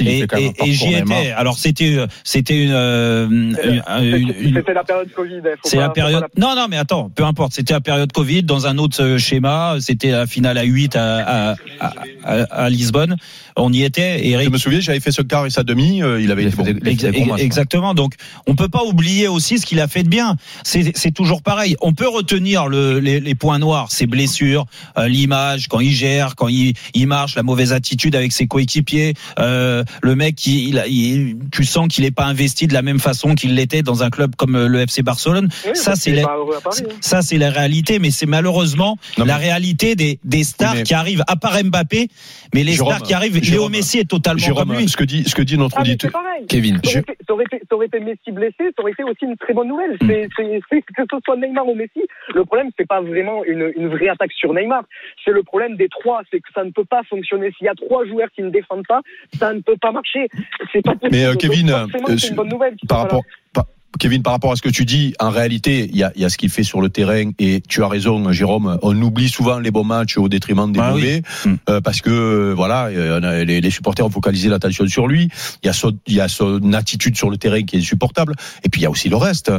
Il 0.00 0.08
Et, 0.08 0.26
et- 0.64 0.72
j'y 0.72 0.88
Neymar. 0.88 1.18
étais. 1.20 1.30
Alors 1.32 1.58
c'était, 1.58 1.98
c'était 2.24 2.64
une, 2.64 2.70
une- 2.72 4.54
C'était 4.54 4.72
la 4.74 4.84
période 4.84 5.10
Covid. 5.12 5.36
hein, 5.44 5.56
c'est 5.64 5.76
la 5.76 5.90
période. 5.90 6.24
Non, 6.38 6.54
non, 6.56 6.66
mais 6.70 6.76
attends, 6.78 7.10
peu 7.14 7.24
importe. 7.24 7.52
C'était 7.54 7.74
la 7.74 7.80
période 7.80 8.10
Covid 8.12 8.42
dans 8.44 8.66
un 8.66 8.78
autre 8.78 9.16
schéma. 9.18 9.76
C'était 9.90 10.12
la 10.12 10.26
finale 10.28 10.56
à 10.56 10.62
8 10.62 10.94
à, 10.94 11.50
à, 11.50 11.56
à, 11.80 11.92
à- 12.24 12.64
à 12.66 12.70
Lisbonne. 12.70 13.16
On 13.56 13.72
y 13.72 13.82
était. 13.82 14.20
Je 14.22 14.28
Eric 14.30 14.50
me 14.52 14.56
souviens, 14.58 14.78
j'avais 14.78 15.00
fait 15.00 15.10
ce 15.10 15.20
quart 15.20 15.46
et 15.46 15.50
sa 15.50 15.64
demi, 15.64 16.00
euh, 16.00 16.20
il 16.22 16.30
avait 16.30 16.44
Il 16.44 16.50
bon. 16.54 16.62
des- 16.62 16.74
gros 16.74 17.24
matchs, 17.24 17.40
Exactement. 17.42 17.92
Donc, 17.94 18.14
on 18.46 18.54
peut 18.54 18.68
pas 18.68 18.84
oublier 18.84 19.26
aussi 19.26 19.58
ce 19.58 19.66
qu'il 19.66 19.80
a 19.80 19.88
fait 19.88 20.04
de 20.04 20.08
bien. 20.08 20.36
C'est 20.62 20.92
c'est 20.96 21.10
toujours 21.10 21.42
pareil. 21.42 21.74
On 21.80 21.92
peut 21.92 22.06
retenir 22.08 22.68
le, 22.68 23.00
les, 23.00 23.18
les 23.18 23.34
points 23.34 23.58
noirs, 23.58 23.90
ses 23.90 24.06
blessures, 24.06 24.66
euh, 24.96 25.08
l'image 25.08 25.66
quand 25.66 25.80
il 25.80 25.90
gère, 25.92 26.36
quand 26.36 26.46
il, 26.46 26.74
il 26.94 27.08
marche, 27.08 27.34
la 27.34 27.42
mauvaise 27.42 27.72
attitude 27.72 28.14
avec 28.14 28.30
ses 28.30 28.46
coéquipiers. 28.46 29.14
Euh, 29.40 29.82
le 30.02 30.14
mec, 30.14 30.36
qui, 30.36 30.68
il, 30.68 30.78
a- 30.78 30.86
il- 30.86 31.36
tu 31.50 31.64
sens 31.64 31.88
qu'il 31.88 32.04
est 32.04 32.12
pas 32.12 32.26
investi 32.26 32.68
de 32.68 32.74
la 32.74 32.82
même 32.82 33.00
façon 33.00 33.34
qu'il 33.34 33.56
l'était 33.56 33.82
dans 33.82 34.04
un 34.04 34.10
club 34.10 34.36
comme 34.36 34.54
euh, 34.54 34.68
le 34.68 34.80
FC 34.82 35.02
Barcelone. 35.02 35.48
Oui, 35.66 35.72
ça, 35.74 35.96
c'est 35.96 36.12
la- 36.12 36.22
hein. 36.22 36.70
ça, 37.00 37.22
c'est 37.22 37.38
la 37.38 37.50
réalité, 37.50 37.98
mais 37.98 38.12
c'est 38.12 38.26
malheureusement 38.26 38.96
Non, 39.18 39.24
mais- 39.24 39.32
la 39.32 39.36
réalité 39.36 39.79
des, 39.94 40.18
des 40.24 40.44
stars 40.44 40.74
mais- 40.74 40.82
qui 40.82 40.94
arrivent, 40.94 41.24
à 41.26 41.36
part 41.36 41.56
Mbappé, 41.62 42.08
mais 42.54 42.62
les 42.64 42.72
Jérôme, 42.72 42.92
stars 42.94 43.06
qui 43.06 43.14
arrivent. 43.14 43.38
Léo 43.50 43.68
Messi 43.68 43.98
est 43.98 44.08
totalement 44.08 44.38
Jérôme, 44.38 44.68
comme 44.68 44.76
lui. 44.78 44.88
ce 44.88 44.96
que 44.96 45.04
dit, 45.04 45.24
ce 45.24 45.34
que 45.34 45.42
dit 45.42 45.56
notre 45.58 45.76
Ah, 45.78 45.82
auditeur. 45.82 46.10
Kevin. 46.48 46.80
Ça 46.84 46.90
aurait, 46.90 47.00
été, 47.00 47.16
ça, 47.26 47.34
aurait 47.34 47.44
été, 47.44 47.60
ça 47.68 47.76
aurait 47.76 47.86
été 47.86 48.00
Messi 48.00 48.32
blessé, 48.32 48.54
ça 48.58 48.82
aurait 48.82 48.92
été 48.92 49.04
aussi 49.04 49.24
une 49.24 49.36
très 49.36 49.52
bonne 49.54 49.68
nouvelle. 49.68 49.96
C'est, 50.00 50.28
c'est, 50.36 50.60
c'est- 50.70 50.82
que 50.82 51.02
ce 51.10 51.16
soit 51.24 51.36
Neymar 51.36 51.66
ou 51.66 51.74
Messi, 51.74 52.00
le 52.34 52.44
problème, 52.44 52.70
c'est 52.78 52.86
pas 52.86 53.00
vraiment 53.00 53.44
une, 53.44 53.72
une 53.76 53.88
vraie 53.88 54.08
attaque 54.08 54.32
sur 54.32 54.52
Neymar. 54.54 54.82
C'est 55.24 55.30
le 55.32 55.42
problème 55.42 55.76
des 55.76 55.88
trois, 55.88 56.22
c'est 56.30 56.38
que 56.40 56.48
ça 56.54 56.64
ne 56.64 56.70
peut 56.70 56.84
pas 56.84 57.02
fonctionner. 57.08 57.50
S'il 57.56 57.66
y 57.66 57.68
a 57.68 57.74
trois 57.74 58.04
joueurs 58.06 58.28
qui 58.34 58.42
ne 58.42 58.50
défendent 58.50 58.86
pas, 58.86 59.00
ça 59.38 59.52
ne 59.52 59.60
peut 59.60 59.76
pas 59.80 59.92
marcher. 59.92 60.28
C'est 60.72 60.82
pas 60.82 60.92
possible. 60.94 61.10
Mais, 61.12 61.24
euh, 61.26 61.34
Kevin, 61.34 61.70
euh, 61.70 61.86
c'est 62.18 62.28
une 62.28 62.34
bonne 62.36 62.48
nouvelle. 62.48 62.76
Par 62.88 62.98
rapport, 63.02 63.22
par, 63.52 63.64
Kevin, 63.98 64.22
par 64.22 64.32
rapport 64.32 64.52
à 64.52 64.56
ce 64.56 64.62
que 64.62 64.68
tu 64.68 64.84
dis, 64.84 65.14
en 65.18 65.30
réalité, 65.30 65.88
il 65.90 65.96
y 65.96 66.04
a, 66.04 66.12
y 66.16 66.24
a 66.24 66.28
ce 66.28 66.38
qu'il 66.38 66.48
fait 66.48 66.62
sur 66.62 66.80
le 66.80 66.88
terrain 66.88 67.30
et 67.38 67.60
tu 67.68 67.82
as 67.82 67.88
raison, 67.88 68.30
Jérôme. 68.32 68.78
On 68.82 69.00
oublie 69.02 69.28
souvent 69.28 69.58
les 69.58 69.70
bons 69.70 69.84
matchs 69.84 70.16
au 70.16 70.28
détriment 70.28 70.70
des 70.72 70.78
Ah 70.80 70.94
oui. 70.94 71.00
mauvais 71.00 71.22
Mm. 71.44 71.54
euh, 71.68 71.80
parce 71.80 72.00
que 72.00 72.10
euh, 72.10 72.54
voilà, 72.54 72.86
euh, 72.86 73.44
les, 73.44 73.60
les 73.60 73.70
supporters 73.70 74.06
ont 74.06 74.10
focalisé 74.10 74.48
l'attention 74.48 74.86
sur 74.86 75.06
lui. 75.08 75.28
Il 75.62 75.66
y 75.66 75.68
a 75.68 75.72
son, 75.72 75.92
il 76.06 76.14
y 76.14 76.20
a 76.20 76.28
son 76.28 76.72
attitude 76.72 77.16
sur 77.16 77.30
le 77.30 77.36
terrain 77.36 77.62
qui 77.62 77.76
est 77.76 77.78
insupportable. 77.80 78.36
Et 78.64 78.68
puis 78.68 78.80
il 78.80 78.84
y 78.84 78.86
a 78.86 78.90
aussi 78.90 79.08
le 79.08 79.16
reste. 79.16 79.50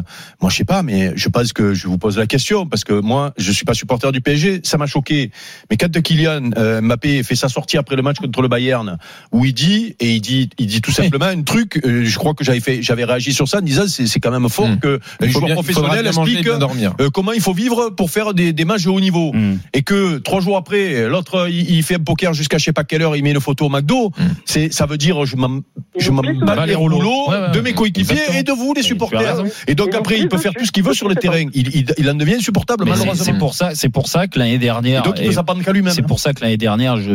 Moi, 0.42 0.50
je 0.50 0.56
sais 0.58 0.66
pas, 0.66 0.82
mais 0.82 1.12
je 1.16 1.28
pense 1.30 1.52
que 1.54 1.74
je 1.74 1.88
vous 1.88 1.98
pose 1.98 2.18
la 2.18 2.26
question 2.26 2.66
parce 2.66 2.84
que 2.86 2.94
moi, 2.94 3.34
je 3.38 3.52
suis 3.52 3.66
pas 3.66 3.74
supporter 3.74 4.12
du 4.12 4.22
PSG. 4.22 4.62
Ça 4.64 4.78
m'a 4.78 4.86
choqué. 4.88 5.32
Mais 5.70 5.78
quand 5.78 5.92
Kylian 6.02 6.52
euh, 6.58 6.80
Mbappé 6.82 7.24
fait 7.24 7.36
sa 7.36 7.50
sortie 7.50 7.78
après 7.78 7.96
le 7.98 8.02
match 8.02 8.18
contre 8.18 8.42
le 8.42 8.48
Bayern, 8.48 8.98
où 9.34 9.44
il 9.46 9.54
dit 9.54 9.96
et 10.00 10.16
il 10.16 10.22
dit, 10.22 10.50
il 10.58 10.68
dit 10.68 10.82
tout 10.82 10.92
simplement 10.92 11.26
un 11.26 11.42
truc. 11.44 11.82
euh, 11.86 12.06
je 12.06 12.18
crois 12.18 12.34
que 12.34 12.44
j'avais 12.46 12.60
fait, 12.62 12.82
j'avais 12.82 13.04
réagi 13.04 13.34
sur 13.34 13.48
ça 13.48 13.58
en 13.58 13.62
disant 13.62 13.84
c'est 13.88 14.21
quand 14.22 14.32
même 14.32 14.48
fort 14.50 14.68
Mm. 14.70 14.80
que 14.80 15.00
les 15.20 15.30
joueurs 15.30 15.46
bien- 15.46 15.56
professionnels 15.56 16.08
expliquent 16.08 16.48
euh, 16.48 17.10
comment 17.14 17.34
il 17.34 17.42
faut 17.42 17.54
vivre 17.54 17.90
pour 17.90 18.10
faire 18.12 18.34
des, 18.34 18.54
des 18.54 18.64
matchs 18.66 18.84
de 18.86 18.90
haut 18.90 19.00
niveau. 19.02 19.34
Mm. 19.34 19.58
Et 19.74 19.82
que 19.82 20.18
trois 20.20 20.40
jours 20.40 20.56
après, 20.58 21.10
l'autre 21.10 21.48
il, 21.50 21.70
il 21.72 21.84
fait 21.84 21.96
un 21.96 22.00
poker 22.00 22.34
jusqu'à 22.34 22.58
je 22.58 22.66
sais 22.66 22.74
pas 22.74 22.84
quelle 22.84 23.02
heure, 23.02 23.16
il 23.16 23.24
met 23.24 23.32
une 23.32 23.40
photo 23.42 23.66
au 23.66 23.70
McDo. 23.70 24.10
Mm. 24.18 24.24
C'est, 24.46 24.72
ça 24.74 24.86
veut 24.86 24.98
dire 24.98 25.26
je 25.26 25.36
m'en, 25.36 25.60
je 25.98 26.12
m'en 26.12 26.20
oublie 26.22 26.40
bats 26.40 26.54
souvent. 26.54 26.66
les 26.66 26.76
rouleaux 26.76 27.30
Ouais, 27.30 27.36
ouais, 27.40 27.52
de 27.52 27.60
mes 27.62 27.74
coéquipiers 27.74 28.14
Exactement. 28.14 28.40
et 28.40 28.44
de 28.44 28.52
vous 28.52 28.74
les 28.74 28.84
supporters. 28.84 29.44
Et 29.68 29.76
donc 29.76 29.94
après 29.96 30.20
il 30.20 30.28
peut 30.30 30.38
faire 30.38 30.54
tout 30.54 30.66
ce 30.66 30.72
qu'il 30.72 30.84
veut 30.84 30.94
sur 30.94 31.10
le 31.10 31.16
terrain. 31.16 31.46
Il, 31.54 31.76
il, 31.76 31.86
il 31.98 32.10
en 32.10 32.14
devient 32.14 32.36
insupportable 32.36 32.86
malheureusement. 32.86 33.14
c'est 33.16 33.38
pour 33.38 33.54
ça, 33.56 33.72
c'est 33.74 33.90
pour 33.90 34.08
ça 34.08 34.28
que 34.28 34.38
l'année 34.40 34.58
dernière. 34.60 35.02
donc 35.04 35.16
il 35.18 35.26
peut 35.26 35.32
et- 35.32 35.34
s'en 35.34 35.44
prendre 35.44 35.64
qu'à 35.64 35.72
lui-même. 35.74 35.94
C'est 35.94 36.02
pour 36.06 36.20
ça 36.20 36.34
que 36.34 36.42
l'année 36.42 36.58
dernière, 36.58 36.98
je, 36.98 37.10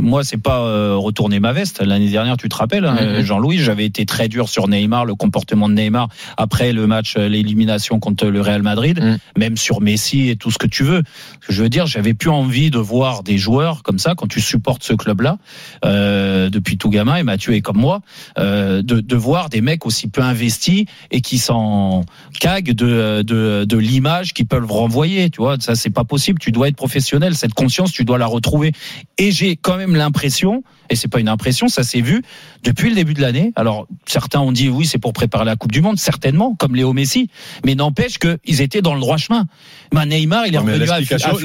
moi, 0.00 0.24
c'est 0.24 0.40
pas 0.42 0.60
euh, 0.60 0.96
retourner 0.96 1.40
ma 1.40 1.52
veste. 1.52 1.80
L'année 1.82 2.08
dernière, 2.10 2.36
tu 2.36 2.48
te 2.48 2.56
rappelles, 2.56 2.84
hein. 2.84 3.22
Jean-Louis, 3.22 3.58
j'avais 3.58 3.84
été 3.84 4.04
très 4.06 4.28
dur 4.28 4.48
sur 4.48 4.68
Neymar, 4.68 5.04
le 5.04 5.14
comportement 5.14 5.68
de 5.68 5.74
Neymar 5.74 6.08
après 6.36 6.72
le 6.72 6.86
match, 6.86 7.14
euh, 7.16 7.28
l'élimination 7.28 7.98
contre 8.00 8.26
le 8.26 8.40
Real 8.40 8.62
Madrid, 8.62 8.98
Mhm. 9.02 9.18
même 9.36 9.56
sur 9.56 9.80
Messi 9.80 10.28
et 10.28 10.36
tout 10.36 10.50
ce 10.50 10.58
que 10.58 10.66
tu 10.66 10.82
veux. 10.84 11.02
Je 11.48 11.62
veux 11.62 11.68
dire, 11.68 11.86
j'avais 11.86 12.14
plus 12.14 12.30
envie 12.30 12.70
de 12.70 12.78
voir 12.78 13.22
des 13.22 13.38
joueurs 13.38 13.82
comme 13.82 13.98
ça 13.98 14.14
quand 14.16 14.26
tu 14.26 14.40
supportes 14.40 14.82
ce 14.82 14.92
club-là 14.94 15.38
euh, 15.84 16.48
depuis 16.50 16.76
tout 16.78 16.90
gamin. 16.90 17.16
Et 17.16 17.22
Mathieu 17.22 17.54
est 17.54 17.60
comme 17.60 17.78
moi, 17.78 18.00
euh, 18.38 18.82
de, 18.82 19.00
de 19.00 19.16
voir 19.16 19.48
des 19.48 19.60
mecs 19.60 19.86
aussi 19.86 20.08
peu 20.08 20.22
investis 20.22 20.84
et 21.10 21.20
qui 21.20 21.38
s'en 21.38 22.04
caguent 22.40 22.72
de, 22.72 23.22
de, 23.22 23.64
de 23.66 23.76
l'image 23.76 24.32
qu'ils 24.34 24.46
peuvent 24.46 24.70
renvoyer. 24.70 25.30
Tu 25.30 25.38
vois, 25.40 25.56
ça 25.60 25.74
c'est 25.74 25.90
pas 25.90 26.04
possible. 26.04 26.38
Tu 26.38 26.52
dois 26.52 26.68
être 26.68 26.76
professionnel. 26.76 27.34
Cette 27.34 27.54
conscience, 27.54 27.92
tu 27.92 28.04
dois 28.04 28.18
la 28.18 28.26
retrouver. 28.26 28.72
Et 29.18 29.30
j'ai 29.32 29.56
quand 29.56 29.76
même 29.76 29.94
l'impression, 29.96 30.62
et 30.90 30.96
c'est 30.96 31.08
pas 31.08 31.20
une 31.20 31.28
impression, 31.28 31.68
ça 31.68 31.82
s'est 31.84 32.00
vu 32.00 32.22
depuis 32.64 32.88
le 32.90 32.94
début 32.96 33.14
de 33.14 33.20
l'année. 33.20 33.52
Alors 33.56 33.86
certains 34.06 34.40
ont 34.40 34.52
dit 34.52 34.68
oui, 34.68 34.86
c'est 34.86 34.98
pour 34.98 35.12
préparer 35.12 35.44
la 35.44 35.56
Coupe 35.56 35.72
du 35.72 35.80
Monde, 35.80 35.98
certainement, 36.22 36.54
comme 36.54 36.76
Léo 36.76 36.92
Messi. 36.92 37.28
Mais 37.66 37.74
n'empêche 37.74 38.18
qu'ils 38.18 38.60
étaient 38.60 38.82
dans 38.82 38.94
le 38.94 39.00
droit 39.00 39.16
chemin. 39.16 39.46
Ben, 39.92 40.06
Neymar, 40.06 40.46
il 40.46 40.54
est 40.54 40.58
revenu 40.58 40.76
à 40.76 40.98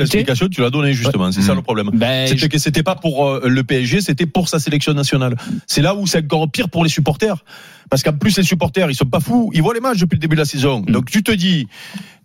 l'explication, 0.04 0.48
tu 0.50 0.62
l'as 0.62 0.70
donnée 0.70 0.94
justement. 0.94 1.32
C'est 1.32 1.42
ça 1.42 1.56
le 1.56 1.62
problème. 1.62 1.90
Ben, 1.94 2.28
C'était 2.28 2.40
je- 2.42 2.48
que 2.48 2.58
c'était 2.60 2.84
pas 2.84 2.96
pour 2.96 3.26
euh, 3.28 3.42
le 3.48 3.63
PSG, 3.63 4.02
c'était 4.02 4.26
pour 4.28 4.50
sa 4.50 4.60
sélection 4.60 4.94
nationale. 4.94 5.36
C'est 5.66 5.82
là 5.82 5.96
où 5.96 6.06
c'est 6.06 6.24
encore 6.24 6.50
pire 6.52 6.70
pour 6.70 6.84
les 6.84 6.90
supporters. 6.90 7.44
Parce 7.89 8.04
qu'en 8.04 8.13
plus, 8.13 8.38
les 8.38 8.43
supporters, 8.43 8.89
ils 8.89 8.95
sont 8.95 9.06
pas 9.06 9.19
fous. 9.19 9.50
Ils 9.54 9.62
voient 9.62 9.73
les 9.73 9.80
matchs 9.80 10.00
depuis 10.00 10.15
le 10.15 10.19
début 10.19 10.36
de 10.36 10.41
la 10.41 10.45
saison. 10.45 10.82
Mm. 10.82 10.91
Donc, 10.91 11.10
tu 11.10 11.23
te 11.23 11.32
dis, 11.32 11.67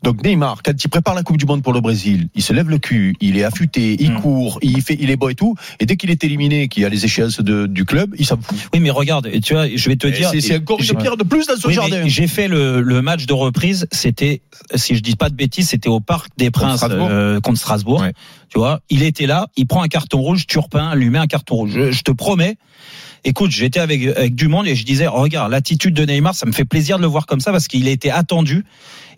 donc 0.03 0.25
Neymar, 0.25 0.63
quand 0.65 0.73
il 0.85 0.89
prépare 0.89 1.15
la 1.15 1.23
Coupe 1.23 1.37
du 1.37 1.47
Monde 1.47 1.63
pour 1.63 1.73
le 1.73 1.81
Brésil, 1.81 2.29
il 2.35 2.43
se 2.43 2.53
lève 2.53 2.69
le 2.69 2.79
cul, 2.79 3.15
il 3.21 3.39
est 3.39 3.45
affûté, 3.45 3.97
il 4.01 4.13
Mm. 4.13 4.21
court, 4.21 4.59
il 4.63 4.83
fait, 4.83 4.97
il 4.99 5.11
est 5.11 5.17
beau 5.17 5.29
et 5.29 5.35
tout. 5.37 5.55
Et 5.79 5.87
dès 5.87 5.97
qu'il 5.97 6.11
est 6.11 6.25
éliminé, 6.25 6.67
qu'il 6.69 6.83
y 6.83 6.87
a 6.87 6.89
les 6.89 7.05
échéances 7.05 7.41
de, 7.41 7.67
du 7.67 7.85
club, 7.85 8.15
il 8.19 8.27
s'en 8.27 8.37
fout. 8.41 8.59
oui, 8.75 8.81
mais 8.81 8.91
regarde, 8.91 9.29
tu 9.41 9.55
vois, 9.55 9.69
je 9.69 9.89
vais 9.89 9.95
te 9.97 10.09
Et 10.09 10.11
dire. 10.11 10.31
C'est 10.41 10.57
encore 10.57 10.81
une 10.81 10.97
pierre 10.99 11.17
de 11.17 11.23
plus 11.25 11.47
dans 11.47 11.57
ce 11.57 11.69
Oui, 11.69 11.75
jardin. 11.75 12.03
J'ai 12.09 12.27
fait 12.27 12.49
le, 12.49 12.81
le 12.81 13.01
match 13.03 13.27
de 13.27 13.33
reprise. 13.33 13.87
C'était, 13.93 14.43
si 14.75 14.97
je 14.97 15.01
dis 15.01 15.15
pas 15.15 15.31
de 15.31 15.35
bêtises, 15.37 15.69
c'était 15.69 15.89
au 15.89 16.01
Parc 16.01 16.31
des 16.37 16.51
Princes 16.51 16.79
Strasbourg. 16.79 17.09
euh, 17.11 17.41
contre 17.41 17.59
Strasbourg. 17.61 18.01
Ouais. 18.01 18.13
Tu 18.49 18.59
vois, 18.59 18.81
il 18.91 19.03
était 19.03 19.27
là, 19.27 19.47
il 19.57 19.67
prend 19.67 19.83
un 19.83 19.89
carton 19.89 20.19
rouge, 20.21 20.47
Turpin 20.47 20.95
lui 20.97 21.09
met 21.09 21.19
un 21.19 21.27
carton 21.29 21.55
rouge. 21.55 21.71
Je, 21.73 21.91
je 21.93 22.03
te 22.03 22.11
promets. 22.11 22.57
Écoute, 23.25 23.53
j'étais 23.53 23.79
avec, 23.81 24.05
avec 24.05 24.35
du 24.35 24.49
monde 24.49 24.67
et 24.67 24.75
je 24.75 24.85
disais, 24.85 25.07
oh, 25.07 25.21
regarde, 25.21 25.51
l'attitude 25.53 25.95
de 25.95 26.05
Neymar, 26.05 26.35
ça 26.35 26.45
me 26.47 26.53
fait 26.53 26.65
plaisir 26.65 26.97
de 26.97 27.03
le 27.03 27.09
voir 27.09 27.27
comme 27.27 27.41
ça 27.41 27.53
parce 27.53 27.69
qu'il 27.69 27.87
a 27.87 27.91
été 27.93 28.11
attendu. 28.11 28.65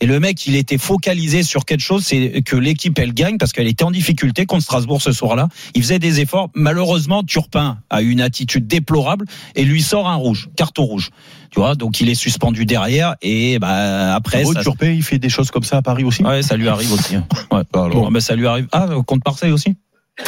Et 0.01 0.07
le 0.07 0.21
mec, 0.21 0.47
il 0.47 0.57
était 0.57 0.77
focalisé 0.77 1.43
sur 1.43 1.65
quelque 1.65 1.81
chose, 1.81 2.05
c'est 2.05 2.43
que 2.43 2.57
l'équipe, 2.57 2.99
elle 2.99 3.15
gagne 3.15 3.39
parce 3.39 3.53
qu'elle 3.53 3.69
était 3.69 3.85
en 3.85 3.91
difficulté 3.91 4.45
contre 4.45 4.63
Strasbourg 4.65 5.01
ce 5.01 5.13
soir-là. 5.13 5.49
Il 5.75 5.83
faisait 5.83 5.99
des 6.01 6.21
efforts. 6.21 6.51
Malheureusement, 6.55 7.23
Turpin 7.23 7.79
a 7.89 8.03
eu 8.03 8.11
une 8.11 8.21
attitude 8.21 8.67
déplorable 8.67 9.25
et 9.55 9.65
lui 9.65 9.81
sort 9.83 10.09
un 10.09 10.17
rouge, 10.17 10.49
carton 10.57 10.83
rouge. 10.85 11.11
Tu 11.51 11.61
vois, 11.61 11.75
donc 11.77 12.01
il 12.01 12.09
est 12.11 12.15
suspendu 12.17 12.67
derrière 12.67 13.15
et 13.23 13.59
bah 13.61 14.15
après 14.17 14.45
ça, 14.45 14.61
Turpin, 14.63 14.91
il 14.91 15.05
fait 15.05 15.19
des 15.21 15.29
choses 15.29 15.51
comme 15.53 15.63
ça 15.63 15.77
à 15.79 15.83
Paris 15.83 16.03
aussi. 16.05 16.25
ouais, 16.25 16.43
ça 16.43 16.57
lui 16.57 16.69
arrive 16.69 16.93
aussi. 16.93 17.15
hein. 17.15 17.27
Ouais. 17.53 17.63
Alors, 17.73 17.89
Bon, 17.91 18.11
bah, 18.11 18.21
ça 18.21 18.35
lui 18.35 18.47
arrive. 18.49 18.67
Ah, 18.73 18.89
contre 19.07 19.23
Marseille 19.25 19.53
aussi? 19.53 19.77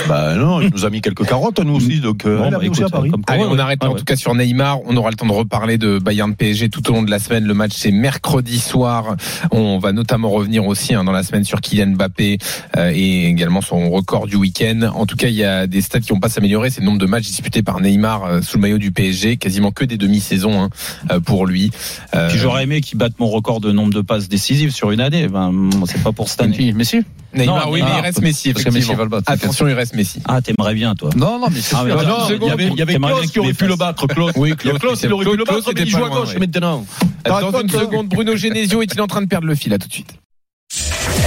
Bah 0.09 0.35
non, 0.35 0.61
il 0.61 0.71
nous 0.71 0.85
a 0.85 0.91
mis 0.91 1.01
quelques 1.01 1.25
carottes, 1.27 1.61
nous 1.61 1.77
aussi. 1.77 2.01
Donc, 2.01 2.27
euh, 2.27 2.39
Bon, 2.39 2.47
il 2.49 2.51
bah, 2.51 2.59
écoute, 2.61 2.83
à 2.83 2.89
Paris. 2.89 3.13
Allez, 3.29 3.45
on 3.49 3.57
arrête 3.57 3.79
Ah, 3.83 3.87
en 3.89 3.93
ouais. 3.93 3.99
tout 3.99 4.05
cas 4.05 4.17
sur 4.17 4.35
Neymar. 4.35 4.81
On 4.85 4.97
aura 4.97 5.11
le 5.11 5.17
temps 5.17 5.27
de 5.27 5.33
reparler 5.33 5.79
de 5.79 6.01
Bayern 6.01 6.35
PSG 6.35 6.71
tout 6.71 6.91
au 6.91 6.93
long 6.93 7.03
de 7.05 7.11
la 7.11 7.21
semaine. 7.21 7.45
Le 7.45 7.55
match 7.55 7.71
c'est 7.77 7.93
mercredi 7.93 8.59
soir. 8.59 9.15
On 9.53 9.79
va 9.79 9.93
notamment 9.93 10.29
revenir 10.31 10.67
aussi 10.67 10.93
hein, 10.95 11.05
dans 11.05 11.13
la 11.13 11.23
semaine 11.23 11.45
sur 11.45 11.61
Kylian 11.61 11.93
Mbappé 11.93 12.39
euh, 12.77 12.91
et 12.93 13.27
également 13.27 13.61
son 13.61 13.89
record 13.91 14.27
du 14.27 14.35
week-end. 14.35 14.91
En 14.93 15.07
tout 15.07 15.15
cas, 15.17 15.29
il 15.29 15.35
y 15.37 15.45
a 15.45 15.69
des 15.69 15.81
stats 15.83 16.01
qui 16.01 16.09
vont 16.11 16.21
pas 16.21 16.29
s'améliorer. 16.31 16.71
C'est 16.71 16.81
le 16.81 16.87
nombre 16.87 16.99
de 16.99 17.07
matchs 17.07 17.27
disputés 17.27 17.63
par 17.63 17.81
Neymar 17.81 18.25
euh, 18.25 18.43
sous 18.43 18.57
le 18.59 18.63
maillot 18.63 18.79
du 18.79 18.91
PSG, 18.91 19.37
quasiment 19.37 19.71
que 19.71 19.85
des 19.85 19.97
demi-saisons 19.99 20.63
hein, 20.65 20.71
euh, 21.13 21.21
pour 21.21 21.47
lui. 21.47 21.71
Euh, 22.15 22.29
j'aurais 22.31 22.65
aimé 22.65 22.81
qu'il 22.81 22.99
batte 22.99 23.21
mon 23.21 23.29
record 23.29 23.61
de 23.61 23.71
nombre 23.71 23.95
de 23.95 24.01
passes 24.01 24.29
décisives 24.29 24.73
sur 24.73 24.91
une 24.91 25.01
année. 25.01 25.29
Ben, 25.29 25.71
c'est 25.87 26.03
pas 26.03 26.11
pour 26.13 26.29
cette 26.29 26.43
année. 26.43 26.73
Messi 26.73 27.03
Neymar, 27.37 27.67
Non, 27.67 27.73
oui, 27.73 27.83
mais 27.83 27.91
il 27.99 28.01
reste 28.01 28.21
Messi. 28.23 28.53
parce 28.53 28.65
que 28.65 28.71
Messi 28.71 28.95
va 28.95 29.03
le 29.05 29.09
battre. 29.09 29.31
Attention, 29.31 29.69
il 29.69 29.75
reste 29.75 29.95
Messi. 29.95 30.21
Ah, 30.27 30.41
t'aimerais 30.43 30.75
bien, 30.75 30.95
toi. 30.95 31.11
Non, 31.17 31.39
non, 31.39 31.47
mais 31.51 31.61
c'est 31.61 31.75
Ah, 31.77 31.85
sûr. 31.87 31.99
attends, 31.99 32.09
Non, 32.09 32.17
une 32.17 32.23
il 32.23 32.31
y 32.31 32.35
seconde. 32.35 32.51
avait, 32.81 32.95
Klaus 32.99 33.31
qui 33.31 33.39
aurait 33.41 33.53
pu 33.53 33.67
le 33.67 33.77
battre, 33.77 34.07
Klaus. 34.07 34.33
Oui, 34.37 34.55
Il 34.65 34.71
aurait 34.71 34.79
pu 35.25 35.37
le 35.37 35.45
battre, 35.45 35.73
mais 35.75 35.83
il 35.83 35.89
joue 35.91 36.05
à 36.05 36.09
gauche 36.09 36.37
maintenant. 36.39 36.87
Dans 37.25 37.61
une 37.61 37.69
seconde, 37.71 38.09
Bruno 38.09 38.37
Genesio 38.37 38.83
est-il 38.83 39.01
en 39.01 39.07
train 39.07 39.23
de 39.23 39.27
perdre 39.27 39.47
le 39.47 39.55
fil? 39.55 39.73
À 39.73 39.79
tout 39.79 39.89
de 39.89 39.93
suite 39.93 40.15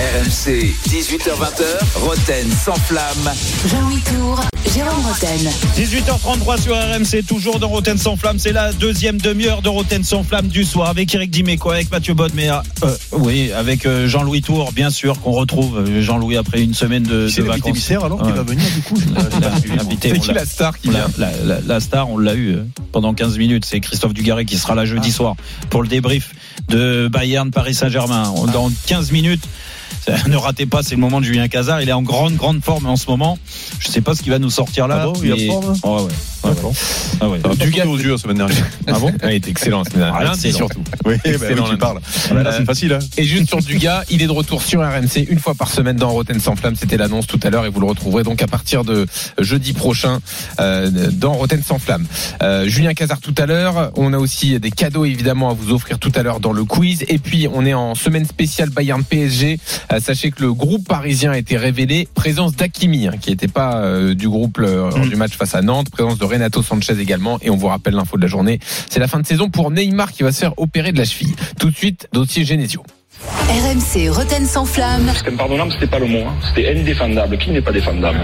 RMC, 0.04 0.64
18h20h, 0.88 2.00
Roten 2.00 2.48
sans 2.64 2.74
flamme. 2.76 3.34
Jean-Louis 3.70 4.00
Tour, 4.10 4.40
Jérôme 4.74 5.06
Roten. 5.06 5.52
18h33 5.76 6.62
sur 6.62 6.74
RMC, 6.74 7.26
toujours 7.28 7.60
dans 7.60 7.68
Roten 7.68 7.98
sans 7.98 8.16
flamme. 8.16 8.40
C'est 8.40 8.54
la 8.54 8.72
deuxième 8.72 9.20
demi-heure 9.20 9.62
de 9.62 9.68
Roten 9.68 10.06
sans 10.06 10.24
flamme 10.24 10.48
du 10.48 10.64
soir 10.64 10.88
avec 10.88 11.14
Eric 11.14 11.30
Dimeco, 11.32 11.72
avec 11.72 11.92
Mathieu 11.92 12.14
Bodmer, 12.14 12.54
euh, 12.86 12.96
oui, 13.12 13.52
avec 13.52 13.86
euh, 13.86 14.08
Jean-Louis 14.08 14.42
Tour, 14.42 14.72
bien 14.72 14.90
sûr, 14.90 15.20
qu'on 15.20 15.34
retrouve 15.34 15.80
euh, 15.80 16.02
Jean-Louis 16.02 16.38
après 16.38 16.62
une 16.62 16.74
semaine 16.74 17.04
de, 17.04 17.28
C'est 17.28 17.42
de 17.42 17.48
vacances. 17.48 17.74
mystère 17.74 18.06
alors 18.06 18.20
qui 18.22 18.30
Ouais. 18.30 18.38
va 18.38 18.44
venir 18.44 18.66
du 18.74 18.82
coup. 18.82 18.96
C'est 20.02 20.18
qui 20.20 20.28
l'a- 20.30 20.34
la 20.36 20.46
star 20.46 20.80
qui 20.80 20.88
on 20.88 20.92
vient 20.92 21.08
l'a- 21.18 21.30
la, 21.44 21.56
la- 21.56 21.62
la 21.62 21.80
star, 21.82 22.10
on 22.10 22.18
l'a 22.18 22.36
eu 22.36 22.54
euh, 22.56 22.64
pendant 22.94 23.14
15 23.14 23.38
minutes. 23.38 23.66
C'est 23.66 23.82
Christophe 23.82 24.14
Dugarry 24.14 24.46
qui 24.46 24.58
sera 24.58 24.76
là 24.76 24.86
jeudi 24.86 25.12
soir 25.12 25.36
pour 25.70 25.82
le 25.82 25.90
débrief 25.90 26.32
de 26.70 27.10
Bayern 27.12 27.52
Paris 27.52 27.74
Saint-Germain. 27.74 28.32
On- 28.38 28.46
Dans 28.46 28.72
15 28.86 29.12
minutes. 29.12 29.44
Ne 30.28 30.38
ratez 30.38 30.66
pas, 30.66 30.82
c'est 30.84 30.96
le 30.96 31.02
moment 31.02 31.20
de 31.20 31.26
Julien 31.26 31.48
Cazard. 31.48 31.82
Il 31.82 31.90
est 31.90 31.94
en 31.94 32.02
grande, 32.02 32.36
grande 32.36 32.64
forme 32.64 32.86
en 32.88 32.96
ce 32.96 33.08
moment. 33.10 33.38
Je 33.80 33.90
sais 33.90 34.02
pas 34.02 34.16
ce 34.16 34.22
qu'il 34.24 34.32
va 34.32 34.40
nous 34.40 34.50
sortir 34.50 34.88
là. 34.88 35.02
Ah 35.02 35.06
bon, 35.08 35.14
il 35.24 35.30
est 35.30 35.34
en 35.34 35.62
mais- 35.62 35.78
forme, 35.82 36.06
Ouais, 36.06 36.12
ouais. 36.44 36.52
Ouais, 37.22 37.28
ouais. 37.28 37.40
Ah. 37.44 37.56
Du 37.56 37.72
gars 37.72 37.86
aux 37.86 37.98
yeux 37.98 38.12
la 38.12 38.18
semaine 38.18 38.38
dernière. 38.38 38.66
Ah 38.88 39.00
bon 39.00 39.12
Il 39.24 39.32
était 39.32 39.50
excellent 39.50 39.80
la 39.80 39.86
semaine 39.86 40.00
dernière. 40.04 40.20
Ah, 40.20 40.24
Lundi 40.24 40.54
surtout. 40.54 40.82
Oui, 41.06 41.16
Excellent, 41.24 41.76
parles. 41.78 42.02
Là, 42.32 42.44
là, 42.44 42.52
c'est 42.56 42.66
facile. 42.66 42.94
Hein. 42.94 43.00
Et 43.18 43.24
juste 43.24 43.48
sur 43.48 43.60
Dugas, 43.60 44.04
il 44.10 44.22
est 44.22 44.28
de 44.28 44.32
retour 44.32 44.62
sur 44.62 44.82
RMC 44.82 45.26
une 45.30 45.40
fois 45.40 45.56
par 45.56 45.70
semaine 45.70 45.96
dans 45.96 46.10
Roten 46.10 46.40
sans 46.40 46.56
flamme. 46.56 46.76
C'était 46.76 46.98
l'annonce 46.98 47.26
tout 47.26 47.40
à 47.42 47.50
l'heure 47.50 47.66
et 47.66 47.70
vous 47.70 47.80
le 47.80 47.88
retrouverez 47.88 48.24
donc 48.24 48.42
à 48.42 48.48
partir 48.48 48.84
de 48.84 49.08
jeudi 49.40 49.74
prochain 49.74 50.20
euh, 50.60 50.90
dans 51.12 51.34
Roten 51.34 51.64
sans 51.64 51.80
flamme. 51.80 52.06
Euh, 52.44 52.68
Julien 52.68 52.94
Cazard 52.94 53.22
tout 53.22 53.34
à 53.38 53.46
l'heure. 53.46 53.92
On 53.96 54.14
a 54.14 54.18
aussi 54.18 54.60
des 54.60 54.72
cadeaux 54.72 55.06
évidemment 55.06 55.50
à 55.50 55.54
vous 55.54 55.72
offrir 55.74 56.00
tout 56.00 56.12
à 56.16 56.22
l'heure 56.22 56.40
dans 56.40 56.54
le 56.54 56.64
quiz. 56.64 57.06
Et 57.08 57.18
puis 57.18 57.48
on 57.52 57.66
est 57.66 57.74
en 57.74 57.96
semaine 57.96 58.26
spéciale 58.26 58.70
Bayern 58.70 59.04
PSG. 59.04 59.60
Euh, 59.92 60.00
sachez 60.00 60.32
que 60.32 60.42
le 60.42 60.54
groupe 60.54 60.88
parisien 60.88 61.32
a 61.32 61.38
été 61.38 61.58
révélé. 61.58 62.08
Présence 62.14 62.56
d'Akimi 62.56 63.08
hein, 63.08 63.14
qui 63.20 63.30
n'était 63.32 63.48
pas 63.48 63.78
euh, 63.78 64.14
du 64.14 64.28
groupe 64.28 64.60
euh, 64.60 64.90
lors 64.90 65.08
du 65.08 65.16
match 65.16 65.34
face 65.34 65.56
à 65.56 65.62
Nantes. 65.62 65.90
Présence 65.90 66.18
de 66.18 66.26
Renato 66.30 66.62
Sanchez 66.64 67.00
également. 67.00 67.38
Et 67.42 67.50
on 67.50 67.58
vous 67.58 67.68
rappelle 67.68 67.96
l'info 67.96 68.16
de 68.18 68.22
la 68.22 68.28
journée. 68.28 68.60
C'est 68.90 69.00
la 69.00 69.08
fin 69.08 69.20
de 69.20 69.26
saison 69.28 69.50
pour 69.50 69.72
Neymar 69.72 70.12
qui 70.12 70.24
va 70.24 70.32
se 70.32 70.40
faire 70.40 70.54
opérer 70.58 70.92
de 70.92 70.98
la 70.98 71.06
cheville. 71.06 71.36
Tout 71.60 71.70
de 71.70 71.76
suite, 71.76 72.08
dossier 72.14 72.46
Genesio. 72.46 72.84
RMC 73.50 74.10
Roten 74.10 74.46
sans 74.46 74.66
flamme. 74.66 75.12
C'était 75.18 75.32
impardonnable, 75.34 75.72
c'était 75.74 75.88
pas 75.88 76.00
le 76.00 76.08
mot. 76.08 76.20
hein. 76.20 76.34
C'était 76.48 76.70
indéfendable. 76.72 77.38
Qui 77.38 77.52
n'est 77.52 77.62
pas 77.62 77.72
défendable? 77.74 78.20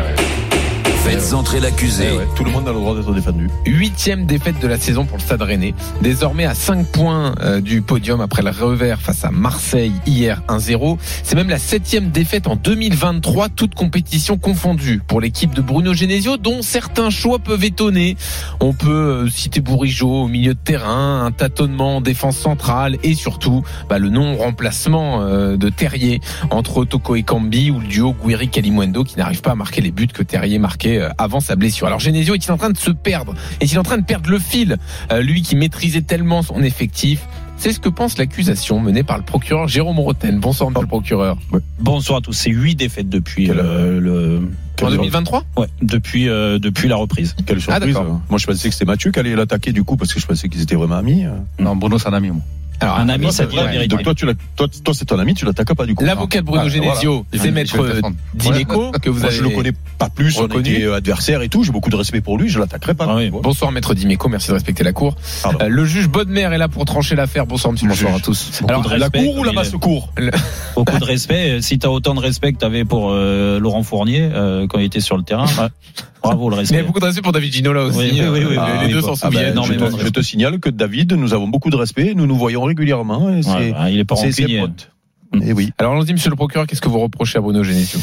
Faites 1.06 1.36
entrer 1.36 1.60
l'accusé. 1.60 2.08
Eh 2.12 2.18
ouais, 2.18 2.28
tout 2.36 2.44
le 2.44 2.50
monde 2.50 2.68
a 2.68 2.72
le 2.72 2.80
droit 2.80 2.96
d'être 2.96 3.14
défendu. 3.14 3.48
Huitième 3.68 4.26
défaite 4.26 4.60
de 4.60 4.68
la 4.68 4.80
saison 4.80 5.06
pour 5.06 5.18
le 5.18 5.22
Stade 5.22 5.44
Rennais. 5.44 5.76
Désormais 6.02 6.46
à 6.46 6.56
5 6.56 6.88
points 6.88 7.36
euh, 7.42 7.62
du 7.62 7.84
podium 7.84 8.22
après 8.22 8.42
le 8.42 8.50
revers 8.50 9.00
face 9.00 9.24
à 9.24 9.30
Marseille 9.30 9.94
hier 10.08 10.42
1-0. 10.48 10.98
C'est 11.22 11.36
même 11.36 11.50
la 11.50 11.60
septième 11.60 12.10
défaite 12.10 12.48
en 12.48 12.56
2023, 12.56 13.50
toute 13.50 13.76
compétition 13.76 14.40
confondue 14.40 15.00
pour 15.08 15.22
l'équipe 15.22 15.54
de 15.54 15.62
Bruno 15.62 15.94
Genesio, 15.94 16.38
dont 16.38 16.64
certains 16.64 17.12
choix 17.12 17.38
peuvent 17.38 17.64
étonner. 17.64 18.18
On 18.60 18.74
peut 18.74 18.90
euh, 18.90 19.30
citer 19.30 19.62
Bourigeau 19.62 20.24
au 20.24 20.28
milieu 20.28 20.56
de 20.56 20.60
terrain, 20.60 21.24
un 21.24 21.32
tâtonnement 21.32 21.98
en 21.98 22.02
défense 22.02 22.38
centrale 22.38 22.98
et 23.04 23.14
surtout 23.14 23.64
bah, 23.90 24.00
le 24.00 24.10
non-remplacement 24.10 25.22
euh, 25.22 25.56
de 25.56 25.70
Terrier 25.70 26.20
entre 26.50 26.84
Toko 26.84 27.16
et 27.16 27.22
Cambi 27.22 27.70
ou 27.70 27.80
le 27.80 27.86
duo 27.86 28.16
Guiri-Kalimwendo 28.26 29.04
qui 29.04 29.20
n'arrive 29.20 29.42
pas 29.42 29.52
à 29.52 29.56
marquer 29.56 29.82
les 29.82 29.92
buts 29.92 30.08
que 30.08 30.24
Terrier 30.24 30.58
marquait 30.58 30.95
euh, 31.00 31.10
avant 31.18 31.40
sa 31.40 31.56
blessure. 31.56 31.88
Alors 31.88 32.00
Genesio 32.00 32.36
est-il 32.36 32.52
en 32.52 32.58
train 32.58 32.70
de 32.70 32.78
se 32.78 32.92
perdre? 32.92 33.34
Est-il 33.62 33.78
en 33.80 33.84
train 33.84 33.98
de 33.98 34.04
perdre 34.06 34.30
le 34.30 34.40
fil? 34.40 34.78
Euh, 35.12 35.22
Lui 35.22 35.42
qui 35.42 35.56
maîtrisait 35.56 36.02
tellement 36.02 36.42
son 36.42 36.62
effectif 36.64 37.22
c'est 37.58 37.72
ce 37.72 37.80
que 37.80 37.88
pense 37.88 38.18
l'accusation 38.18 38.82
menée 38.82 39.04
par 39.04 39.18
le 39.18 39.24
procureur 39.24 39.70
Jérôme 39.70 39.98
Roten. 40.00 40.42
Bonsoir, 40.42 40.70
monsieur 40.72 40.82
le 40.82 40.88
procureur. 40.88 41.38
Bonsoir 41.80 42.18
à 42.18 42.22
tous. 42.22 42.34
C'est 42.34 42.50
huit 42.52 42.76
défaites 42.76 43.08
depuis 43.08 43.46
Quelle- 43.48 43.62
euh, 43.62 44.00
le. 44.02 44.50
En 44.82 44.90
2023 44.90 45.46
Ouais, 45.56 45.68
depuis 45.82 46.28
euh, 46.28 46.60
depuis 46.60 46.90
la 46.90 46.98
reprise. 46.98 47.34
Quelle 47.46 47.62
surprise. 47.62 47.96
Moi, 48.30 48.38
je 48.40 48.46
pensais 48.46 48.68
que 48.68 48.74
c'était 48.76 48.84
Mathieu 48.84 49.10
qui 49.12 49.20
allait 49.20 49.38
l'attaquer 49.38 49.72
du 49.72 49.86
coup 49.86 49.96
parce 49.96 50.14
que 50.14 50.20
je 50.20 50.26
pensais 50.26 50.50
qu'ils 50.50 50.62
étaient 50.64 50.76
vraiment 50.76 50.96
amis. 50.98 51.24
Non, 51.58 51.78
Bruno, 51.78 51.98
c'est 51.98 52.10
un 52.10 52.14
ami, 52.14 52.32
moi. 52.32 52.42
Alors, 52.80 52.98
Un 53.00 53.10
ami, 53.10 53.24
Toi, 53.24 53.32
ça 53.32 53.44
c'est 53.44 53.50
dit 53.50 53.56
la 53.56 53.66
vérité. 53.66 53.88
Donc 53.88 54.04
toi, 54.04 54.14
tu 54.16 54.26
l'as- 54.26 54.34
toi, 54.56 54.68
toi, 54.84 54.94
c'est 54.94 55.06
ton 55.06 55.18
ami, 55.20 55.34
tu 55.34 55.46
l'attaques 55.46 55.74
pas 55.74 55.86
du 55.86 55.96
coup. 55.96 56.04
L'avocat 56.04 56.42
de 56.42 56.46
Bruno 56.46 56.64
Ah, 56.66 56.70
Genesio, 56.70 57.26
voilà. 57.32 57.44
c'est 57.44 57.50
Je 57.50 57.54
maître 57.54 57.94
défendre. 57.94 58.16
Dimeco, 58.34 58.92
que 59.02 59.10
vous 59.10 59.20
Moi, 59.20 59.28
avez 59.30 59.36
je 59.38 59.44
le 59.44 59.50
connais 59.50 59.72
pas 59.98 60.10
plus, 60.10 60.38
on 60.40 60.48
était 60.48 60.86
adversaires 60.92 61.42
et 61.42 61.50
tout. 61.50 61.64
J'ai 61.64 61.72
beaucoup 61.72 61.90
de 61.90 61.96
respect 61.96 62.22
pour 62.22 62.38
lui, 62.38 62.50
je 62.50 62.60
l'attaquerai 62.60 62.94
pas. 62.94 63.06
Ah 63.10 63.16
oui. 63.16 63.30
Bonsoir 63.32 63.72
maître 63.72 63.94
Dimeco, 63.94 64.28
merci 64.30 64.50
de 64.50 64.54
respecter 64.54 64.84
la 64.84 64.94
cour. 64.94 65.16
Euh, 65.62 65.68
le 65.68 65.86
juge 65.86 66.08
Bodmer 66.10 66.42
est 66.42 66.58
là 66.58 66.68
pour 66.68 66.86
trancher 66.86 67.16
l'affaire. 67.16 67.46
Bonsoir 67.46 67.72
monsieur 67.72 67.88
le 67.88 67.94
Bonsoir 67.94 68.12
juge. 68.14 68.22
à 68.22 68.26
tous. 68.26 68.52
Beaucoup 68.62 68.70
Alors, 68.70 68.82
de 68.84 68.90
La 68.90 69.06
respect, 69.06 69.24
cour 69.24 69.38
ou 69.38 69.44
la 69.44 69.52
basse 69.54 69.72
cour 69.72 70.14
Beaucoup 70.76 70.98
de 71.00 71.06
respect. 71.06 71.62
Si 71.62 71.80
tu 71.80 71.86
as 71.88 71.92
autant 71.92 72.14
de 72.14 72.20
respect 72.20 72.54
que 72.54 72.60
tu 72.60 72.66
avais 72.66 72.86
pour 72.86 73.10
euh, 73.12 73.60
Laurent 73.60 73.84
Fournier 73.84 74.30
euh, 74.34 74.68
quand 74.68 74.80
il 74.80 74.86
était 74.86 75.00
sur 75.00 75.18
le 75.18 75.24
terrain, 75.24 75.46
ouais, 75.46 75.70
bravo 76.28 76.50
le 76.50 76.56
Mais 76.58 76.64
il 76.64 76.66
y 76.66 76.70
respect. 76.72 76.80
a 76.80 76.84
beaucoup 76.84 77.00
de 77.00 77.06
respect 77.06 77.22
pour 77.22 77.32
David 77.32 77.54
Ginola 77.54 77.84
aussi. 77.84 77.98
Oui, 77.98 78.12
oui, 78.14 78.20
oui, 78.30 78.46
oui, 78.50 78.58
Euh, 78.58 78.62
oui, 78.82 78.88
les 78.88 78.94
deux 78.94 79.02
s'en 79.02 79.14
Ah 79.14 79.16
souviennent. 79.16 79.60
je, 79.64 79.74
te, 79.74 79.84
de 79.98 80.04
je 80.06 80.10
te 80.10 80.22
signale 80.22 80.60
que 80.60 80.70
David, 80.70 81.14
nous 81.14 81.34
avons 81.34 81.48
beaucoup 81.48 81.70
de 81.70 81.76
respect, 81.76 82.14
nous 82.16 82.26
nous 82.28 82.36
voyons 82.38 82.64
régulièrement. 82.64 83.30
Et 83.36 83.42
c'est, 83.44 83.50
Ouais, 83.50 83.74
ouais, 83.74 83.94
il 83.94 84.00
est 84.00 84.06
pas 84.06 84.16
c'est 84.16 84.32
ses 84.32 84.60
potes. 84.60 84.92
Mm. 85.34 85.42
Et 85.44 85.54
oui. 85.54 85.72
Alors 85.78 85.94
allons-y 85.94 86.14
monsieur 86.14 86.30
le 86.30 86.36
procureur, 86.36 86.68
qu'est-ce 86.68 86.82
que 86.82 86.90
vous 86.90 87.00
reprochez 87.00 87.38
à 87.38 87.42
Bruno 87.42 87.64
Genesio? 87.64 88.00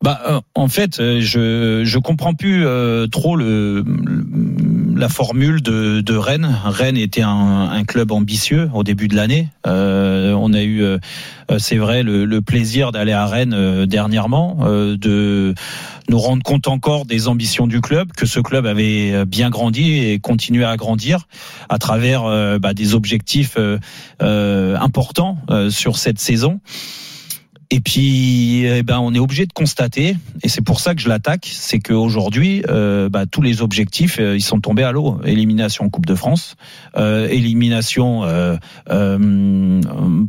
Bah, 0.00 0.20
euh, 0.28 0.40
en 0.54 0.68
fait, 0.68 1.00
euh, 1.00 1.20
je 1.20 1.82
je 1.84 1.98
comprends 1.98 2.32
plus 2.32 2.64
euh, 2.64 3.08
trop 3.08 3.34
le, 3.34 3.82
le- 3.84 4.94
la 4.96 5.08
formule 5.08 5.60
de, 5.60 6.00
de 6.00 6.14
Rennes. 6.16 6.56
Rennes 6.64 6.96
était 6.96 7.22
un, 7.22 7.68
un 7.70 7.84
club 7.84 8.12
ambitieux 8.12 8.70
au 8.74 8.84
début 8.84 9.08
de 9.08 9.16
l'année. 9.16 9.48
Euh, 9.66 10.32
on 10.34 10.52
a 10.52 10.62
eu, 10.62 10.82
euh, 10.82 10.98
euh, 11.50 11.58
c'est 11.58 11.78
vrai, 11.78 12.04
le, 12.04 12.24
le 12.24 12.42
plaisir 12.42 12.92
d'aller 12.92 13.12
à 13.12 13.26
Rennes 13.26 13.86
dernièrement, 13.86 14.58
de 14.64 15.54
nous 16.08 16.18
rendre 16.18 16.42
compte 16.44 16.68
encore 16.68 17.04
des 17.04 17.26
ambitions 17.26 17.66
du 17.66 17.80
club, 17.80 18.12
que 18.12 18.26
ce 18.26 18.38
club 18.38 18.66
avait 18.66 19.24
bien 19.24 19.50
grandi 19.50 19.94
et 19.94 20.20
continué 20.20 20.64
à 20.64 20.76
grandir 20.76 21.26
à 21.68 21.78
travers 21.78 22.22
bah, 22.60 22.72
des 22.74 22.94
objectifs 22.94 23.56
importants 24.20 25.38
sur 25.70 25.96
cette 25.96 26.18
saison. 26.18 26.60
Et 27.70 27.80
puis, 27.80 28.64
eh 28.64 28.82
ben, 28.82 28.98
on 28.98 29.12
est 29.12 29.18
obligé 29.18 29.44
de 29.44 29.52
constater, 29.52 30.16
et 30.42 30.48
c'est 30.48 30.62
pour 30.62 30.80
ça 30.80 30.94
que 30.94 31.02
je 31.02 31.08
l'attaque, 31.08 31.46
c'est 31.52 31.80
qu'aujourd'hui, 31.80 32.62
euh, 32.68 33.10
bah, 33.10 33.26
tous 33.26 33.42
les 33.42 33.60
objectifs, 33.60 34.18
euh, 34.18 34.36
ils 34.36 34.42
sont 34.42 34.58
tombés 34.58 34.84
à 34.84 34.92
l'eau. 34.92 35.20
Élimination 35.24 35.90
Coupe 35.90 36.06
de 36.06 36.14
France, 36.14 36.56
euh, 36.96 37.28
élimination 37.28 38.24
euh, 38.24 38.56
euh, 38.90 39.80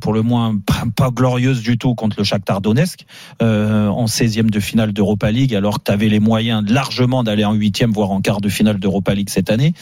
pour 0.02 0.12
le 0.12 0.21
moins 0.21 0.58
pas, 0.95 1.12
glorieuse 1.12 1.62
du 1.62 1.78
tout 1.78 1.95
contre 1.95 2.17
le 2.19 2.25
Shakhtar 2.25 2.60
Donetsk 2.60 3.06
en 3.39 4.06
16e 4.06 4.49
de 4.49 4.60
finale 4.60 4.91
d'Europa 4.91 5.32
League, 5.32 5.56
alors 5.56 5.80
que 5.80 5.86
tu 5.86 5.91
avais 5.91 6.10
les 6.10 6.19
moyens 6.19 6.63
largement 6.69 7.23
d'aller 7.23 7.45
en 7.45 7.56
8e, 7.56 7.93
voire 7.93 8.12
en 8.12 8.19
quart 8.19 8.41
de 8.41 8.49
finale 8.49 8.80
d'Europa 8.80 9.13
League 9.13 9.30
cette 9.30 9.49
année. 9.49 9.73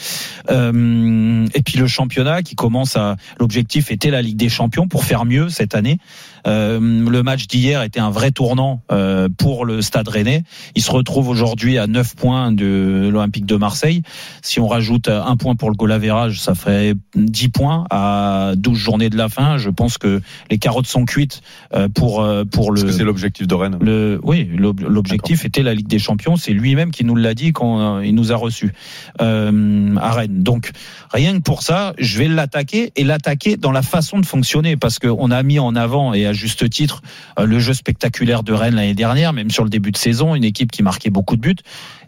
Et 0.50 1.62
puis 1.64 1.78
le 1.78 1.88
championnat 1.88 2.44
qui 2.44 2.56
commence 2.56 2.96
à... 2.96 3.16
L'objectif 3.40 3.92
était 3.92 4.12
la 4.12 4.22
Ligue 4.22 4.38
des 4.38 4.50
Champions 4.50 4.88
pour 4.88 5.04
faire 5.04 5.26
mieux 5.26 5.50
cette 5.50 5.76
année. 5.76 5.98
Euh, 6.46 6.80
le 6.80 7.24
match 7.24 7.48
d'hier 7.48 7.82
était 7.82 8.00
un 8.00 8.10
vrai 8.12 8.32
tournant 8.32 8.82
euh, 8.92 9.28
pour 9.38 9.66
le 9.66 9.82
Stade 9.82 10.08
Rennais. 10.08 10.44
Il 10.76 10.84
se 10.84 10.92
retrouve 10.92 11.30
aujourd'hui 11.30 11.78
à 11.78 11.88
9 11.88 12.16
points 12.16 12.52
de 12.52 13.10
l'Olympique 13.12 13.46
de 13.46 13.56
Marseille. 13.56 14.02
Si 14.42 14.60
on 14.60 14.68
rajoute 14.68 15.08
un 15.10 15.36
point 15.38 15.56
pour 15.56 15.70
le 15.70 15.76
goal 15.76 15.92
average, 15.92 16.40
ça 16.40 16.54
ferait 16.56 16.94
10 17.16 17.50
points 17.50 17.86
à 17.90 18.54
12 18.56 18.78
journées 18.78 19.10
de 19.10 19.18
la 19.18 19.30
fin. 19.30 19.58
Je 19.58 19.70
pense 19.70 19.98
que 19.98 20.22
les 20.52 20.58
carottes 20.58 20.88
sont 20.88 21.06
cuites 21.06 21.42
euh, 21.74 21.88
pour 21.90 22.26
pour 22.52 22.72
le 22.72 22.84
que 22.84 22.92
c'est 22.92 23.04
l'objectif 23.04 23.48
de 23.48 23.56
Rennes. 23.56 23.78
le, 23.82 24.20
oui, 24.24 24.50
l'ob- 24.56 24.82
l'objectif 24.88 25.46
était 25.46 25.64
la 25.64 25.74
Ligue 25.74 25.88
des 25.88 26.00
Champions. 26.00 26.36
C'est 26.36 26.54
lui-même 26.54 26.92
qui 26.92 27.04
nous 27.04 27.16
l'a 27.16 27.34
dit 27.34 27.54
quand 27.54 28.00
il 28.02 28.14
nous 28.16 28.32
a 28.32 28.36
reçus 28.36 28.74
euh, 29.22 29.96
à 29.98 30.12
Rennes. 30.12 30.44
Donc 30.44 30.72
rien 31.12 31.34
que 31.38 31.42
pour 31.42 31.64
ça, 31.64 31.94
je 31.98 32.18
vais 32.20 32.28
l'attaquer 32.28 32.92
et 32.96 33.04
l'attaquer 33.04 33.58
dans 33.58 33.72
la 33.72 33.82
façon 33.82 34.20
de 34.20 34.26
fonctionner 34.26 34.78
parce 34.78 35.00
qu'on 35.00 35.32
a 35.32 35.44
mis 35.44 35.60
en 35.60 35.76
avant 35.76 36.14
et 36.14 36.27
à 36.28 36.34
juste 36.34 36.70
titre 36.70 37.02
euh, 37.40 37.46
le 37.46 37.60
jeu 37.60 37.74
spectaculaire 37.74 38.44
de 38.44 38.54
Rennes 38.54 38.76
l'année 38.76 38.94
dernière, 38.94 39.34
même 39.34 39.50
sur 39.50 39.64
le 39.64 39.70
début 39.70 39.92
de 39.92 39.98
saison, 39.98 40.36
une 40.36 40.44
équipe 40.44 40.72
qui 40.72 40.84
marquait 40.84 41.10
beaucoup 41.10 41.36
de 41.36 41.42
buts. 41.42 41.56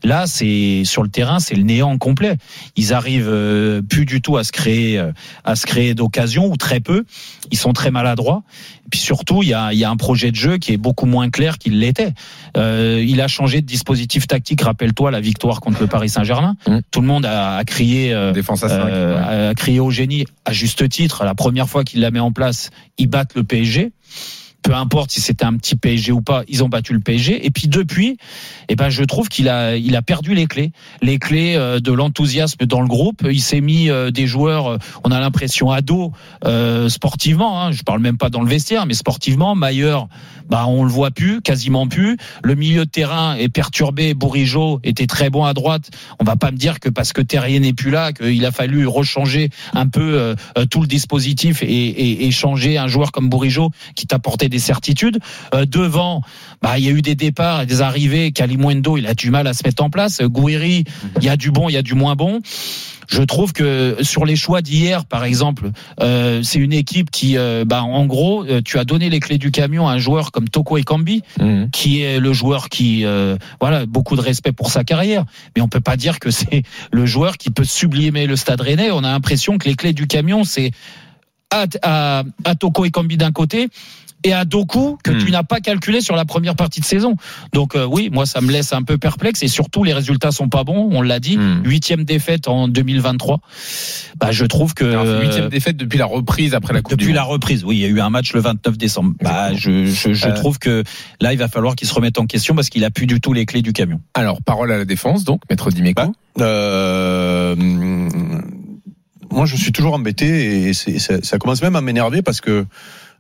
Là, 0.04 0.26
c'est 0.28 0.84
sur 0.86 1.04
le 1.04 1.10
terrain, 1.10 1.40
c'est 1.40 1.56
le 1.56 1.64
néant 1.64 1.98
complet. 1.98 2.38
Ils 2.76 2.94
arrivent 2.94 3.30
euh, 3.30 3.82
plus 3.82 4.06
du 4.06 4.22
tout 4.22 4.38
à 4.38 4.44
se 4.44 4.52
créer, 4.52 4.98
euh, 4.98 5.12
à 5.44 5.56
se 5.56 5.66
créer 5.66 5.94
d'occasion 5.94 6.48
ou 6.48 6.58
très 6.58 6.80
peu. 6.80 7.06
Ils 7.52 7.58
sont 7.58 7.74
très 7.74 7.92
maladroits. 7.92 8.44
Et 8.86 8.90
puis 8.90 9.00
surtout, 9.00 9.44
il 9.44 9.50
y 9.50 9.54
a, 9.54 9.74
y 9.74 9.84
a 9.84 9.90
un 9.90 9.98
projet 9.98 10.32
de 10.32 10.36
jeu 10.36 10.58
qui 10.58 10.74
est 10.74 10.78
beaucoup 10.78 11.06
moins 11.06 11.30
clair 11.30 11.58
qu'il 11.58 11.80
l'était. 11.80 12.14
Euh, 12.58 13.04
il 13.08 13.22
a 13.22 13.28
changé 13.28 13.62
de 13.62 13.66
dispositif 13.66 14.26
tactique. 14.28 14.62
Rappelle-toi 14.62 15.12
la 15.12 15.20
victoire 15.20 15.62
contre 15.62 15.82
le 15.82 15.88
Paris 15.88 16.10
Saint-Germain. 16.10 16.56
Mmh. 16.68 16.78
Tout 16.92 17.02
le 17.02 17.08
monde 17.08 17.26
a, 17.26 17.58
a 17.58 17.64
crié. 17.66 18.14
euh, 18.14 18.32
Défense 18.32 18.64
à 18.64 18.70
5. 18.70 18.76
euh, 18.88 19.50
a 19.52 19.54
crié 19.54 19.80
au 19.80 19.92
génie 19.92 20.26
à 20.46 20.54
juste 20.54 20.88
titre. 20.90 21.24
La 21.24 21.36
première 21.36 21.68
fois 21.70 21.84
qu'il 21.84 22.02
la 22.02 22.10
met 22.12 22.20
en 22.20 22.32
place, 22.32 22.72
ils 22.98 23.08
battent 23.08 23.36
le 23.36 23.44
PSG. 23.44 23.92
Peu 24.62 24.74
importe 24.74 25.12
si 25.12 25.22
c'était 25.22 25.46
un 25.46 25.56
petit 25.56 25.76
PSG 25.76 26.12
ou 26.12 26.22
pas, 26.22 26.44
ils 26.48 26.64
ont 26.64 26.70
battu 26.70 26.94
le 26.94 27.00
PSG. 27.00 27.46
Et 27.46 27.50
puis 27.50 27.68
depuis, 27.68 28.18
eh 28.68 28.76
ben 28.76 28.90
je 28.90 29.04
trouve 29.04 29.30
qu'il 29.30 29.50
a 29.50 29.76
il 29.76 29.96
a 29.96 30.02
perdu 30.02 30.36
les 30.36 30.48
clés, 30.48 30.72
les 31.02 31.18
clés 31.18 31.56
euh, 31.56 31.80
de 31.80 31.92
l'enthousiasme 31.92 32.66
dans 32.66 32.82
le 32.82 32.88
groupe. 32.88 33.26
Il 33.30 33.42
s'est 33.42 33.62
mis 33.62 33.90
euh, 33.90 34.12
des 34.12 34.28
joueurs, 34.28 34.68
euh, 34.68 34.78
on 35.04 35.12
a 35.12 35.20
l'impression 35.20 35.72
ados 35.72 36.12
euh, 36.46 36.90
sportivement. 36.90 37.62
Hein, 37.62 37.72
je 37.72 37.84
parle 37.84 38.02
même 38.02 38.18
pas 38.18 38.30
dans 38.30 38.42
le 38.42 38.50
vestiaire, 38.50 38.86
mais 38.86 38.94
sportivement, 38.94 39.56
Mailleur, 39.56 40.08
bah 40.50 40.66
on 40.68 40.84
le 40.84 40.90
voit 40.90 41.12
plus, 41.12 41.42
quasiment 41.42 41.88
plus. 41.88 42.18
Le 42.44 42.56
milieu 42.56 42.86
de 42.86 42.90
terrain 42.90 43.36
est 43.36 43.50
perturbé. 43.50 44.14
Bourigeau 44.14 44.80
était 44.84 45.08
très 45.08 45.30
bon 45.30 45.46
à 45.46 45.54
droite. 45.54 45.92
On 46.20 46.24
va 46.24 46.36
pas 46.36 46.52
me 46.52 46.58
dire 46.58 46.80
que 46.80 46.90
parce 46.90 47.14
que 47.14 47.22
Terrier 47.22 47.60
n'est 47.60 47.74
plus 47.74 47.92
là, 47.92 48.12
qu'il 48.12 48.46
a 48.46 48.52
fallu 48.52 48.88
rechanger 48.88 49.50
un 49.74 49.88
peu 49.88 50.36
euh, 50.58 50.66
tout 50.70 50.82
le 50.82 50.88
dispositif 50.88 51.64
et, 51.64 51.68
et, 51.68 52.26
et 52.26 52.32
changer 52.32 52.78
un 52.78 52.88
joueur 52.88 53.12
comme 53.12 53.30
Bourigeau 53.30 53.70
qui 53.96 54.08
t'apportait 54.08 54.49
des 54.50 54.60
certitudes. 54.60 55.20
Euh, 55.54 55.66
devant, 55.66 56.22
bah 56.62 56.78
il 56.78 56.86
y 56.86 56.88
a 56.88 56.92
eu 56.92 57.02
des 57.02 57.16
départs 57.16 57.62
et 57.62 57.66
des 57.66 57.82
arrivées. 57.82 58.32
Kalimwendo, 58.32 58.98
il 58.98 59.08
a 59.08 59.14
du 59.14 59.30
mal 59.32 59.48
à 59.48 59.54
se 59.54 59.62
mettre 59.66 59.84
en 59.84 59.90
place. 59.90 60.22
Gouiri, 60.22 60.84
il 61.18 61.24
y 61.24 61.30
a 61.30 61.38
du 61.38 61.52
bon, 61.52 61.70
il 61.70 61.74
y 61.74 61.78
a 61.78 61.82
du 61.82 61.94
moins 61.94 62.16
bon. 62.16 62.42
Je 63.12 63.24
trouve 63.24 63.54
que 63.54 63.98
sur 64.02 64.24
les 64.24 64.36
choix 64.36 64.62
d'hier, 64.62 65.04
par 65.06 65.24
exemple, 65.24 65.72
euh, 66.00 66.44
c'est 66.44 66.60
une 66.60 66.74
équipe 66.74 67.10
qui, 67.10 67.40
euh, 67.40 67.66
bah, 67.66 67.82
en 67.82 68.06
gros, 68.06 68.44
euh, 68.46 68.62
tu 68.64 68.78
as 68.78 68.86
donné 68.86 69.10
les 69.10 69.20
clés 69.20 69.40
du 69.40 69.50
camion 69.50 69.88
à 69.88 69.94
un 69.94 69.98
joueur 69.98 70.32
comme 70.32 70.48
Toko 70.48 70.78
Ekambi, 70.78 71.24
Mhm. 71.40 71.72
qui 71.72 72.02
est 72.02 72.20
le 72.20 72.34
joueur 72.34 72.70
qui, 72.70 73.06
euh, 73.06 73.36
voilà, 73.60 73.88
beaucoup 73.88 74.16
de 74.16 74.22
respect 74.22 74.52
pour 74.52 74.70
sa 74.70 74.84
carrière, 74.84 75.26
mais 75.56 75.64
on 75.64 75.68
peut 75.68 75.80
pas 75.80 75.98
dire 75.98 76.20
que 76.20 76.30
c'est 76.30 76.62
le 76.92 77.08
joueur 77.08 77.38
qui 77.38 77.50
peut 77.50 77.64
sublimer 77.64 78.28
le 78.28 78.36
Stade 78.36 78.62
Rennais. 78.62 78.92
On 78.92 79.00
a 79.04 79.10
l'impression 79.10 79.58
que 79.58 79.68
les 79.68 79.74
clés 79.76 79.94
du 79.94 80.06
camion, 80.06 80.44
c'est 80.44 80.70
à, 81.50 81.66
à, 81.82 82.24
à 82.46 82.54
Toko 82.54 82.86
Ekambi 82.86 83.18
d'un 83.18 83.32
côté 83.32 83.70
et 84.24 84.34
à 84.34 84.46
Doku 84.46 84.98
que 85.04 85.12
Hmm. 85.12 85.18
tu 85.26 85.32
n'as 85.32 85.44
pas 85.44 85.60
calculé 85.60 86.02
sur 86.02 86.16
la 86.16 86.26
première 86.26 86.56
partie 86.56 86.80
de 86.82 86.86
saison. 86.86 87.16
Donc 87.54 87.76
euh, 87.76 87.86
oui, 87.86 88.10
moi 88.12 88.26
ça 88.26 88.42
me 88.42 88.52
laisse 88.52 88.74
un 88.74 88.84
peu 88.84 88.98
perplexe 88.98 89.44
et 89.44 89.48
surtout 89.48 89.84
les 89.84 89.94
résultats 89.94 90.32
sont 90.32 90.50
pas 90.50 90.64
bons. 90.64 90.90
On 90.92 91.02
l'a 91.02 91.20
dit, 91.20 91.38
Hmm. 91.38 91.62
huitième 91.66 92.04
défaite 92.04 92.48
en 92.48 92.68
2023. 92.68 93.40
Bah 94.20 94.32
je 94.32 94.46
trouve 94.46 94.74
que 94.74 94.86
huitième 95.22 95.46
euh, 95.46 95.50
défaite 95.50 95.78
depuis 95.78 95.98
la 96.00 96.06
reprise 96.06 96.54
après 96.54 96.74
la 96.74 96.82
Coupe 96.82 96.92
depuis 96.94 97.08
du 97.08 97.14
la 97.14 97.22
Monde. 97.24 97.32
reprise, 97.34 97.64
oui, 97.64 97.78
il 97.78 97.80
y 97.82 97.86
a 97.86 97.88
eu 97.88 98.00
un 98.02 98.10
match 98.10 98.34
le 98.34 98.42
29 98.42 98.78
décembre. 98.78 99.14
Bah, 99.22 99.54
je, 99.54 99.86
je, 99.86 100.14
je 100.14 100.28
Euh, 100.28 100.34
trouve 100.34 100.60
que 100.60 100.84
là, 101.22 101.34
il 101.34 101.40
va 101.40 101.48
falloir 101.48 101.76
qu'il 101.76 101.88
se 101.88 101.94
remette 101.94 102.20
en 102.20 102.26
question 102.26 102.56
parce 102.56 102.70
qu'il 102.70 102.84
a 102.86 102.90
plus 102.92 103.08
du 103.08 103.20
tout 103.22 103.34
les 103.34 103.46
clés 103.46 103.62
du 103.62 103.74
camion. 103.74 104.00
Alors, 104.14 104.42
parole 104.42 104.72
à 104.72 104.78
la 104.78 104.86
défense, 104.86 105.24
donc, 105.24 105.42
maître 105.50 105.70
Dimeco. 105.72 106.02
Bah, 106.36 106.46
Euh, 106.46 107.56
moi, 109.32 109.46
je 109.46 109.56
suis 109.56 109.72
toujours 109.72 109.94
embêté 109.94 110.68
et 110.70 110.74
ça, 110.74 111.22
ça 111.22 111.38
commence 111.38 111.62
même 111.62 111.76
à 111.76 111.82
m'énerver 111.82 112.22
parce 112.22 112.42
que 112.42 112.52
euh, 112.52 112.66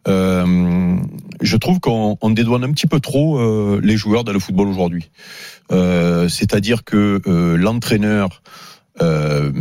je 0.08 1.58
trouve 1.58 1.80
qu'on 1.80 2.18
on 2.22 2.30
dédouane 2.30 2.64
un 2.64 2.72
petit 2.72 2.88
peu 2.88 3.00
trop 3.00 3.38
euh, 3.40 3.80
les 3.84 3.98
joueurs 3.98 4.24
dans 4.24 4.34
le 4.34 4.40
football 4.40 4.68
aujourd'hui. 4.68 5.10
Euh, 5.72 6.28
C'est-à-dire 6.30 6.84
que 6.84 7.22
euh, 7.28 7.58
l'entraîneur 7.58 8.42
euh, 9.02 9.52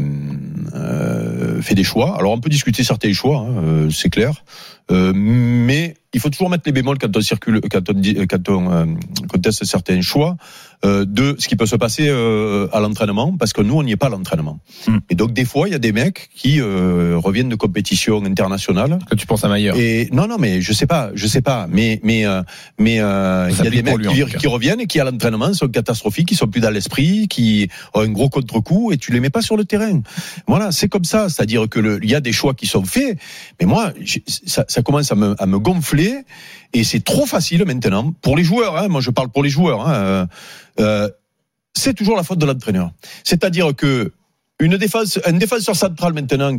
euh, 0.75 1.63
fait 1.63 1.75
des 1.75 1.85
choix. 1.85 2.17
Alors 2.19 2.33
on 2.33 2.41
peut 2.41 2.51
discuter 2.51 2.83
certains 2.83 3.13
choix, 3.13 3.39
hein, 3.39 3.63
euh, 3.65 3.91
c'est 3.91 4.11
clair, 4.11 4.45
Euh, 4.91 5.13
mais 5.15 5.95
il 6.15 6.21
faut 6.21 6.31
toujours 6.31 6.49
mettre 6.49 6.63
les 6.65 6.73
bémols 6.73 6.97
quand 6.99 7.15
on 7.15 7.21
circule, 7.21 7.61
quand 7.71 8.49
on, 8.49 8.73
euh, 8.73 8.87
conteste 9.29 9.65
certains 9.65 10.01
choix 10.01 10.31
euh, 10.33 10.37
de 10.85 11.37
ce 11.39 11.49
qui 11.49 11.57
peut 11.57 11.67
se 11.67 11.77
passer 11.77 12.09
euh, 12.09 12.69
à 12.73 12.81
l'entraînement, 12.81 13.37
parce 13.37 13.53
que 13.53 13.63
nous 13.63 13.75
on 13.75 13.83
n'y 13.83 13.93
est 13.93 13.97
pas 13.97 14.07
à 14.07 14.11
l'entraînement. 14.11 14.61
Mm. 14.87 14.99
Et 15.11 15.15
donc 15.15 15.33
des 15.33 15.45
fois 15.45 15.69
il 15.69 15.73
y 15.73 15.75
a 15.75 15.79
des 15.79 15.93
mecs 15.93 16.29
qui 16.35 16.61
euh, 16.61 17.17
reviennent 17.17 17.49
de 17.49 17.57
compétitions 17.57 18.25
internationales. 18.25 18.99
Que 19.11 19.15
tu 19.15 19.27
penses 19.27 19.45
à 19.45 19.49
Maillard. 19.49 19.77
Et 19.77 20.09
non, 20.13 20.27
non, 20.27 20.37
mais 20.39 20.61
je 20.61 20.73
sais 20.73 20.87
pas, 20.87 21.11
je 21.15 21.27
sais 21.27 21.43
pas, 21.43 21.67
mais 21.71 22.01
mais 22.03 22.27
euh, 22.27 22.43
mais 22.79 23.01
euh, 23.01 23.51
il 23.51 23.65
y 23.65 23.67
a 23.67 23.71
des 23.71 23.83
mecs 23.83 23.99
lui, 23.99 24.25
qui, 24.39 24.47
reviennent 24.47 24.81
et 24.81 24.87
qui 24.87 25.01
à 25.01 25.05
l'entraînement 25.05 25.53
sont 25.53 25.69
catastrophiques, 25.69 26.29
qui 26.29 26.37
sont 26.37 26.47
plus 26.47 26.61
dans 26.61 26.71
l'esprit, 26.71 27.29
qui 27.29 27.69
ont 27.95 28.01
un 28.01 28.09
gros 28.09 28.29
contre-coup 28.29 28.93
et 28.93 28.99
tu 28.99 29.13
les 29.13 29.21
mets 29.21 29.31
pas 29.31 29.43
sur 29.43 29.57
le 29.57 29.65
terrain. 29.65 30.01
Voilà, 30.47 30.73
c'est 30.73 30.89
comme 30.89 31.05
ça, 31.05 31.29
c'est-à-dire 31.29 31.69
que 31.69 31.99
il 32.03 32.11
y 32.11 32.15
a 32.15 32.21
des 32.21 32.33
choix 32.33 32.55
qui 32.55 32.67
sont 32.67 32.85
faits, 32.85 33.19
mais 33.61 33.67
moi 33.67 33.93
ça, 34.47 34.65
ça 34.69 34.83
commence 34.83 35.11
à 35.13 35.15
me, 35.15 35.35
à 35.39 35.47
me 35.47 35.59
gonfler 35.59 36.25
et 36.73 36.85
c'est 36.85 37.05
trop 37.05 37.27
facile 37.27 37.65
maintenant 37.65 38.13
pour 38.21 38.37
les 38.37 38.45
joueurs. 38.45 38.77
Hein, 38.77 38.89
moi 38.89 39.01
je 39.01 39.11
parle 39.11 39.29
pour 39.31 39.43
les 39.43 39.51
joueurs. 39.51 39.87
Hein, 39.87 39.95
euh, 39.95 40.27
euh, 40.81 41.09
c'est 41.75 41.95
toujours 41.95 42.17
la 42.17 42.23
faute 42.23 42.39
de 42.39 42.47
l'entraîneur. 42.47 42.93
C'est-à-dire 43.25 43.75
que 43.75 44.13
une 44.61 44.77
défense, 44.77 45.19
un 45.25 45.33
défenseur 45.33 45.77
central 45.77 46.13
maintenant 46.13 46.59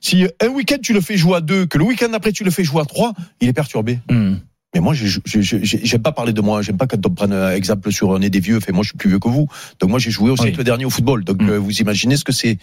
si 0.00 0.26
un 0.40 0.48
week-end 0.48 0.78
tu 0.82 0.92
le 0.92 1.00
fais 1.00 1.16
jouer 1.16 1.36
à 1.36 1.40
deux, 1.40 1.66
que 1.66 1.78
le 1.78 1.84
week-end 1.84 2.12
après 2.12 2.32
tu 2.32 2.44
le 2.44 2.50
fais 2.50 2.64
jouer 2.64 2.82
à 2.82 2.84
trois, 2.84 3.12
il 3.40 3.48
est 3.48 3.52
perturbé. 3.52 4.00
Hmm. 4.10 4.36
Mais 4.74 4.80
moi, 4.80 4.94
j'aime 4.94 6.00
pas 6.02 6.12
parler 6.12 6.32
de 6.32 6.40
moi. 6.40 6.62
J'aime 6.62 6.78
pas 6.78 6.86
quand 6.86 7.04
on 7.06 7.10
prenne 7.10 7.34
un 7.34 7.50
exemple 7.52 7.92
sur 7.92 8.14
un 8.14 8.20
nez 8.20 8.30
des 8.30 8.40
vieux. 8.40 8.58
Fait, 8.58 8.72
moi, 8.72 8.82
je 8.82 8.88
suis 8.88 8.96
plus 8.96 9.10
vieux 9.10 9.18
que 9.18 9.28
vous. 9.28 9.46
Donc 9.80 9.90
moi, 9.90 9.98
j'ai 9.98 10.10
joué 10.10 10.30
au 10.30 10.34
Oui. 10.34 10.38
siècle 10.40 10.64
dernier 10.64 10.86
au 10.86 10.90
football. 10.90 11.24
Donc 11.24 11.42
Mm. 11.42 11.48
euh, 11.50 11.58
vous 11.58 11.72
imaginez 11.82 12.16
ce 12.16 12.24
que 12.24 12.32
c'est. 12.32 12.56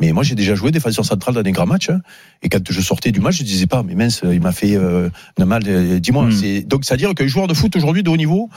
Mais 0.00 0.12
moi, 0.12 0.22
j'ai 0.22 0.36
déjà 0.36 0.54
joué 0.54 0.70
défenseur 0.70 1.04
central 1.04 1.34
dans 1.34 1.42
des 1.42 1.50
grands 1.50 1.66
matchs. 1.66 1.90
hein. 1.90 2.00
Et 2.42 2.48
quand 2.48 2.60
je 2.70 2.80
sortais 2.80 3.10
du 3.10 3.18
match, 3.18 3.38
je 3.38 3.42
disais 3.42 3.66
pas, 3.66 3.82
mais 3.82 3.96
mince, 3.96 4.20
il 4.30 4.40
m'a 4.40 4.52
fait 4.52 4.76
euh, 4.76 5.08
un 5.40 5.44
mal. 5.44 5.62
euh, 5.66 5.98
Dis-moi. 5.98 6.26
Mm. 6.26 6.60
Donc 6.66 6.84
c'est 6.84 6.94
à 6.94 6.96
dire 6.96 7.12
qu'un 7.14 7.26
joueur 7.26 7.48
de 7.48 7.54
foot 7.54 7.74
aujourd'hui 7.74 8.04
de 8.04 8.10
haut 8.10 8.16
niveau, 8.16 8.48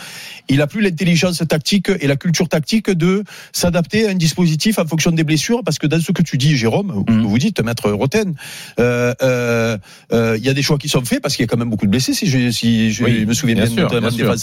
il 0.47 0.61
a 0.61 0.67
plus 0.67 0.81
l'intelligence 0.81 1.41
tactique 1.47 1.89
et 1.99 2.05
la 2.05 2.15
culture 2.15 2.47
tactique 2.47 2.91
de 2.91 3.23
s'adapter 3.53 4.07
à 4.07 4.11
un 4.11 4.15
dispositif 4.15 4.77
en 4.77 4.85
fonction 4.85 5.09
des 5.11 5.23
blessures. 5.23 5.63
Parce 5.63 5.79
que 5.79 5.87
dans 5.87 5.99
ce 5.99 6.11
que 6.11 6.21
tu 6.21 6.37
dis, 6.37 6.55
Jérôme, 6.55 7.03
Mm. 7.07 7.23
que 7.23 7.27
vous 7.27 7.39
dites, 7.39 7.59
maître 7.61 7.89
Roten, 7.89 8.35
euh, 8.79 9.13
euh, 9.23 9.77
euh, 10.13 10.37
il 10.37 10.45
y 10.45 10.49
a 10.49 10.53
des 10.53 10.61
choix 10.61 10.77
qui 10.77 10.89
sont 10.89 11.03
faits 11.03 11.21
parce 11.23 11.35
qu'il 11.35 11.43
y 11.43 11.47
a 11.47 11.47
quand 11.47 11.57
même 11.57 11.69
beaucoup 11.71 11.85
de 11.87 11.91
blessés. 11.91 12.13
Si 12.13 12.27
je, 12.27 12.51
si 12.51 12.91
je 12.91 12.98
Oui, 13.05 13.25
me 13.25 13.33
souviens 13.33 13.55
bien 13.55 13.65
bien, 13.65 13.73
sûr, 13.73 13.83
notamment 13.83 14.01
bien 14.01 14.09
de 14.09 14.15
sûr. 14.15 14.25
défense 14.25 14.41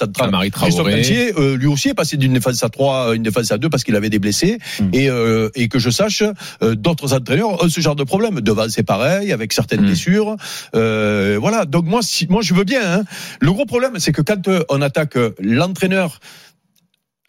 Christophe 0.50 0.74
Traoré. 0.76 0.92
Galtier, 0.92 1.32
euh, 1.38 1.56
lui 1.56 1.66
aussi 1.66 1.88
est 1.90 1.94
passé 1.94 2.16
d'une 2.16 2.32
défense 2.32 2.62
à 2.62 2.68
3 2.68 3.10
à 3.10 3.14
une 3.14 3.22
défense 3.22 3.50
à 3.52 3.58
2 3.58 3.68
parce 3.68 3.84
qu'il 3.84 3.94
avait 3.96 4.10
des 4.10 4.18
blessés. 4.18 4.58
Mm. 4.80 4.88
Et, 4.92 5.08
euh, 5.10 5.48
et 5.54 5.68
que 5.68 5.78
je 5.78 5.90
sache, 5.90 6.22
euh, 6.62 6.74
d'autres 6.74 7.12
entraîneurs 7.14 7.62
ont 7.62 7.68
ce 7.68 7.80
genre 7.80 7.96
de 7.96 8.04
problème. 8.04 8.40
Devant, 8.40 8.68
c'est 8.68 8.82
pareil, 8.82 9.32
avec 9.32 9.52
certaines 9.52 9.82
Mm. 9.82 9.86
blessures. 9.86 10.36
Voilà. 10.72 11.64
Donc 11.66 11.84
moi, 11.86 12.00
si, 12.02 12.26
moi, 12.28 12.42
je 12.42 12.54
veux 12.54 12.64
bien. 12.64 12.80
hein. 13.00 13.04
Le 13.40 13.52
gros 13.52 13.66
problème, 13.66 13.98
c'est 13.98 14.12
que 14.12 14.22
quand 14.22 14.48
on 14.68 14.82
attaque 14.82 15.16
l'entraîneur 15.40 16.20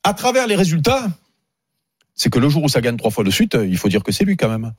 à 0.03 0.13
travers 0.13 0.47
les 0.47 0.55
résultats, 0.55 1.07
c'est 2.15 2.30
que 2.32 2.39
le 2.39 2.49
jour 2.49 2.63
où 2.63 2.69
ça 2.69 2.82
gagne 2.82 2.97
trois 2.97 3.11
fois 3.11 3.23
de 3.23 3.30
suite, 3.32 3.57
il 3.61 3.78
faut 3.78 3.89
dire 3.89 4.03
que 4.03 4.11
c'est 4.11 4.23
lui 4.25 4.38
quand 4.38 4.49
même. 4.49 4.71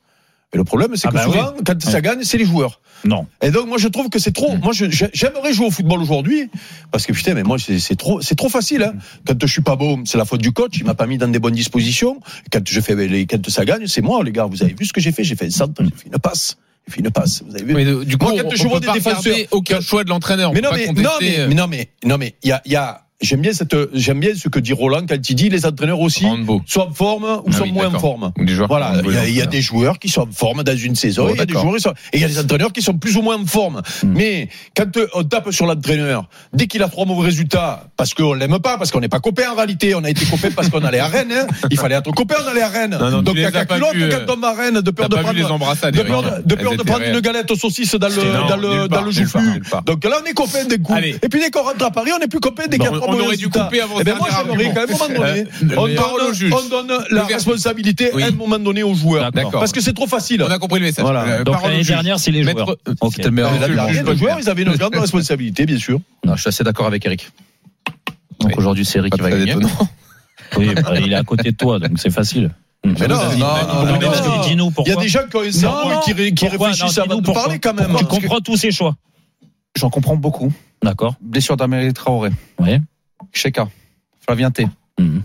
Et 0.53 0.57
le 0.57 0.63
problème, 0.63 0.95
c'est 0.95 1.07
Ah 1.07 1.11
que 1.11 1.15
bah 1.15 1.23
souvent, 1.25 1.53
quand 1.65 1.79
ça 1.81 2.01
gagne, 2.01 2.23
c'est 2.23 2.37
les 2.39 2.45
joueurs. 2.45 2.81
Non. 3.05 3.27
Et 3.41 3.49
donc 3.51 3.67
moi 3.67 3.77
je 3.77 3.87
trouve 3.87 4.09
que 4.09 4.19
c'est 4.19 4.31
trop. 4.33 4.57
Moi 4.57 4.73
je- 4.73 4.89
j'ai- 4.89 5.09
j'aimerais 5.13 5.53
jouer 5.53 5.67
au 5.67 5.71
football 5.71 6.01
aujourd'hui 6.01 6.49
parce 6.91 7.05
que 7.05 7.13
putain 7.13 7.33
mais 7.33 7.43
moi 7.43 7.55
c'est 7.59 7.95
trop 7.95 8.19
c'est 8.19 8.35
trop 8.35 8.49
facile. 8.49 8.83
Hein. 8.83 8.93
Quand 9.25 9.35
je 9.39 9.47
suis 9.47 9.61
pas 9.61 9.77
bon, 9.77 10.03
c'est 10.05 10.17
la 10.17 10.25
faute 10.25 10.41
du 10.41 10.51
coach. 10.51 10.73
Il 10.79 10.85
m'a 10.85 10.95
pas 10.95 11.05
mis 11.07 11.17
dans 11.17 11.29
des 11.29 11.39
bonnes 11.39 11.53
dispositions. 11.53 12.19
Quand 12.51 12.59
je 12.67 12.81
fais 12.81 12.95
les 12.95 13.25
quand 13.25 13.47
ça 13.49 13.63
gagne, 13.63 13.87
c'est 13.87 14.01
moi 14.01 14.21
les 14.23 14.31
gars. 14.33 14.47
Vous 14.47 14.61
avez 14.63 14.73
vu 14.73 14.85
ce 14.85 14.91
que 14.91 14.99
j'ai 14.99 15.11
fait? 15.13 15.23
J'ai 15.23 15.35
fait 15.37 15.45
un 15.45 15.49
centre, 15.51 15.81
j'ai 15.81 15.89
fait 15.95 16.07
une 16.07 16.19
passe, 16.19 16.57
j'ai 16.87 16.93
fait 16.95 16.99
une 17.01 17.09
passe. 17.11 17.41
Vous 17.47 17.55
avez 17.55 17.63
vu? 17.63 17.73
Mais 17.73 17.85
de- 17.85 18.03
du 18.03 18.17
coup, 18.17 18.25
Moi, 18.25 18.33
on, 18.43 18.49
quand 18.49 18.55
je 18.55 18.65
on 18.65 18.69
vois 18.69 18.79
peut 18.81 18.87
des 18.87 18.87
pas 18.87 18.93
défenseurs- 19.13 19.37
aucun 19.51 19.79
choix 19.79 20.03
de 20.03 20.09
l'entraîneur. 20.09 20.51
On 20.51 20.53
mais 20.55 20.61
non 20.61 20.69
mais, 20.73 20.87
non 20.87 20.93
contester, 20.93 21.09
mais 21.21 21.39
euh, 21.39 21.47
mais 21.47 21.55
non 21.55 21.67
mais 21.67 21.89
non 22.03 22.17
mais 22.17 22.35
il 22.43 22.49
y 22.49 22.51
a 22.51 22.61
il 22.65 22.71
y 22.73 22.75
a 22.75 23.05
j'aime 23.21 23.41
bien 23.41 23.53
cette 23.53 23.75
j'aime 23.93 24.19
bien 24.19 24.31
ce 24.35 24.47
que 24.49 24.59
dit 24.59 24.73
Roland 24.73 25.05
quand 25.07 25.29
il 25.29 25.35
dit 25.35 25.49
les 25.49 25.65
entraîneurs 25.65 25.99
aussi 25.99 26.25
sont 26.65 26.81
en 26.81 26.93
forme 26.93 27.23
ou 27.23 27.49
Ah 27.49 27.51
sont 27.51 27.63
oui, 27.63 27.71
moins 27.71 27.93
en 27.93 27.99
forme. 27.99 28.31
Des 28.37 28.53
Voilà, 28.55 28.93
il 29.03 29.11
y, 29.11 29.17
a, 29.17 29.27
il 29.27 29.33
y 29.35 29.41
a 29.41 29.43
entraîneur. 29.43 29.47
des 29.47 29.61
joueurs 29.61 29.99
qui 29.99 30.09
sont 30.09 30.21
en 30.21 30.31
forme 30.31 30.63
dans 30.63 30.75
une 30.75 30.95
saison, 30.95 31.25
Bon, 31.27 31.33
il 31.33 31.37
y 31.37 31.41
a 31.41 31.45
des 31.45 31.53
d'accord. 31.53 31.63
joueurs 31.63 31.75
qui 31.75 31.81
sont, 31.81 31.93
et 32.13 32.17
il 32.17 32.21
y 32.21 32.25
a 32.25 32.27
des 32.27 32.39
entraîneurs 32.39 32.71
qui 32.71 32.81
sont 32.81 32.97
plus 32.97 33.17
ou 33.17 33.21
moins 33.21 33.37
en 33.37 33.45
forme. 33.45 33.81
Mm. 34.03 34.13
Mais 34.13 34.49
quand 34.75 34.95
euh, 34.97 35.07
on 35.13 35.23
tape 35.23 35.51
sur 35.51 35.65
l'entraîneur, 35.65 36.29
dès 36.53 36.67
qu'il 36.67 36.81
a 36.83 36.87
trois 36.87 37.05
mauvais 37.05 37.25
résultats, 37.27 37.87
parce 37.97 38.13
qu'on 38.13 38.33
l'aime 38.33 38.59
pas, 38.59 38.77
parce 38.77 38.91
qu'on 38.91 38.99
n'est 38.99 39.09
pas 39.09 39.19
copains 39.19 39.51
en 39.51 39.55
réalité, 39.55 39.95
on 39.95 40.03
a 40.03 40.09
été 40.09 40.25
copains 40.25 40.51
parce 40.55 40.69
qu'on 40.69 40.83
allait 40.83 40.99
à 40.99 41.07
Rennes, 41.07 41.33
hein. 41.33 41.47
il 41.69 41.77
fallait 41.77 41.95
être 41.95 42.11
copains, 42.11 42.35
on 42.45 42.49
allait 42.49 42.61
à 42.61 42.69
Rennes. 42.69 42.97
Non, 42.99 43.11
non, 43.11 43.19
tu 43.19 43.23
Donc 43.25 43.35
vus, 43.35 43.45
euh, 43.45 44.25
quand 44.25 44.33
on 44.33 44.39
va 44.39 44.49
à 44.49 44.53
Rennes, 44.53 44.81
de 44.81 44.91
peur 44.91 45.09
de 45.09 45.15
prendre, 45.15 45.33
de 45.33 46.03
peur, 46.03 46.23
de, 46.45 46.55
peur 46.55 46.85
prendre 46.85 47.05
une 47.05 47.19
galette 47.19 47.51
aux 47.51 47.55
saucisses 47.55 47.95
dans 47.95 48.07
le, 48.07 48.47
dans 48.47 48.57
le, 48.57 48.87
dans 48.87 49.01
le 49.01 49.11
joufflu. 49.11 49.61
Donc 49.85 50.03
là, 50.05 50.17
on 50.23 50.25
est 50.25 50.33
copains 50.33 50.65
d'un 50.65 50.77
coup. 50.77 50.93
Allez. 50.93 51.15
Et 51.21 51.29
puis 51.29 51.39
dès 51.39 51.51
qu'on 51.51 51.63
rentre 51.63 51.83
à 51.83 51.91
Paris, 51.91 52.11
on 52.15 52.19
n'est 52.19 52.27
plus 52.27 52.39
copains 52.39 52.67
dès 52.69 52.77
qu'il 52.77 52.89
on 53.09 53.19
aurait 53.25 53.37
dû 53.37 53.49
couper 53.49 53.81
avant 53.81 53.95
Eh 53.99 54.03
ben 54.03 54.15
moi, 54.17 54.27
j'aimerais 54.31 54.73
qu'à 54.73 54.83
un 54.83 54.85
moment 54.87 55.07
donné, 55.07 55.41
Euh, 55.41 55.75
on 55.77 55.87
donne, 55.87 56.33
juge. 56.33 56.53
on 56.53 56.69
donne 56.69 56.91
la 57.11 57.23
responsabilité 57.23 58.11
Oui. 58.13 58.23
à 58.23 58.27
un 58.27 58.31
moment 58.31 58.59
donné 58.59 58.83
aux 58.83 58.93
joueurs. 58.93 59.31
D'accord. 59.31 59.59
Parce 59.59 59.71
que 59.71 59.81
c'est 59.81 59.93
trop 59.93 60.07
facile. 60.07 60.43
On 60.43 60.51
a 60.51 60.57
compris 60.59 60.79
le 60.79 60.85
message. 60.87 61.03
Voilà. 61.03 61.23
Euh, 61.23 61.43
Donc 61.43 61.61
l'année 61.63 61.83
dernière, 61.83 62.19
c'est 62.19 62.31
les 62.31 62.43
joueurs. 62.43 62.69
euh, 62.71 62.93
Ok. 63.01 63.13
C'était 63.15 63.29
le 63.29 63.31
meilleur. 63.35 63.51
Mais 63.51 63.59
là, 63.59 63.67
Monsieur 63.67 63.73
il 63.73 63.77
y 63.77 63.79
a 63.79 63.83
le 63.83 63.91
rien 63.91 64.01
juge 64.03 64.13
de 64.13 64.17
joueurs, 64.17 64.37
ils 64.39 64.49
avaient 64.49 64.63
une 64.63 64.75
grande 64.75 64.95
responsabilité, 64.95 65.65
bien 65.65 65.77
sûr. 65.77 65.99
Non, 66.25 66.35
je 66.35 66.41
suis 66.41 66.49
assez 66.49 66.63
d'accord 66.63 66.87
avec 66.87 67.05
Eric. 67.05 67.29
Donc 68.39 68.49
Oui. 68.51 68.53
aujourd'hui, 68.57 68.85
c'est 68.85 68.99
Eric 68.99 69.13
qui 69.13 69.21
va 69.21 69.29
gagner. 69.29 69.51
étonnant. 69.51 69.69
Oui, 70.57 70.73
bah, 70.73 70.93
il 70.99 71.11
est 71.11 71.15
à 71.15 71.23
côté 71.23 71.51
de 71.51 71.57
toi, 71.57 71.77
donc 71.79 71.91
c'est 71.97 72.09
facile. 72.09 72.49
Mais 72.85 73.07
non, 73.07 73.15
non, 73.15 73.21
il- 73.33 73.39
y 74.87 74.91
a 74.91 74.95
des 74.95 75.07
gens 75.09 75.19
qui 75.29 75.35
ont 75.35 75.41
un 75.41 75.51
cerveau 75.51 75.89
non. 75.89 75.99
et 75.99 76.03
qui, 76.05 76.13
ré- 76.13 76.31
qui 76.33 76.45
Pourquoi 76.47 76.67
réfléchissent 76.69 76.97
Non, 76.97 77.03
avant 77.03 77.21
de 77.21 77.31
parler 77.31 77.59
quand 77.59 77.73
même. 77.73 77.93
Tu 77.97 78.05
que- 78.05 78.09
comprends 78.09 78.39
tous 78.39 78.55
ces 78.57 78.71
choix. 78.71 78.95
J'en 79.77 79.89
comprends 79.89 80.15
beaucoup. 80.15 80.51
D'accord. 80.83 81.15
Blessure 81.21 81.57
d'Amélie 81.57 81.93
Traoré, 81.93 82.29
Ouais. 82.57 82.79
Cheka, 83.33 83.67
Flavien 84.25 84.51
T, 84.51 84.67
Mhm. 84.99 85.21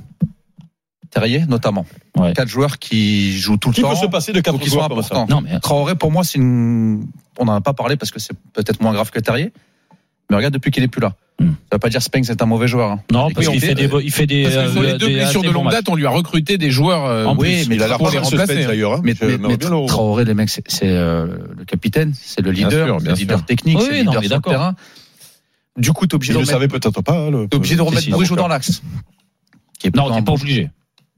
Terrier 1.10 1.44
notamment. 1.46 1.86
Ouais. 2.16 2.32
Quatre 2.32 2.48
joueurs 2.48 2.78
qui 2.80 3.38
jouent 3.38 3.56
tout 3.56 3.68
le 3.68 3.74
Qui 3.74 3.82
temps. 3.82 3.90
peut 3.90 3.94
se 3.96 4.06
passer 4.06 4.32
de 4.32 4.40
quatre 4.40 4.58
qui 4.58 4.68
joueurs 4.68 4.88
comme 4.88 5.00
ça 5.02 5.14
importants. 5.14 5.26
Non, 5.28 5.40
mais 5.42 5.60
Traoré, 5.60 5.94
pour 5.94 6.10
moi, 6.10 6.24
c'est 6.24 6.38
une. 6.38 7.06
On 7.38 7.44
n'en 7.44 7.54
a 7.54 7.60
pas 7.60 7.72
parlé 7.72 7.96
parce 7.96 8.10
que 8.10 8.18
c'est 8.18 8.34
peut-être 8.52 8.80
moins 8.82 8.92
grave 8.92 9.10
que 9.12 9.20
Terrier. 9.20 9.52
Mais 10.30 10.36
regarde, 10.36 10.54
depuis 10.54 10.70
qu'il 10.72 10.82
est 10.82 10.88
plus 10.88 11.00
là. 11.00 11.14
Hmm. 11.38 11.48
Ça 11.48 11.52
veut 11.74 11.78
pas 11.78 11.88
dire 11.88 12.00
Spanks 12.02 12.30
est 12.30 12.42
un 12.42 12.46
mauvais 12.46 12.66
joueur. 12.68 12.90
hein. 12.92 13.00
non, 13.12 13.30
parce 13.30 13.34
puis, 13.34 13.46
qu'il 13.46 13.48
on 13.56 13.60
fait 13.60 13.66
fait- 13.74 13.74
des, 13.88 14.04
il 14.04 14.10
fait 14.12 14.26
des, 14.26 14.42
Parce 14.44 14.54
que 14.66 14.72
sur 14.72 14.82
les 14.82 14.90
euh, 14.92 14.98
deux 14.98 15.06
des 15.08 15.14
blessures 15.14 15.42
de 15.42 15.50
longue 15.50 15.70
date, 15.70 15.88
on 15.88 15.94
lui 15.96 16.06
a 16.06 16.10
recruté 16.10 16.58
des 16.58 16.70
joueurs 16.70 17.04
euh, 17.06 17.24
En 17.26 17.36
plus, 17.36 17.66
plus, 17.66 17.74
Il 17.76 17.82
a 17.82 17.88
l'air 17.88 17.98
les 17.98 18.18
remplacer. 18.18 18.64
D'ailleurs. 18.66 18.94
hein. 18.94 19.00
Mais, 19.04 19.14
mais- 19.20 19.38
mais. 19.38 19.56
Traoré, 19.58 20.24
les 20.24 20.34
mecs, 20.34 20.48
c'est 20.50 20.62
c'est, 20.68 20.88
euh, 20.88 21.26
le 21.56 21.64
capitaine, 21.64 22.12
c'est 22.14 22.40
le 22.42 22.50
leader, 22.52 22.98
c'est 23.00 23.08
le 23.08 23.14
leader 23.14 23.44
technique, 23.44 23.78
Oui, 23.78 23.84
c'est 23.84 23.90
le 23.92 23.98
leader 23.98 24.20
mais 24.20 24.26
sur 24.28 24.36
le 24.36 24.42
terrain. 24.42 24.74
Du 25.76 25.92
coup, 25.92 26.06
t'es 26.06 26.14
obligé 26.14 26.32
de 26.32 26.38
le 26.38 26.44
remettre, 26.44 26.52
savait 26.52 26.68
peut-être 26.68 27.02
pas. 27.02 27.18
hein, 27.18 27.46
t'es 27.50 27.56
obligé 27.56 27.76
de 27.76 27.82
remettre 27.82 28.08
l'avocat. 28.08 28.34
dans 28.36 28.48
l'axe. 28.48 28.82
Est 29.82 29.94
Non, 29.94 30.10
t'es 30.14 30.22
pas 30.22 30.32
obligé. 30.32 30.70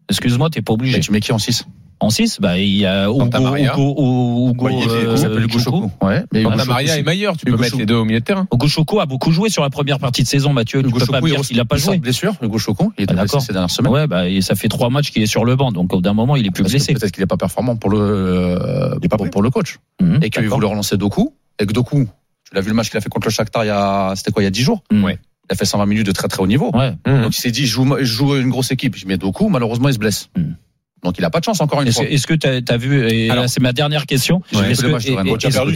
Excuse-moi, 0.08 0.50
t'es 0.50 0.62
pas 0.62 0.72
obligé. 0.72 0.96
Mais 0.96 1.02
tu 1.02 1.12
mets 1.12 1.20
qui 1.20 1.32
en 1.32 1.38
6 1.38 1.64
En 2.00 2.10
6, 2.10 2.38
bah, 2.40 2.58
il 2.58 2.76
y 2.76 2.86
a 2.86 3.04
Hugo. 3.08 3.24
Hugo, 3.24 3.54
Hugo, 3.56 4.52
Hugo, 4.52 4.64
Ouais, 4.64 4.72
a 4.84 5.28
euh. 5.28 5.86
Ouais, 6.02 6.24
mais 6.32 6.42
Maria 6.44 6.98
et 6.98 7.02
Maillard, 7.02 7.36
tu 7.36 7.46
peux 7.46 7.56
mettre 7.56 7.76
les 7.78 7.86
deux 7.86 7.94
au 7.94 8.04
milieu 8.04 8.20
de 8.20 8.24
terrain. 8.24 8.46
Hugo 8.52 8.68
Choukou 8.68 9.00
a 9.00 9.06
beaucoup 9.06 9.30
joué 9.30 9.48
sur 9.48 9.62
la 9.62 9.70
première 9.70 9.98
partie 9.98 10.22
de 10.22 10.28
saison, 10.28 10.52
Mathieu. 10.52 10.82
Tu 10.82 10.90
peux 10.90 11.06
pas 11.06 11.20
dire 11.20 11.40
qu'il 11.40 11.58
a 11.60 11.64
pas 11.64 11.76
joué. 11.76 11.98
blessure, 11.98 12.34
Hugo 12.42 12.58
Choukou, 12.58 12.92
il 12.98 13.04
était 13.04 13.12
Ah, 13.12 13.22
blessé 13.22 13.26
d'accord. 13.28 13.42
ces 13.42 13.52
dernières 13.52 13.70
semaines. 13.70 13.92
Ouais, 13.92 14.06
bah, 14.06 14.28
et 14.28 14.40
ça 14.40 14.54
fait 14.54 14.68
trois 14.68 14.90
matchs 14.90 15.10
qu'il 15.10 15.22
est 15.22 15.26
sur 15.26 15.44
le 15.44 15.56
banc, 15.56 15.72
donc 15.72 15.92
au 15.92 16.00
d'un 16.00 16.12
moment, 16.12 16.36
il 16.36 16.46
est 16.46 16.50
plus 16.50 16.64
blessé. 16.64 16.92
Peut-être 16.94 17.12
qu'il 17.12 17.22
n'est 17.22 17.26
pas 17.26 17.36
performant 17.36 17.76
pour 17.76 17.90
le, 17.90 17.98
euh, 18.00 18.94
Il 19.00 19.06
est 19.06 19.08
pas 19.08 19.16
pour, 19.16 19.42
le 19.42 19.50
coach. 19.50 19.78
Mhm, 20.00 20.20
Et 20.22 20.30
qu'il 20.30 20.48
voulait 20.48 20.66
relancer 20.68 20.96
Doku. 20.96 21.32
Et 21.58 21.66
que 21.66 21.72
Doku, 21.72 22.06
tu 22.48 22.54
l'as 22.54 22.60
vu 22.60 22.68
le 22.68 22.74
match 22.74 22.88
qu'il 22.90 22.96
a 22.96 23.00
fait 23.00 23.08
contre 23.08 23.26
le 23.26 23.32
Shakhtar 23.32 23.64
il 23.64 23.68
y 23.68 23.70
a, 23.70 24.14
c'était 24.16 24.30
quoi, 24.32 24.42
il 24.42 24.46
y 24.46 24.48
a 24.48 24.50
10 24.50 24.62
jours? 24.62 24.82
Ouais. 24.92 25.18
Il 25.48 25.52
a 25.52 25.56
fait 25.56 25.64
120 25.64 25.86
minutes 25.86 26.06
de 26.06 26.12
très 26.12 26.28
très 26.28 26.42
haut 26.42 26.46
niveau. 26.46 26.70
Ouais. 26.74 26.92
Donc 27.04 27.36
il 27.36 27.40
s'est 27.40 27.50
dit, 27.50 27.66
je 27.66 27.72
joue, 27.72 27.96
je 27.98 28.04
joue 28.04 28.36
une 28.36 28.48
grosse 28.50 28.70
équipe. 28.72 28.96
Je 28.96 29.06
mets 29.06 29.16
Doku, 29.16 29.48
malheureusement, 29.48 29.88
il 29.88 29.94
se 29.94 29.98
blesse. 29.98 30.28
Mhm. 30.36 30.56
Donc 31.04 31.18
il 31.18 31.24
a 31.24 31.30
pas 31.30 31.38
de 31.40 31.44
chance 31.44 31.60
encore 31.60 31.82
une 31.82 31.88
Est-ce 31.88 31.98
fois. 32.00 32.08
est-ce 32.08 32.26
que 32.26 32.34
tu 32.34 32.46
as, 32.48 32.76
vu, 32.76 33.06
et 33.08 33.30
Alors- 33.30 33.42
là 33.44 33.48
c'est 33.48 33.60
ma 33.60 33.72
dernière 33.72 34.06
question, 34.06 34.42
est-ce 34.50 34.82
que- 34.82 34.86
perdu, 34.88 35.12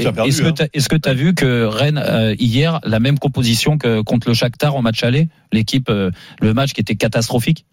perdu, 0.02 0.28
est-ce 0.28 0.42
hein. 0.42 0.52
t'as- 0.52 0.66
est-ce 0.72 0.88
que 0.88 0.96
tu 0.96 1.08
as 1.08 1.14
vu 1.14 1.34
que 1.34 1.64
Rennes, 1.66 2.02
euh, 2.04 2.34
hier, 2.38 2.80
la 2.84 2.98
même 2.98 3.18
composition 3.18 3.78
que 3.78 4.00
contre 4.00 4.28
le 4.28 4.34
Shakhtar 4.34 4.74
en 4.74 4.82
match 4.82 5.04
aller, 5.04 5.28
l'équipe, 5.52 5.88
euh, 5.88 6.10
le 6.40 6.52
match 6.54 6.72
qui 6.72 6.80
était 6.80 6.96
catastrophique? 6.96 7.64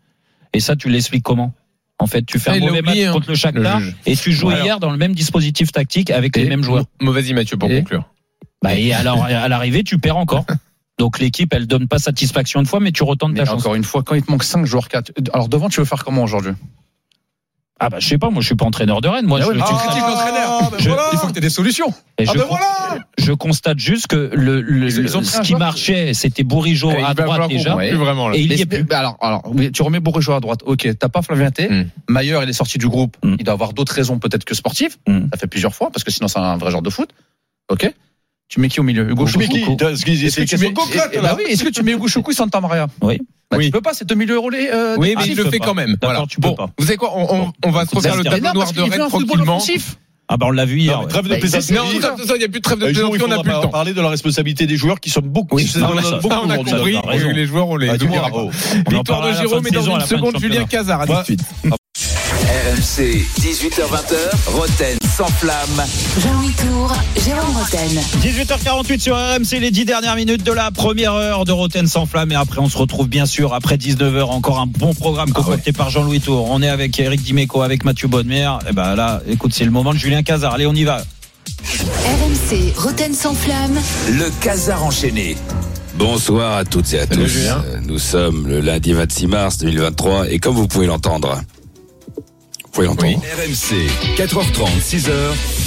Et 0.54 0.60
ça, 0.60 0.76
tu 0.76 0.90
l'expliques 0.90 1.24
comment? 1.24 1.54
En 2.00 2.06
fait, 2.06 2.24
tu 2.28 2.38
fais 2.38 2.52
Ah, 2.52 2.54
un 2.56 2.60
mauvais 2.60 2.80
oublié, 2.82 3.06
match 3.06 3.10
hein, 3.10 3.14
contre 3.14 3.30
le 3.30 3.36
Shakhtar 3.36 3.80
le 3.80 3.94
et 4.06 4.16
tu 4.16 4.32
joues 4.34 4.50
Alors- 4.50 4.64
hier 4.64 4.80
dans 4.80 4.92
le 4.92 4.98
même 4.98 5.16
dispositif 5.16 5.72
tactique 5.72 6.12
avec 6.12 6.36
les 6.38 6.46
mêmes 6.48 6.64
joueurs. 6.64 6.86
Vas-y 7.02 7.34
Mathieu 7.34 7.58
pour 7.58 7.72
Et- 7.72 7.80
conclure. 7.80 8.08
Bah, 8.64 8.76
et 8.76 8.94
alors, 8.94 9.24
à 9.24 9.48
l'arrivée, 9.48 9.84
tu 9.84 9.98
perds 10.00 10.18
encore. 10.18 10.46
Donc 10.98 11.20
l'équipe, 11.20 11.54
elle 11.54 11.68
donne 11.68 11.88
pas 11.88 12.00
satisfaction 12.00 12.60
une 12.60 12.66
fois, 12.66 12.80
mais 12.80 12.92
tu 12.92 13.04
retentes 13.04 13.34
Mais 13.34 13.40
ta 13.40 13.46
chance. 13.46 13.62
encore 13.62 13.76
une 13.76 13.84
fois, 13.84 14.02
quand 14.04 14.16
il 14.16 14.24
te 14.24 14.32
manque 14.32 14.44
5 14.44 14.66
joueurs 14.66 14.88
4, 14.88 15.12
alors 15.32 15.48
devant, 15.48 15.70
tu 15.70 15.80
veux 15.80 15.86
faire 15.86 16.04
comment 16.04 16.24
aujourd'hui? 16.24 16.54
Ah 17.80 17.90
bah 17.90 17.98
je 18.00 18.08
sais 18.08 18.18
pas, 18.18 18.32
moi 18.32 18.42
je 18.42 18.48
suis 18.48 18.56
pas 18.56 18.66
entraîneur 18.66 19.02
de 19.02 19.08
Rennes. 19.08 19.28
Moi, 19.28 19.38
Ah 19.40 19.44
je, 19.46 19.50
ouais, 19.50 19.54
tu 19.54 19.60
je- 19.60 19.66
critiques 19.86 20.02
l'entraîneur. 20.02 20.50
Ah, 20.64 20.70
ben 20.72 20.78
Je- 20.80 20.90
voilà. 20.90 21.10
Il 21.14 21.20
faut 21.20 21.28
que 21.28 21.34
tu 21.34 21.38
aies 21.38 21.42
des 21.42 21.52
solutions. 21.52 21.90
et 22.18 22.24
Ah 22.28 22.32
je, 22.34 22.40
ben 22.40 22.46
con- 22.46 22.56
voilà 22.58 23.06
je 23.20 23.32
constate 23.34 23.78
juste 23.78 24.08
que 24.08 24.32
le, 24.34 24.90
ce 24.90 25.42
qui 25.42 25.50
joueur. 25.50 25.60
marchait, 25.60 26.16
c'était 26.16 26.42
Bourigeau 26.44 26.90
Eh, 26.98 27.04
à 27.04 27.14
droite 27.14 27.48
déjà. 27.50 27.74
qu'on- 27.74 27.78
plus 27.78 27.94
vraiment, 27.96 28.30
là. 28.30 28.36
Et 28.36 28.40
il 28.42 28.52
y 28.52 28.60
est 28.62 28.66
plus. 28.66 28.84
mais 28.90 28.96
alors, 28.96 29.18
alors, 29.22 29.44
tu 29.72 29.82
remets 29.84 30.00
Bourigeau 30.00 30.34
à 30.34 30.40
droite. 30.40 30.62
Ok, 30.66 30.88
t'as 30.98 31.10
pas 31.10 31.22
Flavien 31.22 31.52
T. 31.52 31.70
Mm. 31.70 31.90
Mailleur, 32.10 32.42
il 32.42 32.50
est 32.50 32.54
sorti 32.54 32.80
du 32.80 32.88
groupe. 32.88 33.16
Mm. 33.24 33.36
Il 33.38 33.44
doit 33.46 33.54
avoir 33.54 33.74
d'autres 33.74 33.94
raisons 33.94 34.18
peut-être 34.18 34.44
que 34.46 34.56
sportives. 34.56 34.98
Mm. 35.08 35.28
Ça 35.32 35.38
fait 35.38 35.46
plusieurs 35.48 35.76
fois 35.76 35.92
parce 35.92 36.04
que 36.04 36.10
sinon 36.10 36.28
c'est 36.28 36.40
un 36.40 36.58
vrai 36.58 36.72
genre 36.72 36.82
de 36.82 36.90
foot. 36.90 37.12
Ok. 37.70 37.94
Tu 38.50 38.60
mets 38.62 38.70
qui 38.70 38.80
au 38.80 38.84
milieu? 38.84 39.10
Hugo 39.10 39.28
Choukou. 39.28 39.46
C'est 39.52 40.06
que 40.06 40.12
une 40.12 40.18
tu 40.30 40.32
question 40.32 40.58
mets 40.60 40.74
concrète, 40.74 41.20
bah 41.22 41.36
oui, 41.38 41.44
Est-ce 41.50 41.64
que 41.64 41.70
tu 41.70 41.84
mets 41.84 41.92
Hugo 41.92 42.08
Choukou 42.08 42.32
et 42.32 42.34
Santa 42.34 42.62
Maria? 42.62 42.88
Oui. 43.02 43.20
Bah, 43.52 43.58
Oui. 43.58 43.66
Tu 43.66 43.72
peux 43.72 43.82
pas, 43.82 43.94
c'est 43.94 44.06
deux 44.08 44.16
milieux 44.16 44.40
relais. 44.40 44.70
Euh, 44.74 44.96
Oui, 44.98 45.14
mais 45.18 45.24
tu 45.24 45.32
il 45.32 45.38
le 45.38 45.50
fait 45.50 45.60
quand 45.60 45.74
même. 45.74 45.96
Voilà. 46.02 46.24
tu 46.30 46.38
peux 46.40 46.50
bon, 46.50 46.56
pas. 46.56 46.70
vous 46.78 46.86
savez 46.86 46.98
quoi? 46.98 47.12
On, 47.16 47.28
on, 47.46 47.54
on 47.66 47.72
va 47.72 47.86
se 47.86 47.96
refaire 47.96 48.16
le 48.16 48.24
tableau 48.24 48.54
noir 48.54 48.72
de 48.74 48.82
Rennes 48.82 49.02
un 49.02 49.10
football 49.10 49.28
tranquillement. 49.28 49.56
offensif. 49.58 49.98
Ah 50.30 50.36
bah 50.36 50.48
on 50.50 50.52
l'a 50.52 50.66
vu 50.66 50.80
hier. 50.80 51.00
Non. 51.02 51.08
Trêve 51.08 51.24
de 51.24 51.30
Bah, 51.30 51.38
plaisanterie. 51.40 51.74
Non, 51.74 51.84
il 52.36 52.38
n'y 52.40 52.44
a 52.44 52.48
plus 52.50 52.60
de 52.60 52.60
trêve 52.60 52.80
de 52.80 52.86
plaisanterie, 52.86 53.22
on 53.24 53.28
n'a 53.30 53.40
plus 53.40 53.50
le 53.50 53.62
temps. 53.62 53.70
parler 53.70 53.94
de 53.94 54.02
la 54.02 54.10
responsabilité 54.10 54.68
des 54.68 54.76
joueurs 54.76 55.00
qui 55.00 55.10
sont 55.10 55.22
beaucoup. 55.24 55.56
Oui, 55.56 55.66
ça, 55.66 55.80
beaucoup 55.80 56.28
on 56.44 56.50
a 56.50 56.58
compris. 56.58 56.98
Les 57.34 57.46
joueurs, 57.46 57.70
on 57.70 57.78
les 57.78 57.88
Victoire 57.94 59.22
de 59.28 59.34
Jérôme 59.34 59.66
et 59.68 59.72
dans 59.72 59.96
une 59.96 60.02
seconde, 60.02 60.38
Julien. 60.40 60.66
Cazard. 60.66 61.02
À 61.02 61.08
tout 61.08 61.14
de 61.14 61.24
suite. 61.24 61.42
RMC, 62.48 63.26
18h20h, 63.42 64.16
Roten 64.54 64.98
sans 65.18 65.28
flamme. 65.28 65.84
Jean-Louis 66.18 66.54
Tour, 66.54 66.96
Jérôme 67.26 67.58
Roten. 67.58 68.02
18h48 68.22 69.00
sur 69.02 69.18
RMC, 69.18 69.60
les 69.60 69.70
10 69.70 69.84
dernières 69.84 70.16
minutes 70.16 70.44
de 70.44 70.54
la 70.54 70.72
première 70.72 71.12
heure 71.12 71.44
de 71.44 71.52
Roten 71.52 71.88
sans 71.88 72.06
flamme. 72.06 72.32
Et 72.32 72.36
après, 72.36 72.60
on 72.60 72.70
se 72.70 72.78
retrouve 72.78 73.10
bien 73.10 73.26
sûr 73.26 73.54
après 73.54 73.76
19h. 73.76 74.24
Encore 74.24 74.60
un 74.60 74.66
bon 74.66 74.94
programme 74.94 75.34
concocté 75.34 75.74
par 75.74 75.90
Jean-Louis 75.90 76.22
Tour. 76.22 76.50
On 76.50 76.62
est 76.62 76.70
avec 76.70 76.98
Eric 76.98 77.22
Dimeco, 77.22 77.64
avec 77.64 77.84
Mathieu 77.84 78.08
Bonnemer. 78.08 78.50
Et 78.70 78.72
ben 78.72 78.96
là, 78.96 79.22
écoute, 79.28 79.52
c'est 79.54 79.66
le 79.66 79.72
moment 79.72 79.94
de 79.94 80.00
Julien 80.00 80.24
Cazard. 80.24 80.54
Allez, 80.54 80.68
on 80.68 80.74
y 80.74 80.86
va. 80.86 81.02
RMC, 81.66 82.74
Roten 82.78 83.14
sans 83.14 83.34
flamme. 83.34 83.78
Le 84.10 84.30
casar 84.42 84.86
enchaîné. 84.86 85.36
Bonsoir 85.96 86.56
à 86.56 86.64
toutes 86.64 86.94
et 86.94 87.00
à 87.00 87.08
Salut, 87.08 87.24
tous. 87.24 87.30
Julien. 87.30 87.62
Nous 87.86 88.00
sommes 88.00 88.48
le 88.48 88.62
lundi 88.62 88.94
26 88.94 89.28
mars 89.28 89.58
2023 89.58 90.30
et 90.30 90.40
comme 90.40 90.56
vous 90.56 90.68
pouvez 90.68 90.86
l'entendre, 90.86 91.42
pouvez 92.72 92.88
l'entendre. 92.88 93.18
RMC, 93.38 93.88
4h30, 94.18 94.68
6h, 94.82 95.12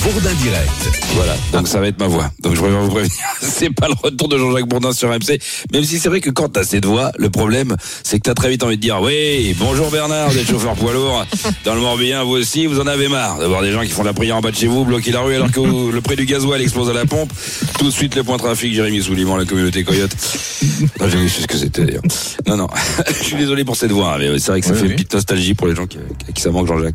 Bourdin 0.05 0.33
direct. 0.35 0.71
Voilà, 1.15 1.35
donc 1.53 1.69
ça 1.69 1.81
va 1.81 1.89
être 1.89 1.99
ma 1.99 2.07
voix. 2.07 2.31
Donc 2.41 2.55
je 2.55 2.61
préfère 2.61 2.81
vous 2.81 2.89
prévenir, 2.91 3.13
c'est 3.43 3.71
pas 3.71 3.89
le 3.89 3.95
retour 4.03 4.29
de 4.29 4.39
Jean-Jacques 4.39 4.69
Bourdin 4.69 4.93
sur 4.93 5.09
MC, 5.09 5.41
même 5.73 5.85
si 5.85 5.99
c'est 5.99 6.09
vrai 6.09 6.21
que 6.21 6.31
quand 6.31 6.49
t'as 6.51 6.65
cette 6.65 6.85
voix, 6.85 7.13
le 7.19 7.31
problème, 7.31 7.77
c'est 8.03 8.19
que 8.19 8.23
t'as 8.25 8.35
très 8.35 8.49
vite 8.51 8.63
envie 8.63 8.77
de 8.77 8.81
dire, 8.83 9.01
oui, 9.03 9.55
bonjour 9.59 9.91
Bernard, 9.91 10.31
vous 10.31 10.39
êtes 10.39 10.49
chauffeur 10.49 10.75
poids 10.75 10.93
lourd, 10.93 11.25
dans 11.65 11.75
le 11.75 11.81
Morbihan, 11.81 12.25
vous 12.25 12.33
aussi, 12.37 12.67
vous 12.67 12.81
en 12.81 12.87
avez 12.87 13.09
marre 13.09 13.39
d'avoir 13.39 13.63
des 13.63 13.73
gens 13.73 13.83
qui 13.83 13.89
font 13.91 14.03
de 14.03 14.09
la 14.09 14.15
prière 14.15 14.37
en 14.37 14.41
bas 14.41 14.51
de 14.51 14.57
chez 14.57 14.67
vous, 14.67 14.85
bloquer 14.85 15.11
la 15.13 15.21
rue 15.21 15.35
alors 15.35 15.51
que 15.51 15.61
vous- 15.61 15.91
le 15.91 16.01
prix 16.01 16.17
du 16.17 16.27
gasoil 16.27 16.61
explose 16.63 16.89
à 16.91 16.93
la 16.93 17.07
pompe. 17.07 17.33
Tout 17.79 17.87
de 17.87 17.91
suite, 17.91 18.15
le 18.17 18.23
point 18.25 18.37
trafic, 18.39 18.73
Jérémy 18.75 19.03
Souliman, 19.03 19.37
la 19.37 19.45
communauté 19.45 19.85
Coyote. 19.85 20.11
Non, 21.01 21.09
j'ai 21.09 21.19
vu 21.19 21.29
ce 21.29 21.47
que 21.47 21.57
c'était 21.57 21.85
d'ailleurs. 21.85 22.03
Non, 22.47 22.57
non, 22.57 22.69
je 23.09 23.25
suis 23.25 23.37
désolé 23.37 23.65
pour 23.65 23.77
cette 23.77 23.93
voix, 23.93 24.15
hein, 24.15 24.19
mais 24.19 24.39
c'est 24.39 24.51
vrai 24.53 24.61
que 24.61 24.67
ça 24.67 24.73
Oui, 24.73 24.79
fait 24.79 24.85
oui. 24.85 24.91
une 24.91 24.97
petite 24.97 25.15
nostalgie 25.15 25.55
pour 25.55 25.67
les 25.67 25.75
gens 25.75 25.87
qui, 25.87 25.99
qui 26.35 26.41
ça 26.43 26.51
manque 26.51 26.67
Jean-Jacques. 26.67 26.90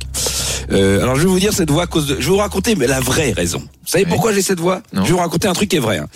Euh, 0.71 1.01
alors 1.03 1.15
je 1.15 1.21
vais 1.21 1.27
vous 1.27 1.39
dire 1.39 1.53
cette 1.53 1.69
voix 1.69 1.83
à 1.83 1.87
cause 1.87 2.07
de. 2.07 2.15
Je 2.15 2.21
vais 2.21 2.31
vous 2.31 2.37
raconter 2.37 2.75
mais 2.75 2.87
la 2.87 2.99
vraie 2.99 3.31
raison. 3.31 3.59
Vous 3.59 3.91
savez 3.91 4.05
pourquoi 4.05 4.33
j'ai 4.33 4.41
cette 4.41 4.59
voix? 4.59 4.81
Non. 4.93 5.03
Je 5.03 5.07
vais 5.09 5.13
vous 5.13 5.19
raconter 5.19 5.47
un 5.47 5.53
truc 5.53 5.69
qui 5.69 5.75
est 5.75 5.79
vrai. 5.79 5.99
hein. 5.99 6.07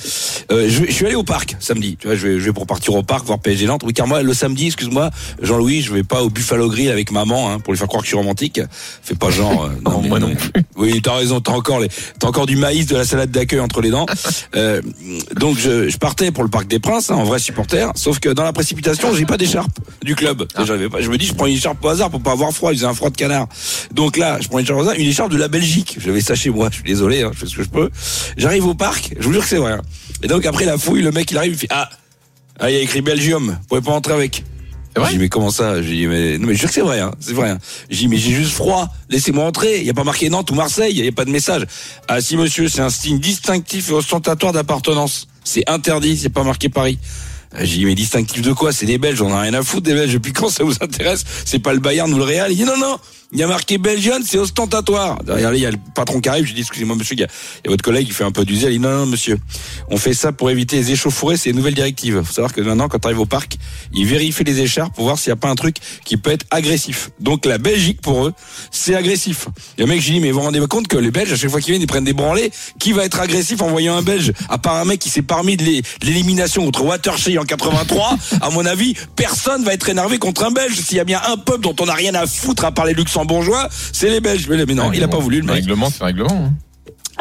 Euh, 0.52 0.68
je, 0.68 0.86
je 0.86 0.92
suis 0.92 1.06
allé 1.06 1.14
au 1.14 1.22
parc 1.24 1.56
samedi. 1.60 1.98
Tu 2.00 2.08
vois, 2.08 2.16
je 2.16 2.28
vais, 2.28 2.40
je 2.40 2.46
vais 2.46 2.52
pour 2.54 2.66
partir 2.66 2.96
au 2.96 3.04
parc 3.04 3.28
voir 3.28 3.38
PSG 3.38 3.68
Nantes. 3.68 3.84
Oui, 3.86 3.94
car 3.94 4.08
moi 4.08 4.24
le 4.24 4.34
samedi, 4.34 4.66
excuse-moi, 4.68 5.12
Jean-Louis, 5.44 5.82
je 5.84 5.94
vais 5.94 6.02
pas 6.04 6.24
au 6.24 6.32
Buffalo 6.32 6.68
Grill 6.68 6.90
avec 6.90 7.12
maman 7.12 7.52
hein, 7.52 7.60
pour 7.60 7.74
lui 7.74 7.78
faire 7.78 7.88
croire 7.88 8.02
que 8.02 8.08
je 8.08 8.10
suis 8.10 8.18
romantique. 8.18 8.60
Fais 9.04 9.14
pas 9.14 9.30
genre. 9.30 9.66
euh, 9.66 9.70
Non, 9.86 10.02
moi 10.02 10.18
non 10.18 10.34
plus. 10.34 10.52
Oui, 10.78 11.00
t'as 11.04 11.14
raison. 11.14 11.42
T'as 11.42 11.52
encore 11.52 11.80
les, 11.80 11.90
t'as 12.18 12.28
encore 12.28 12.48
du 12.48 12.56
maïs, 12.56 12.88
de 12.88 12.96
la 12.96 13.06
salade 13.06 13.30
d'accueil 13.30 13.60
entre 13.60 13.82
les 13.82 13.92
dents. 13.92 14.06
Euh, 14.56 14.82
donc 15.36 15.58
je, 15.60 15.90
je 15.90 15.98
partais 15.98 16.32
pour 16.32 16.44
le 16.44 16.50
Parc 16.50 16.68
des 16.68 16.80
Princes, 16.80 17.12
hein, 17.12 17.16
en 17.16 17.24
vrai 17.24 17.38
supporter. 17.40 17.92
Sauf 17.96 18.20
que 18.20 18.30
dans 18.30 18.44
la 18.44 18.52
précipitation, 18.52 19.14
j'ai 19.14 19.26
pas 19.26 19.38
d'écharpe 19.38 19.70
du 20.04 20.16
club. 20.16 20.46
Ah. 20.56 20.66
J'avais 20.66 20.90
pas- 20.90 21.02
je 21.02 21.10
me 21.10 21.18
dis, 21.20 21.28
je 21.28 21.34
prends 21.36 21.46
une 21.46 21.56
écharpe 21.56 21.84
au 21.86 21.88
hasard 21.90 22.10
pour 22.10 22.22
pas 22.22 22.32
avoir 22.32 22.52
froid. 22.52 22.72
Il 22.72 22.78
faisait 22.78 22.88
un 22.88 22.94
froid 22.96 23.10
de 23.12 23.16
canard. 23.18 23.48
Donc 23.94 24.18
là, 24.18 24.40
je 24.42 24.48
prends 24.48 24.60
une 24.60 24.66
écharpe 25.08 25.32
une 25.32 25.36
de 25.36 25.42
la 25.42 25.48
Belgique. 25.48 25.98
J'avais 26.00 26.22
ça 26.22 26.36
chez 26.36 26.50
moi. 26.50 26.70
Je 26.72 26.76
suis 26.76 26.84
désolé, 26.84 27.24
hein, 27.24 27.32
je 27.34 27.40
fais 27.40 27.46
ce 27.48 27.56
que 27.56 27.64
je 27.64 27.70
peux. 27.70 27.90
J'arrive 28.38 28.66
au 28.68 28.76
parc. 28.76 29.14
Je 29.20 29.26
vous 29.26 29.34
jure 29.34 29.42
que 29.44 29.50
c'est 29.50 29.58
vrai. 29.58 29.74
hein. 29.74 29.82
Et 30.24 30.28
donc 30.28 30.46
après 30.46 30.66
la 30.66 30.78
fouille, 30.78 31.02
le 31.02 31.12
mec 31.12 31.32
il 31.32 31.38
arrive, 31.38 31.54
il 31.54 31.58
fait 31.58 31.68
ah, 31.70 31.90
ah 32.60 32.70
il 32.70 32.76
y 32.76 32.80
a 32.80 32.82
écrit 32.82 33.02
Belgium. 33.02 33.48
Vous 33.62 33.68
pouvez 33.68 33.82
pas 33.82 33.92
entrer 33.92 34.14
avec. 34.14 34.44
J'ai 35.06 35.14
dit 35.14 35.18
mais 35.20 35.30
comment 35.30 35.50
ça? 35.52 35.82
J'ai 35.82 35.94
dit 35.94 36.08
mais 36.08 36.38
non 36.38 36.48
mais 36.48 36.56
je 36.56 36.60
jure 36.60 36.68
que 36.68 36.74
c'est 36.76 36.82
vrai, 36.82 37.00
hein, 37.00 37.12
c'est 37.22 37.32
vrai. 37.34 37.52
Hein. 37.52 37.60
J'ai 37.90 38.00
dit 38.00 38.08
mais 38.10 38.18
j'ai 38.18 38.32
juste 38.34 38.52
froid, 38.52 38.90
laissez-moi 39.10 39.46
entrer. 39.46 39.80
Il 39.80 39.86
y 39.86 39.90
a 39.90 39.94
pas 39.94 40.04
marqué 40.04 40.30
Nantes 40.30 40.52
ou 40.52 40.56
Marseille, 40.56 40.94
il 40.94 41.06
y 41.06 41.08
a 41.08 41.12
pas 41.14 41.24
de 41.24 41.30
message. 41.30 41.66
Ah 42.10 42.20
si 42.20 42.36
monsieur, 42.36 42.68
c'est 42.68 42.82
un 42.82 42.90
signe 42.90 43.20
distinctif 43.20 43.92
et 43.92 43.94
ostentatoire 43.94 44.52
d'appartenance. 44.52 45.28
C'est 45.46 45.64
interdit, 45.70 46.18
c'est 46.18 46.30
pas 46.30 46.44
marqué 46.44 46.68
Paris. 46.68 47.00
Euh, 47.56 47.60
J'ai 47.62 47.78
dit 47.78 47.86
mais 47.86 47.96
distinctif 47.96 48.42
de 48.42 48.52
quoi? 48.52 48.74
C'est 48.74 48.86
des 48.88 48.98
Belges, 48.98 49.22
on 49.22 49.32
a 49.34 49.40
rien 49.42 49.54
à 49.54 49.64
foutre 49.64 49.84
des 49.84 49.94
Belges. 49.94 50.14
Depuis 50.14 50.34
quand 50.34 50.50
ça 50.50 50.64
vous 50.66 50.76
intéresse 50.82 51.24
C'est 51.46 51.60
pas 51.60 51.72
le 51.74 51.80
Bayern 51.80 52.12
ou 52.14 52.18
le 52.18 52.24
Real. 52.24 52.52
Il 52.52 52.58
dit 52.58 52.66
non 52.66 52.78
non, 52.78 52.98
il 53.32 53.38
y 53.40 53.44
a 53.44 53.48
marqué 53.48 53.78
Belgian, 53.78 54.18
c'est 54.26 54.40
ostentatoire. 54.40 55.24
Derrière 55.24 55.54
il 55.54 55.62
y 55.62 55.66
a 55.66 55.72
le 55.72 55.78
patron 55.94 56.20
qui 56.20 56.30
arrive. 56.30 56.46
Je 56.46 56.54
dis 56.54 56.62
excusez-moi 56.62 56.96
monsieur, 56.96 57.16
il 57.16 57.20
y, 57.20 57.24
a, 57.24 57.28
il 57.28 57.66
y 57.66 57.68
a 57.68 57.72
votre 57.72 57.84
collègue 57.84 58.08
qui 58.08 58.14
fait 58.14 58.24
un 58.24 58.32
peu 58.32 58.44
du. 58.44 58.56
Il 58.56 58.70
dit 58.70 58.80
non 58.80 58.92
non 58.92 59.06
monsieur, 59.06 59.38
on 59.90 59.98
fait 59.98 60.14
ça 60.16 60.32
pour 60.32 60.50
éviter 60.50 60.78
les 60.78 60.92
échauffourées. 60.92 61.38
C'est 61.38 61.52
une 61.52 61.56
nouvelle 61.58 61.76
directive. 61.76 62.22
Faut 62.24 62.34
savoir 62.34 62.54
que 62.54 62.62
maintenant 62.62 62.88
quand 62.88 62.98
tu 63.00 63.08
arrives 63.08 63.20
au 63.20 63.26
parc, 63.28 63.58
ils 63.94 64.06
vérifient 64.08 64.44
les 64.44 64.60
écharpes 64.62 64.96
pour 64.96 65.04
voir 65.06 65.20
s'il 65.20 65.30
n'y 65.30 65.34
a 65.34 65.42
pas 65.42 65.50
un 65.50 65.56
truc 65.56 65.78
qui 66.06 66.18
peut 66.18 66.32
être 66.32 66.46
agressif. 66.50 67.12
Donc 67.20 67.46
la 67.46 67.58
Belgique 67.60 68.02
pour 68.02 68.26
eux, 68.26 68.34
c'est 68.72 68.96
agressif. 68.96 69.48
Et 69.78 69.82
le 69.82 69.88
mec, 69.88 70.02
j'ai 70.02 70.14
dit 70.14 70.20
mais 70.20 70.32
vous 70.32 70.40
vous 70.40 70.46
rendez 70.46 70.60
compte 70.68 70.88
que 70.88 70.98
les 70.98 71.12
Belges 71.12 71.32
à 71.32 71.36
chaque 71.36 71.52
fois 71.52 71.62
qu'ils 71.62 71.72
viennent, 71.74 71.82
ils 71.84 71.88
prennent 71.88 72.04
des 72.06 72.14
branlées. 72.14 72.52
Qui 72.80 72.94
va 72.94 73.06
être 73.06 73.20
agressif 73.20 73.62
en 73.62 73.68
voyant 73.70 73.96
un 73.96 74.02
Belge 74.02 74.34
À 74.50 74.58
part 74.58 74.76
un 74.78 74.86
mec 74.86 75.00
qui 75.00 75.10
s'est 75.10 75.22
parmi 75.22 75.56
de 75.56 75.64
l'é- 75.64 75.82
de 75.82 76.06
l'élimination 76.06 76.64
contre 76.66 76.84
Watershey 76.84 77.38
en 77.38 77.44
83, 77.44 78.18
à 78.42 78.50
mon 78.50 78.66
avis, 78.66 78.96
personne 79.16 79.64
va 79.64 79.74
être 79.74 79.88
énervé 79.90 80.18
contre 80.18 80.44
un 80.46 80.52
Belge. 80.52 80.76
S'il 80.80 80.98
y 80.98 81.00
a 81.00 81.04
bien 81.04 81.22
un 81.28 81.38
peuple 81.38 81.62
dont 81.62 81.76
on 81.80 81.86
n'a 81.86 81.94
rien 81.94 82.16
à 82.16 82.26
foutre 82.26 82.66
à 82.66 82.72
part 82.72 82.86
les 82.86 82.94
Luxembourgeois, 83.24 83.68
c'est 83.72 84.10
les 84.10 84.22
Belges. 84.22 84.48
Mais 84.50 84.74
non, 84.74 84.92
il 84.94 85.04
a 85.04 85.08
pas 85.08 85.18
voulu 85.20 85.42
le 85.42 85.46
mec. 85.46 85.56
Règlement, 85.56 85.90
c'est 85.90 86.04
règlement. 86.04 86.30
hein. 86.48 86.54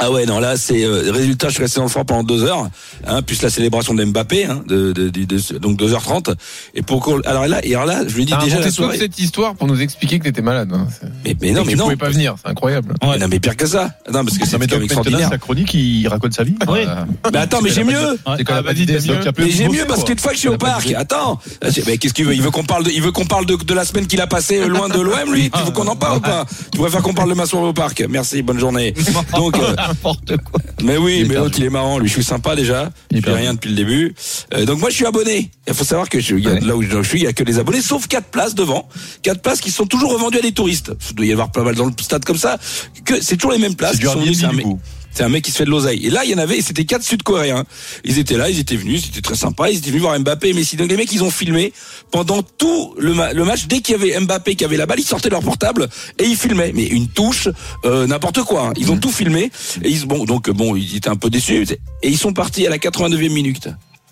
Ah 0.00 0.12
ouais, 0.12 0.26
non, 0.26 0.38
là, 0.38 0.56
c'est 0.56 0.84
euh, 0.84 1.10
résultat, 1.10 1.48
je 1.48 1.54
suis 1.54 1.62
resté 1.62 1.78
dans 1.80 1.84
le 1.86 1.90
froid 1.90 2.04
pendant 2.04 2.22
deux 2.22 2.44
heures, 2.44 2.68
hein, 3.06 3.20
plus 3.22 3.42
la 3.42 3.50
célébration 3.50 3.94
de 3.94 4.04
Mbappé, 4.04 4.44
hein, 4.44 4.62
de, 4.68 4.92
de, 4.92 5.08
de- 5.08 5.24
de- 5.24 5.58
donc 5.58 5.76
2h30. 5.76 6.34
Et 6.74 6.82
pour 6.82 7.00
qu'on- 7.00 7.20
alors 7.22 7.48
là, 7.48 7.58
et 7.64 7.74
alors 7.74 7.86
là, 7.86 8.02
je 8.06 8.14
lui 8.14 8.24
dis 8.24 8.30
T'as 8.32 8.44
déjà 8.44 8.60
la 8.60 8.70
soirée. 8.70 8.96
cette 8.96 9.18
histoire 9.18 9.56
pour 9.56 9.66
nous 9.66 9.80
expliquer 9.80 10.20
que 10.20 10.24
t'étais 10.24 10.40
malade. 10.40 10.70
hein. 10.72 10.86
Mais, 11.24 11.36
mais 11.40 11.50
non, 11.50 11.62
mais 11.64 11.72
tu 11.72 11.78
non. 11.78 11.84
pouvais 11.84 11.96
pas 11.96 12.10
venir, 12.10 12.36
c'est 12.40 12.48
incroyable. 12.48 12.94
Ouais, 13.02 13.18
Non, 13.18 13.26
mais 13.28 13.40
pire 13.40 13.56
que 13.56 13.66
ça. 13.66 13.90
Non, 14.12 14.24
parce 14.24 14.38
que 14.38 14.44
c'est 14.44 14.50
Ça 14.52 14.52
quand 14.52 14.60
m'étonne 14.60 14.78
même 14.78 14.88
maintenant 14.88 15.00
extraordinaire. 15.02 15.28
sa 15.30 15.38
chronique, 15.38 15.74
il 15.74 16.06
raconte 16.06 16.32
sa 16.34 16.44
vie. 16.44 16.54
Oui. 16.68 16.78
Euh, 16.86 17.04
Mais 17.32 17.38
attends, 17.38 17.60
mais 17.60 17.70
j'ai 17.70 17.82
mieux. 17.82 18.18
C'est 18.36 18.44
quand 18.44 18.54
Ah, 18.56 18.62
même 18.62 19.32
Mais 19.36 19.50
j'ai 19.50 19.68
mieux 19.68 19.84
parce 19.84 20.04
qu'une 20.04 20.18
fois 20.18 20.30
que 20.30 20.36
je 20.36 20.40
suis 20.40 20.48
au 20.48 20.58
parc, 20.58 20.92
attends, 20.92 21.40
mais 21.86 21.98
qu'est-ce 21.98 22.14
qu'il 22.14 22.24
veut? 22.24 22.34
Il 22.34 22.42
veut 22.42 22.52
qu'on 22.52 22.62
parle 22.64 22.84
de, 22.84 22.90
il 22.92 23.02
veut 23.02 23.10
qu'on 23.10 23.26
parle 23.26 23.46
de, 23.46 23.56
de 23.56 23.74
la 23.74 23.84
semaine 23.84 24.06
qu'il 24.06 24.20
a 24.20 24.28
passée 24.28 24.64
loin 24.68 24.88
de 24.88 25.00
l'OM, 25.00 25.32
lui? 25.34 25.50
Tu 25.50 25.60
veux 25.64 25.72
qu'on 25.72 25.88
en 25.88 25.96
parle 25.96 26.18
ou 26.18 26.20
pas? 26.20 26.46
Tu 26.70 26.78
préfères 26.78 27.02
qu'on 27.02 27.14
parle 27.14 27.30
de 27.30 27.34
ma 27.34 27.46
soirée 27.46 27.66
au 27.66 27.72
parc? 27.72 28.04
Merci, 28.08 28.42
bonne 28.42 28.60
journée. 28.60 28.94
Donc, 29.34 29.56
euh, 29.58 29.74
N'importe 29.88 30.36
quoi. 30.38 30.60
mais 30.82 30.96
oui, 30.96 31.24
mais 31.28 31.34
l'autre 31.34 31.58
il 31.58 31.64
est 31.64 31.70
marrant, 31.70 31.98
lui 31.98 32.08
je 32.08 32.12
suis 32.14 32.22
sympa 32.24 32.54
déjà, 32.54 32.90
Il 33.10 33.22
perdu. 33.22 33.40
rien 33.40 33.54
depuis 33.54 33.70
le 33.70 33.76
début. 33.76 34.14
Euh, 34.54 34.64
donc 34.64 34.78
moi 34.80 34.90
je 34.90 34.94
suis 34.96 35.06
abonné. 35.06 35.50
Il 35.66 35.74
faut 35.74 35.84
savoir 35.84 36.08
que 36.08 36.20
je, 36.20 36.36
y 36.36 36.46
a- 36.46 36.52
Ouais. 36.52 36.60
là 36.60 36.76
où 36.76 36.82
je 36.82 37.02
suis, 37.02 37.18
il 37.20 37.24
y 37.24 37.26
a 37.26 37.32
que 37.32 37.42
les 37.44 37.58
abonnés, 37.58 37.80
sauf 37.82 38.06
quatre 38.06 38.28
places 38.28 38.54
devant, 38.54 38.88
quatre 39.22 39.40
places 39.42 39.60
qui 39.60 39.70
sont 39.70 39.86
toujours 39.86 40.12
revendues 40.12 40.38
à 40.38 40.42
des 40.42 40.52
touristes. 40.52 40.92
Il 41.10 41.16
doit 41.16 41.26
y 41.26 41.32
avoir 41.32 41.50
pas 41.50 41.62
mal 41.62 41.74
dans 41.74 41.86
le 41.86 41.92
stade 42.00 42.24
comme 42.24 42.36
ça, 42.38 42.58
que 43.04 43.20
c'est 43.20 43.36
toujours 43.36 43.52
les 43.52 43.58
mêmes 43.58 43.74
places. 43.74 43.92
C'est 43.92 43.98
du 43.98 44.06
sont 44.06 44.20
du 44.50 44.62
coup. 44.62 44.80
C'est 45.18 45.24
un 45.24 45.28
mec 45.30 45.42
qui 45.42 45.50
se 45.50 45.56
fait 45.56 45.64
de 45.64 45.70
l'oseille. 45.70 46.06
Et 46.06 46.10
là, 46.10 46.24
il 46.24 46.30
y 46.30 46.34
en 46.36 46.38
avait, 46.38 46.62
c'était 46.62 46.84
quatre 46.84 47.02
Sud-Coréens. 47.02 47.64
Ils 48.04 48.20
étaient 48.20 48.36
là, 48.36 48.48
ils 48.48 48.60
étaient 48.60 48.76
venus, 48.76 49.06
c'était 49.06 49.20
très 49.20 49.34
sympa. 49.34 49.68
Ils 49.68 49.78
étaient 49.78 49.88
venus 49.90 50.02
voir 50.02 50.16
Mbappé 50.20 50.50
et 50.50 50.52
Messi. 50.52 50.76
Donc 50.76 50.88
les 50.88 50.96
mecs, 50.96 51.10
ils 51.12 51.24
ont 51.24 51.30
filmé 51.32 51.72
pendant 52.12 52.40
tout 52.44 52.94
le, 52.98 53.14
ma- 53.14 53.32
le 53.32 53.44
match. 53.44 53.66
Dès 53.66 53.80
qu'il 53.80 53.96
y 53.96 53.98
avait 53.98 54.20
Mbappé 54.20 54.54
qui 54.54 54.64
avait 54.64 54.76
la 54.76 54.86
balle, 54.86 55.00
ils 55.00 55.04
sortaient 55.04 55.28
leur 55.28 55.42
portable 55.42 55.88
et 56.20 56.24
ils 56.24 56.36
filmaient. 56.36 56.70
Mais 56.72 56.84
une 56.86 57.08
touche, 57.08 57.48
euh, 57.84 58.06
n'importe 58.06 58.44
quoi. 58.44 58.68
hein. 58.68 58.72
Ils 58.76 58.92
ont 58.92 58.96
tout 58.96 59.10
filmé. 59.10 59.50
Et 59.82 59.90
ils, 59.90 60.06
bon, 60.06 60.24
donc 60.24 60.50
bon, 60.50 60.76
ils 60.76 60.94
étaient 60.94 61.08
un 61.10 61.16
peu 61.16 61.30
déçus. 61.30 61.66
Et 62.04 62.08
ils 62.08 62.16
sont 62.16 62.32
partis 62.32 62.64
à 62.68 62.70
la 62.70 62.78
89e 62.78 63.30
minute. 63.32 63.70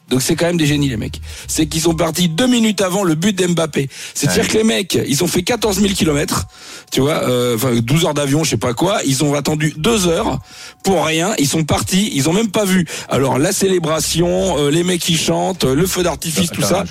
Donc 0.09 0.23
c'est 0.23 0.37
quand 0.37 0.47
même 0.47 0.57
des 0.57 0.67
génies 0.67 0.89
les 0.89 0.97
mecs. 0.97 1.21
C'est 1.49 1.67
qu'ils 1.67 1.81
sont 1.81 1.95
partis 1.95 2.29
deux 2.29 2.47
minutes 2.47 2.81
avant 2.81 3.03
le 3.03 3.15
but 3.17 3.37
d'Mbappé. 3.37 3.89
C'est-à-dire 4.15 4.47
que 4.47 4.57
les 4.57 4.63
mecs, 4.65 4.97
ils 5.09 5.25
ont 5.25 5.27
fait 5.27 5.43
14 5.43 5.81
000 5.81 5.95
kilomètres, 5.95 6.47
tu 6.93 7.01
vois, 7.01 7.29
euh, 7.29 7.57
enfin 7.57 7.75
12 7.75 8.05
heures 8.05 8.15
d'avion, 8.15 8.45
je 8.45 8.51
sais 8.51 8.57
pas 8.57 8.73
quoi. 8.73 9.01
Ils 9.05 9.25
ont 9.25 9.35
attendu 9.35 9.75
deux 9.77 10.07
heures 10.07 10.39
pour 10.85 11.05
rien. 11.05 11.35
Ils 11.39 11.49
sont 11.49 11.65
partis, 11.65 12.11
ils 12.15 12.29
ont 12.29 12.33
même 12.33 12.51
pas 12.53 12.65
vu. 12.65 12.87
Alors 13.09 13.39
la 13.39 13.51
célébration, 13.53 14.57
euh, 14.59 14.71
les 14.71 14.85
mecs 14.85 15.01
qui 15.01 15.17
chantent, 15.17 15.65
euh, 15.65 15.75
le 15.75 15.87
feu 15.87 16.03
d'artifice, 16.03 16.51
tout 16.51 16.63
ça, 16.63 16.85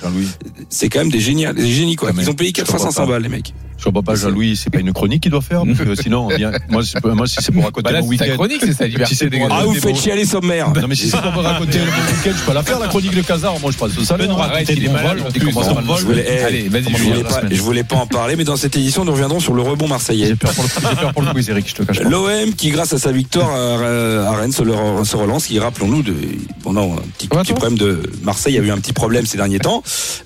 c'est 0.68 0.88
quand 0.90 0.98
même 0.98 1.10
des 1.10 1.20
génies, 1.20 1.46
des 1.54 1.72
génies 1.72 1.96
quoi. 1.96 2.12
Mais 2.12 2.22
Ils 2.22 2.30
ont 2.30 2.34
payé 2.34 2.50
je 2.50 2.54
4 2.56 2.66
fois 2.66 2.76
comprends 2.78 2.90
500 2.92 3.06
pas. 3.06 3.12
balles 3.12 3.22
les 3.22 3.28
mecs. 3.30 3.54
Je 3.78 3.90
vois 3.90 4.02
pas 4.02 4.14
Jean-Louis, 4.14 4.56
c'est 4.56 4.70
pas 4.70 4.78
une 4.80 4.92
chronique 4.92 5.22
qu'il 5.22 5.30
doit 5.30 5.40
faire, 5.42 5.62
parce 5.66 5.78
que 5.78 5.94
sinon, 5.94 6.26
on 6.30 6.36
vient- 6.36 6.50
moi, 6.70 6.82
c'est 6.84 7.00
pas- 7.00 7.14
moi, 7.14 7.26
si 7.26 7.36
c'est 7.40 7.52
pour 7.52 7.62
raconter 7.64 7.84
Bah 7.84 7.92
là, 7.92 8.00
mon 8.00 8.06
c'est 8.06 8.10
week-end. 8.22 8.34
chronique, 8.34 8.60
c'est 8.60 8.72
sa 8.72 8.86
liberté. 8.86 9.06
Si 9.14 9.16
c'est 9.16 9.30
pour 9.30 9.40
Ah, 9.44 9.48
vous 9.48 9.54
raconter 9.54 9.80
faites 9.80 9.90
mon- 9.94 10.00
chialer 10.00 10.24
sommaire. 10.24 10.72
Non, 10.72 10.88
mais 10.88 10.94
si 10.94 11.08
c'est 11.10 11.20
pour 11.20 11.42
raconter 11.42 11.78
mon 11.78 11.84
week-end, 11.84 12.30
je 12.36 12.42
peux 12.46 12.52
la 12.54 12.62
faire, 12.62 12.78
la 12.78 12.88
chronique 12.88 13.14
de 13.14 13.22
Casar. 13.22 13.58
Moi, 13.60 13.70
je 13.70 13.76
pense 13.76 13.92
que 13.92 14.02
ça. 14.04 14.16
Benoît, 14.16 14.44
arrête, 14.44 14.68
il 14.74 14.84
est 14.84 14.88
malade 14.88 15.18
en 15.20 15.28
Il 15.28 15.40
plus. 15.40 15.52
commence 15.52 15.68
à 15.68 15.72
On 15.72 15.74
mal 15.76 15.84
vole. 15.84 15.98
Je 16.00 16.04
voulais, 16.06 16.26
eh, 16.26 16.42
Allez, 16.44 16.68
vas-y, 16.68 16.82
je 16.84 16.88
Julien, 16.88 16.98
voulais 17.04 17.22
la 17.22 17.28
pas, 17.28 17.34
semaine. 17.40 17.54
je 17.54 17.62
voulais 17.62 17.84
pas 17.84 17.96
en 17.96 18.06
parler, 18.06 18.36
mais 18.36 18.44
dans 18.44 18.56
cette 18.56 18.74
édition, 18.76 19.04
nous 19.04 19.12
reviendrons 19.12 19.40
sur 19.40 19.52
le 19.54 19.62
rebond 19.62 19.88
marseillais. 19.88 20.26
J'ai 20.28 20.36
peur 20.36 20.52
pour 20.52 20.64
le, 20.64 20.70
j'ai 20.90 20.96
peur 20.96 21.12
pour 21.12 21.22
le 21.22 21.32
quiz, 21.32 21.48
Eric, 21.50 21.68
je 21.68 21.74
te 21.74 21.82
cache 21.82 22.00
pas. 22.02 22.08
L'OM 22.08 22.52
qui, 22.56 22.70
grâce 22.70 22.92
à 22.94 22.98
sa 22.98 23.12
victoire 23.12 23.50
à, 23.50 24.30
à 24.30 24.36
Rennes, 24.36 24.52
se, 24.52 24.62
le- 24.62 25.04
se 25.04 25.16
relance, 25.16 25.46
qui, 25.46 25.58
rappelons-nous, 25.58 26.02
de, 26.02 26.14
pendant 26.62 26.94
un 26.94 26.96
petit, 27.18 27.28
petit 27.28 27.52
problème 27.52 27.76
de 27.78 28.00
Marseille, 28.22 28.54
il 28.54 28.56
y 28.56 28.60
a 28.60 28.66
eu 28.66 28.70
un 28.70 28.78
petit 28.78 28.92
problème 28.94 29.26
ces 29.26 29.36
derniers 29.36 29.58
temps, 29.60 29.82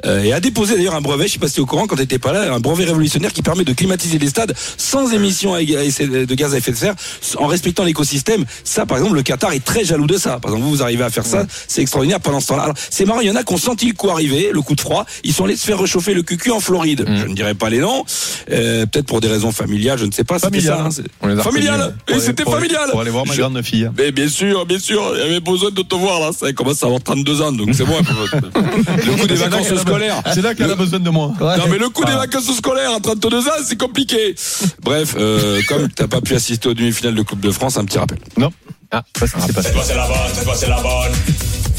euh, 0.07 0.22
et 0.22 0.32
a 0.32 0.40
déposé 0.40 0.76
d'ailleurs 0.76 0.94
un 0.94 1.01
brevet, 1.01 1.26
je 1.26 1.32
sais 1.34 1.38
pas 1.38 1.48
si 1.48 1.55
tu 1.55 1.61
es 1.61 1.62
au 1.62 1.66
courant 1.66 1.86
quand 1.86 1.96
t'étais 1.96 2.18
pas 2.18 2.32
là, 2.32 2.53
un 2.55 2.61
brevet 2.61 2.84
révolutionnaire 2.84 3.32
qui 3.32 3.39
permet 3.43 3.64
de 3.64 3.72
climatiser 3.72 4.18
les 4.18 4.28
stades 4.28 4.55
sans 4.76 5.12
émission 5.12 5.55
à 5.55 5.61
essai- 5.62 6.07
de 6.26 6.34
gaz 6.34 6.55
à 6.55 6.59
effet 6.59 6.72
de 6.72 6.76
serre, 6.76 6.95
en 7.38 7.47
respectant 7.47 7.84
l'écosystème. 7.84 8.45
Ça, 8.64 8.86
par 8.86 8.99
exemple, 8.99 9.16
le 9.16 9.22
Qatar 9.22 9.53
est 9.53 9.64
très 9.64 9.84
jaloux 9.84 10.07
de 10.07 10.16
ça. 10.16 10.38
Par 10.41 10.51
exemple, 10.53 10.64
vous, 10.64 10.70
vous 10.76 10.82
arrivez 10.82 11.05
à 11.05 11.11
faire 11.11 11.26
ça, 11.26 11.47
c'est 11.68 11.82
extraordinaire 11.82 12.20
pendant 12.20 12.41
ce 12.41 12.49
temps-là. 12.49 12.72
C'est 12.91 13.05
marrant, 13.05 13.20
il 13.20 13.28
y 13.28 13.30
en 13.30 13.36
a 13.36 13.43
qui 13.45 13.53
ont 13.55 13.59
senti 13.59 13.86
le 13.86 13.95
coup 13.95 14.11
arriver, 14.11 14.51
le 14.53 14.61
coup 14.62 14.74
de 14.74 14.80
froid, 14.80 15.05
ils 15.24 15.32
sont 15.32 15.45
allés 15.45 15.57
se 15.57 15.64
faire 15.64 15.78
réchauffer 15.78 16.14
le 16.14 16.22
cucu 16.22 16.51
en 16.51 16.61
Floride. 16.61 17.05
Mm. 17.09 17.16
Je 17.16 17.26
ne 17.26 17.34
dirais 17.34 17.55
pas 17.55 17.70
les 17.70 17.78
noms, 17.78 18.05
euh, 18.51 18.86
peut-être 18.86 19.07
pour 19.07 19.20
des 19.20 19.28
raisons 19.28 19.53
familiales, 19.53 19.99
je 19.99 20.05
ne 20.07 20.12
sais 20.12 20.24
pas. 20.24 20.38
C'était 20.38 20.61
Familiales. 20.61 20.93
ça, 20.93 21.03
hein, 21.22 21.38
a 21.38 21.43
Familial 21.43 21.95
Et 22.09 22.18
c'était 22.20 22.45
familial 22.45 22.88
Pour 22.91 23.01
aller 23.01 23.11
voir 23.11 23.26
ma 23.26 23.34
Je- 23.34 23.41
grande 23.41 23.61
fille. 23.62 23.88
mais 23.97 24.12
bien 24.12 24.28
sûr, 24.28 24.66
bien 24.66 24.78
sûr, 24.78 25.12
il 25.14 25.18
y 25.20 25.22
avait 25.22 25.41
besoin 25.41 25.70
de 25.70 25.82
te 25.82 25.95
voir 25.95 26.20
là, 26.20 26.30
ça 26.38 26.53
commence 26.53 26.82
à 26.82 26.86
avoir 26.86 27.03
32 27.03 27.43
ans, 27.43 27.53
donc 27.53 27.70
c'est 27.74 27.84
bon. 27.84 27.95
le 28.55 29.16
coup 29.20 29.26
des 29.26 29.34
vacances 29.34 29.74
scolaires. 29.76 30.22
C'est 30.34 30.43
là 30.43 30.55
qu'elle 30.55 30.70
a 30.70 30.74
besoin 30.74 30.99
de 31.01 31.11
moi. 31.11 31.32
Non 31.41 31.64
mais 31.70 31.78
le 31.78 31.88
coup 31.88 32.05
des 32.05 32.12
vacances 32.12 32.51
scolaires 32.57 32.93
à 32.95 33.01
32 33.01 33.29
ans, 33.38 33.62
c'est 33.66 33.78
compliqué. 33.78 34.34
Bref, 34.82 35.14
euh, 35.16 35.60
comme 35.68 35.88
t'as 35.90 36.06
pas 36.08 36.20
pu 36.20 36.34
assister 36.34 36.68
aux 36.68 36.74
demi-finales 36.74 37.14
de 37.14 37.22
Coupe 37.22 37.40
de 37.40 37.50
France, 37.50 37.76
un 37.76 37.84
petit 37.84 37.98
rappel. 37.98 38.18
Non. 38.36 38.50
Ah, 38.90 39.02
ça, 39.18 39.26
c'est 39.26 39.52
passé. 39.52 39.68
Cette 39.68 39.74
fois 39.74 39.84
c'est 39.84 39.94
la 39.94 40.06
bonne, 40.06 40.34
cette 40.34 40.44
fois 40.44 40.54
c'est 40.56 40.68
la 40.68 40.80
bonne. 40.80 41.12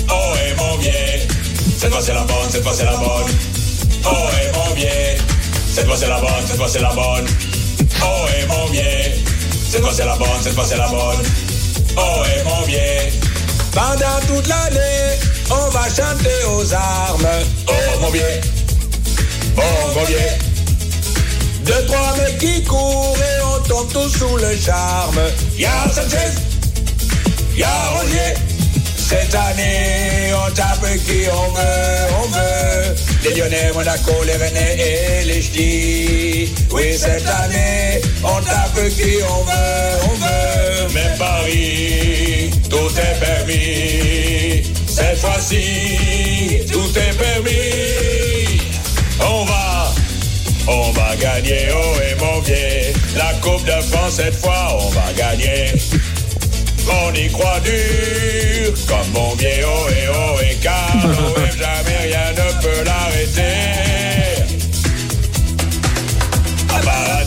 Oh 0.10 0.34
et 0.48 0.56
mon 0.56 0.78
vieux. 0.78 0.92
Cette 1.78 1.92
fois 1.92 2.02
c'est 2.02 2.14
la 2.14 2.24
bonne, 2.24 2.50
cette 2.50 2.64
fois 2.64 2.74
c'est 2.74 2.86
la 2.86 2.98
bonne. 2.98 3.32
Oh 4.06 4.28
et 4.42 4.52
mon 4.56 4.76
vieux. 4.76 4.88
Cette 5.74 5.86
fois 5.86 5.98
c'est 5.98 6.08
la 6.08 6.20
bonne, 6.20 6.30
cette 6.46 6.58
fois 6.58 6.68
c'est 6.70 6.82
la 6.82 6.94
bonne. 6.94 7.26
Oh 8.02 8.26
et 8.38 8.46
mon 8.46 8.66
vieux. 8.68 9.12
Cette 9.70 9.82
fois 9.82 9.94
c'est 9.94 10.06
la 10.06 10.16
bonne, 10.16 10.28
cette 10.42 10.54
fois 10.54 10.66
c'est 10.66 10.78
la 10.78 10.88
bonne. 10.88 11.26
Oh 11.98 12.24
et 12.26 12.44
mon 12.44 12.62
vieux. 12.66 13.12
Pendant 13.74 14.20
toute 14.28 14.48
l'année, 14.48 15.18
on 15.50 15.70
va 15.70 15.84
chanter 15.84 16.46
aux 16.56 16.74
armes. 16.74 17.28
Oh 17.68 17.74
mon 18.02 18.10
vieux. 18.10 18.22
Oh 19.58 19.62
mon 19.96 20.04
vieux. 20.06 20.51
Deux, 21.66 21.86
trois 21.88 22.16
mecs 22.18 22.38
qui 22.40 22.64
courent 22.64 23.18
et 23.18 23.44
on 23.44 23.68
tombe 23.68 23.92
tous 23.94 24.10
sous 24.18 24.38
le 24.38 24.58
charme. 24.58 25.20
Y'a 25.58 25.70
Sanchez, 25.94 26.32
y'a 27.56 27.68
Roger. 27.94 28.34
Cette 28.98 29.36
année, 29.36 30.32
on 30.34 30.52
tape 30.54 30.88
qui 31.06 31.28
on 31.30 31.52
veut, 31.52 32.08
on 32.24 32.28
veut. 32.30 32.96
Les 33.24 33.36
Lyonnais, 33.36 33.72
Monaco, 33.74 34.14
les 34.26 34.38
Rennais 34.38 34.78
et 34.80 35.26
les 35.26 35.42
Ch'tis. 35.42 36.54
Oui, 36.72 36.98
cette 36.98 37.28
année, 37.28 38.02
on 38.24 38.42
tape 38.42 38.90
qui 38.96 39.18
on 39.30 39.44
veut, 39.44 39.98
on 40.10 40.16
veut. 40.16 40.94
Même 40.94 41.18
Paris, 41.18 42.52
tout 42.70 42.92
est 42.98 43.20
permis. 43.20 44.64
Cette 44.88 45.18
fois-ci, 45.18 46.66
tout 46.72 46.98
est 46.98 47.18
permis. 47.18 48.62
On 49.20 49.44
va 49.44 49.61
on 50.72 50.92
va 50.92 51.16
gagner, 51.16 51.68
oh 51.72 51.96
et 52.02 52.16
mon 52.20 52.40
vieux. 52.42 52.94
La 53.16 53.34
Coupe 53.42 53.66
de 53.66 53.82
France, 53.92 54.16
cette 54.16 54.36
fois, 54.36 54.78
on 54.80 54.90
va 54.90 55.14
gagner. 55.18 55.74
On 56.88 57.14
y 57.14 57.30
croit 57.30 57.60
dur, 57.60 58.74
comme 58.88 59.12
mon 59.14 59.36
vieux, 59.36 59.66
oh 59.66 59.90
et 59.90 60.08
oh 60.10 60.40
et 60.42 60.56
car, 60.56 61.06
oh 61.06 61.40
jamais 61.58 61.98
rien 62.04 62.32
ne 62.32 62.62
peut 62.62 62.84
l'arrêter. 62.84 63.91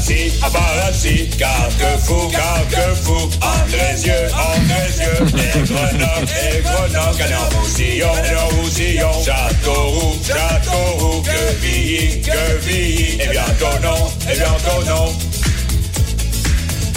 Paparazzi, 0.05 0.39
paparazzi, 0.39 1.31
Carquefou, 1.39 2.29
Carquefou, 2.31 3.31
Andrézieux, 3.41 4.29
Andrézieux, 4.35 5.17
et 5.33 5.63
Grenoble, 5.63 6.29
et 6.53 6.61
Grenoble, 6.61 7.19
gagnant 7.19 7.49
Roussillon, 7.59 8.13
gagnant 8.15 8.49
Roussillon, 8.61 9.13
Châteauroux, 9.25 10.19
Châteauroux, 10.23 11.23
Quevilly, 11.23 12.21
Quevilly, 12.21 13.19
et 13.19 13.29
bientôt 13.29 13.79
non, 13.83 14.11
et 14.31 14.37
bientôt 14.37 14.85
non. 14.87 15.34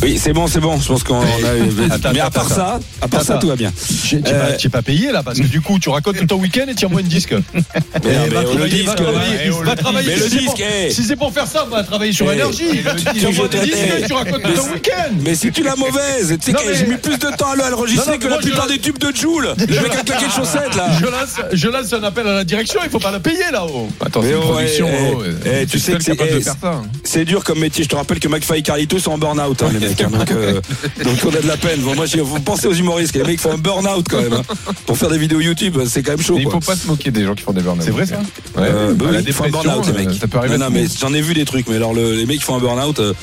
Oui, 0.07 0.17
c'est 0.17 0.31
bon, 0.31 0.47
c'est 0.47 0.61
bon. 0.61 0.79
Je 0.79 0.87
pense 0.87 1.03
qu'on 1.03 1.19
a. 1.19 1.25
Attends, 1.91 2.11
mais 2.13 2.21
à 2.21 2.27
attends, 2.27 2.39
part 2.39 2.49
ça, 2.49 2.79
à 3.01 3.07
part 3.09 3.21
ça, 3.23 3.33
Attends. 3.33 3.41
tout 3.41 3.47
va 3.49 3.57
bien. 3.57 3.73
Tu 4.07 4.15
n'es 4.15 4.21
Euh, 4.31 4.69
pas, 4.71 4.81
payé 4.81 5.11
là, 5.11 5.21
parce 5.21 5.37
que 5.37 5.43
du 5.45 5.59
coup, 5.59 5.79
tu 5.79 5.89
racontes 5.89 6.25
ton 6.27 6.37
week-end 6.37 6.65
et 6.69 6.85
moins 6.87 7.01
de 7.01 7.07
disque. 7.07 7.33
Mais, 7.53 7.61
mais 8.03 8.27
va 8.29 8.41
le 8.43 8.69
disque, 8.69 8.99
va 9.01 9.11
eh, 9.43 9.49
va 9.49 9.75
travailler. 9.75 10.07
mais 10.11 10.15
Si 10.15 10.23
le 10.23 10.29
c'est 10.29 10.37
disque, 10.37 10.45
pour- 10.45 10.65
eh. 10.85 10.89
Si 10.91 11.03
c'est 11.03 11.15
pour 11.17 11.33
faire 11.33 11.45
ça, 11.47 11.65
va 11.69 11.83
travailler 11.83 12.13
sur 12.13 12.31
Eh, 12.31 12.35
énergie. 12.35 12.63
Tu 12.81 12.87
as 12.87 12.93
disque, 12.93 13.27
je 13.31 14.07
tu 14.07 14.13
racontes 14.13 14.43
ton 14.43 14.49
c'est- 14.63 14.73
week-end. 14.73 15.13
Mais 15.25 15.35
si 15.35 15.51
tu 15.51 15.61
la 15.63 15.75
mauvaise, 15.75 16.37
tu 16.41 16.51
sais 16.51 16.57
que 16.57 16.73
j'ai 16.73 16.85
mis 16.87 16.95
plus 16.97 17.17
de 17.17 17.27
temps 17.35 17.51
à 17.51 17.55
le 17.55 17.63
Non, 17.69 17.77
enregistrer 17.77 18.13
non, 18.13 18.17
que 18.19 18.27
la 18.27 18.37
je- 18.37 18.41
plupart 18.47 18.67
des 18.67 18.79
tubes 18.79 18.97
de 18.99 19.13
Joule. 19.13 19.49
Le 19.57 19.65
mec 19.81 19.93
a 19.93 20.03
claqué 20.03 20.27
de 20.27 20.31
chaussettes 20.31 20.75
là. 20.75 20.87
Je 20.99 21.05
lance, 21.05 21.91
je 21.91 21.95
un 21.97 22.03
appel 22.03 22.27
à 22.27 22.33
la 22.33 22.43
direction, 22.45 22.79
il 22.83 22.89
faut 22.89 22.99
pas 22.99 23.11
la 23.11 23.19
payer 23.19 23.51
là-haut. 23.51 23.89
Attends, 23.99 24.21
c'est 24.21 24.31
une 24.31 24.39
production. 24.39 24.87
eh, 24.89 25.13
oh, 25.15 25.23
eh, 25.45 25.47
euh, 25.49 25.65
tu 25.69 25.79
c'est 25.79 25.91
sais 25.91 25.97
que 25.97 26.03
c'est- 26.03 26.17
eh, 26.19 26.65
hein. 26.65 26.83
C'est 27.03 27.25
dur 27.25 27.43
comme 27.43 27.59
métier. 27.59 27.83
Je 27.83 27.89
te 27.89 27.95
rappelle 27.95 28.19
que 28.19 28.27
McFly 28.29 28.59
et 28.59 28.61
Carlito 28.61 28.99
sont 28.99 29.11
en 29.11 29.17
burn-out, 29.17 29.61
hein, 29.63 29.69
les 29.73 29.79
mecs. 29.87 29.96
Hein, 30.01 30.09
donc, 30.11 30.31
euh, 30.31 30.53
donc 31.03 31.17
on 31.25 31.29
a 31.29 31.41
de 31.41 31.47
la 31.47 31.57
peine. 31.57 31.79
Bon, 31.81 31.95
moi, 31.95 32.05
j'ai- 32.05 32.21
vous 32.21 32.39
pensez 32.39 32.67
aux 32.67 32.73
humoristes. 32.73 33.15
Les 33.15 33.23
mecs 33.23 33.39
font 33.39 33.51
un 33.53 33.57
burn-out 33.57 34.05
quand 34.09 34.21
même. 34.21 34.33
hein. 34.33 34.73
Pour 34.85 34.97
faire 34.97 35.09
des 35.09 35.17
vidéos 35.17 35.39
YouTube, 35.39 35.77
c'est 35.87 36.03
quand 36.03 36.11
même 36.11 36.21
chaud. 36.21 36.35
Mais 36.35 36.41
il 36.41 36.45
quoi. 36.45 36.53
faut 36.53 36.59
pas 36.71 36.75
se 36.75 36.87
moquer 36.87 37.11
des 37.11 37.23
gens 37.25 37.35
qui 37.35 37.43
font 37.43 37.53
des 37.53 37.61
burn-out. 37.61 37.83
C'est 37.83 37.91
vrai, 37.91 38.05
ça 38.05 38.17
Ouais, 38.55 38.63
Euh, 38.67 38.93
bah 38.93 39.05
oui, 39.09 39.17
ils 39.25 39.33
font 39.33 39.43
un 39.43 39.47
dépression, 39.47 39.71
burn-out, 39.71 39.85
les 39.87 39.91
euh, 40.03 40.05
mecs. 40.09 40.19
Ça 40.19 40.27
peut 40.27 40.37
arriver. 40.37 40.57
Non, 40.57 40.65
non, 40.65 40.71
mais 40.71 40.85
j'en 40.99 41.13
ai 41.13 41.21
vu 41.21 41.33
des 41.33 41.45
trucs. 41.45 41.67
Mais 41.67 41.75
alors, 41.75 41.93
le- 41.93 42.13
les 42.15 42.25
mecs 42.25 42.37
qui 42.39 42.43
font 42.43 42.55
un 42.55 42.59
burn-out, 42.59 42.99
euh, 42.99 43.13